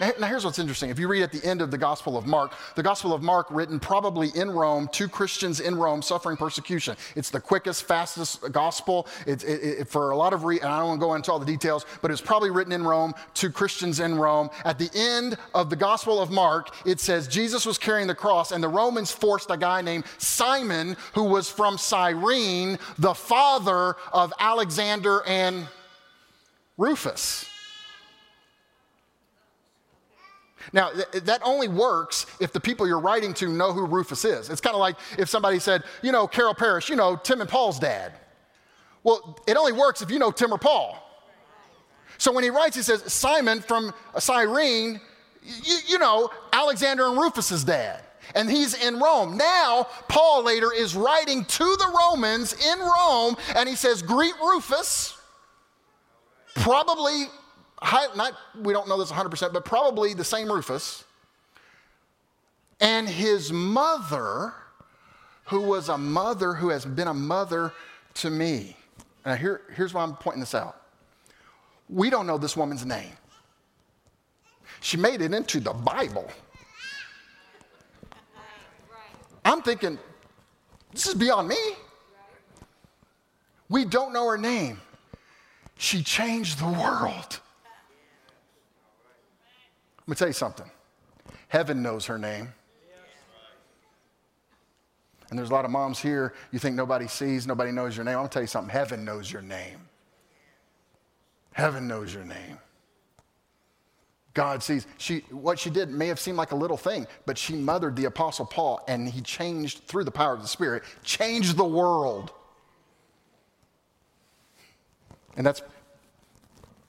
Now, 0.00 0.28
here's 0.28 0.46
what's 0.46 0.58
interesting. 0.58 0.88
If 0.88 0.98
you 0.98 1.08
read 1.08 1.22
at 1.22 1.30
the 1.30 1.44
end 1.44 1.60
of 1.60 1.70
the 1.70 1.76
Gospel 1.76 2.16
of 2.16 2.26
Mark, 2.26 2.54
the 2.74 2.82
Gospel 2.82 3.12
of 3.12 3.22
Mark, 3.22 3.46
written 3.50 3.78
probably 3.78 4.30
in 4.34 4.50
Rome 4.50 4.88
to 4.92 5.06
Christians 5.06 5.60
in 5.60 5.74
Rome 5.74 6.00
suffering 6.00 6.38
persecution. 6.38 6.96
It's 7.16 7.28
the 7.28 7.40
quickest, 7.40 7.84
fastest 7.84 8.50
gospel. 8.50 9.06
It's 9.26 9.44
it, 9.44 9.80
it, 9.80 9.88
for 9.88 10.12
a 10.12 10.16
lot 10.16 10.32
of 10.32 10.44
reasons, 10.44 10.64
I 10.64 10.78
don't 10.78 10.88
want 10.88 11.00
to 11.00 11.06
go 11.06 11.14
into 11.16 11.30
all 11.30 11.38
the 11.38 11.44
details, 11.44 11.84
but 12.00 12.10
it's 12.10 12.22
probably 12.22 12.50
written 12.50 12.72
in 12.72 12.82
Rome 12.82 13.12
to 13.34 13.50
Christians 13.50 14.00
in 14.00 14.14
Rome. 14.14 14.48
At 14.64 14.78
the 14.78 14.88
end 14.94 15.36
of 15.54 15.68
the 15.68 15.76
Gospel 15.76 16.18
of 16.18 16.30
Mark, 16.30 16.74
it 16.86 16.98
says 16.98 17.28
Jesus 17.28 17.66
was 17.66 17.76
carrying 17.76 18.06
the 18.06 18.14
cross, 18.14 18.52
and 18.52 18.64
the 18.64 18.68
Romans 18.68 19.12
forced 19.12 19.50
a 19.50 19.56
guy 19.58 19.82
named 19.82 20.04
Simon, 20.16 20.96
who 21.12 21.24
was 21.24 21.50
from 21.50 21.76
Cyrene, 21.76 22.78
the 22.96 23.12
father 23.12 23.96
of 24.14 24.32
Alexander 24.38 25.22
and 25.26 25.68
Rufus. 26.78 27.49
Now, 30.72 30.90
th- 30.90 31.24
that 31.24 31.40
only 31.44 31.68
works 31.68 32.26
if 32.40 32.52
the 32.52 32.60
people 32.60 32.86
you're 32.86 33.00
writing 33.00 33.34
to 33.34 33.48
know 33.48 33.72
who 33.72 33.86
Rufus 33.86 34.24
is. 34.24 34.50
It's 34.50 34.60
kind 34.60 34.74
of 34.74 34.80
like 34.80 34.96
if 35.18 35.28
somebody 35.28 35.58
said, 35.58 35.84
you 36.02 36.12
know, 36.12 36.26
Carol 36.26 36.54
Parrish, 36.54 36.88
you 36.88 36.96
know, 36.96 37.16
Tim 37.16 37.40
and 37.40 37.48
Paul's 37.48 37.78
dad. 37.78 38.12
Well, 39.02 39.38
it 39.46 39.56
only 39.56 39.72
works 39.72 40.02
if 40.02 40.10
you 40.10 40.18
know 40.18 40.30
Tim 40.30 40.52
or 40.52 40.58
Paul. 40.58 41.06
So 42.18 42.32
when 42.32 42.44
he 42.44 42.50
writes, 42.50 42.76
he 42.76 42.82
says, 42.82 43.10
Simon 43.10 43.60
from 43.60 43.94
uh, 44.14 44.20
Cyrene, 44.20 45.00
you, 45.42 45.78
you 45.88 45.98
know, 45.98 46.30
Alexander 46.52 47.06
and 47.06 47.16
Rufus's 47.16 47.64
dad. 47.64 48.02
And 48.34 48.48
he's 48.48 48.74
in 48.74 49.00
Rome. 49.00 49.36
Now, 49.38 49.88
Paul 50.08 50.44
later 50.44 50.72
is 50.72 50.94
writing 50.94 51.44
to 51.46 51.64
the 51.64 51.92
Romans 51.98 52.52
in 52.52 52.78
Rome, 52.78 53.36
and 53.56 53.68
he 53.68 53.74
says, 53.74 54.02
Greet 54.02 54.34
Rufus, 54.40 55.16
probably 56.56 57.24
not, 57.82 58.34
we 58.56 58.72
don't 58.72 58.88
know 58.88 58.98
this 58.98 59.10
100%, 59.10 59.52
but 59.52 59.64
probably 59.64 60.14
the 60.14 60.24
same 60.24 60.50
Rufus, 60.50 61.04
and 62.80 63.08
his 63.08 63.52
mother, 63.52 64.52
who 65.44 65.60
was 65.60 65.88
a 65.88 65.98
mother 65.98 66.54
who 66.54 66.68
has 66.70 66.84
been 66.84 67.08
a 67.08 67.14
mother 67.14 67.72
to 68.14 68.30
me. 68.30 68.76
Now, 69.24 69.34
here, 69.34 69.62
here's 69.74 69.92
why 69.92 70.02
I'm 70.02 70.14
pointing 70.14 70.40
this 70.40 70.54
out. 70.54 70.80
We 71.88 72.08
don't 72.08 72.26
know 72.26 72.38
this 72.38 72.56
woman's 72.56 72.86
name. 72.86 73.12
She 74.80 74.96
made 74.96 75.20
it 75.20 75.34
into 75.34 75.60
the 75.60 75.72
Bible. 75.72 76.30
I'm 79.44 79.62
thinking, 79.62 79.98
this 80.92 81.06
is 81.06 81.14
beyond 81.14 81.48
me. 81.48 81.56
We 83.68 83.84
don't 83.84 84.12
know 84.12 84.26
her 84.28 84.38
name. 84.38 84.80
She 85.76 86.02
changed 86.02 86.58
the 86.58 86.68
world. 86.68 87.40
Let 90.10 90.16
me 90.16 90.18
tell 90.18 90.28
you 90.28 90.34
something. 90.34 90.68
Heaven 91.46 91.84
knows 91.84 92.06
her 92.06 92.18
name. 92.18 92.52
And 95.30 95.38
there's 95.38 95.50
a 95.50 95.52
lot 95.52 95.64
of 95.64 95.70
moms 95.70 96.00
here, 96.00 96.34
you 96.50 96.58
think 96.58 96.74
nobody 96.74 97.06
sees, 97.06 97.46
nobody 97.46 97.70
knows 97.70 97.96
your 97.96 98.04
name. 98.04 98.14
I'm 98.16 98.22
going 98.22 98.28
to 98.28 98.32
tell 98.32 98.42
you 98.42 98.48
something. 98.48 98.72
Heaven 98.72 99.04
knows 99.04 99.30
your 99.30 99.42
name. 99.42 99.78
Heaven 101.52 101.86
knows 101.86 102.12
your 102.12 102.24
name. 102.24 102.58
God 104.34 104.64
sees. 104.64 104.88
She, 104.98 105.20
what 105.30 105.60
she 105.60 105.70
did 105.70 105.90
may 105.90 106.08
have 106.08 106.18
seemed 106.18 106.38
like 106.38 106.50
a 106.50 106.56
little 106.56 106.76
thing, 106.76 107.06
but 107.24 107.38
she 107.38 107.54
mothered 107.54 107.94
the 107.94 108.06
Apostle 108.06 108.46
Paul, 108.46 108.80
and 108.88 109.08
he 109.08 109.20
changed, 109.20 109.84
through 109.84 110.02
the 110.02 110.10
power 110.10 110.34
of 110.34 110.42
the 110.42 110.48
Spirit, 110.48 110.82
changed 111.04 111.56
the 111.56 111.64
world. 111.64 112.32
And 115.36 115.46
that's 115.46 115.62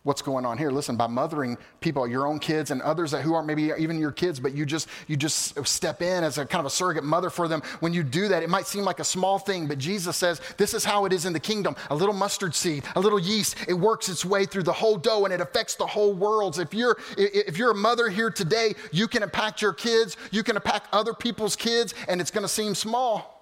what's 0.04 0.22
going 0.22 0.45
on 0.45 0.58
here. 0.58 0.72
Listen 0.72 0.95
by 0.95 1.06
mothering 1.06 1.58
people 1.80 2.08
your 2.08 2.26
own 2.26 2.39
kids 2.39 2.72
and 2.72 2.82
others 2.82 3.12
that 3.12 3.22
who 3.22 3.36
aren't 3.36 3.45
maybe 3.45 3.72
even 3.78 3.99
your 3.99 4.12
kids 4.12 4.39
but 4.39 4.54
you 4.54 4.66
just 4.66 4.88
you 5.08 5.16
just 5.16 5.64
step 5.68 6.02
in 6.02 6.24
as 6.24 6.38
a 6.39 6.45
kind 6.45 6.60
of 6.60 6.66
a 6.66 6.72
surrogate 6.72 7.04
mother 7.04 7.30
for 7.30 7.47
them. 7.47 7.62
When 7.82 7.93
you 7.93 8.04
do 8.04 8.28
that 8.30 8.41
it 8.41 8.49
might 8.49 8.66
seem 8.66 8.84
like 8.84 8.99
a 8.99 9.04
small 9.04 9.38
thing 9.38 9.68
but 9.68 9.78
jesus 9.78 10.18
says 10.18 10.41
this 10.58 10.74
is 10.74 10.84
how 10.84 11.06
it 11.06 11.14
is 11.14 11.26
in 11.26 11.34
the 11.34 11.39
kingdom. 11.39 11.76
A 11.91 11.95
little 11.95 12.16
mustard 12.16 12.56
seed 12.56 12.84
a 12.95 12.99
little 12.99 13.20
yeast 13.20 13.56
it 13.68 13.74
works 13.74 14.10
its 14.10 14.26
way 14.26 14.45
through 14.45 14.64
the 14.64 14.74
whole 14.74 14.97
dough 14.97 15.26
and 15.26 15.34
it 15.34 15.41
affects 15.41 15.76
the 15.76 15.88
whole 15.88 16.14
world. 16.14 16.58
If 16.60 16.74
you're 16.74 16.97
if 17.18 17.58
you're 17.58 17.72
a 17.72 17.76
mother 17.76 18.10
here 18.10 18.32
today 18.32 18.74
you 18.91 19.08
can 19.08 19.22
impact 19.22 19.62
your 19.62 19.74
kids 19.74 20.18
you 20.32 20.41
can 20.41 20.56
impact 20.56 20.88
other 20.91 21.14
people's 21.14 21.56
kids 21.56 21.93
and 22.08 22.20
it's 22.20 22.32
going 22.32 22.43
to 22.43 22.49
seem 22.49 22.74
small 22.74 23.38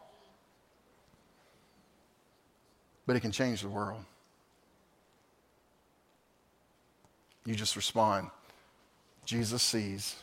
but 3.05 3.16
it 3.16 3.22
can 3.22 3.32
change 3.32 3.62
the 3.62 3.70
world 3.70 4.03
You 7.50 7.56
just 7.56 7.76
respond. 7.76 8.30
Jesus 9.26 9.64
sees, 9.64 10.18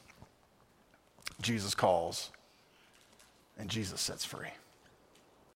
Jesus 1.42 1.74
calls, 1.74 2.30
and 3.58 3.68
Jesus 3.68 4.00
sets 4.00 4.24
free. 4.24 4.46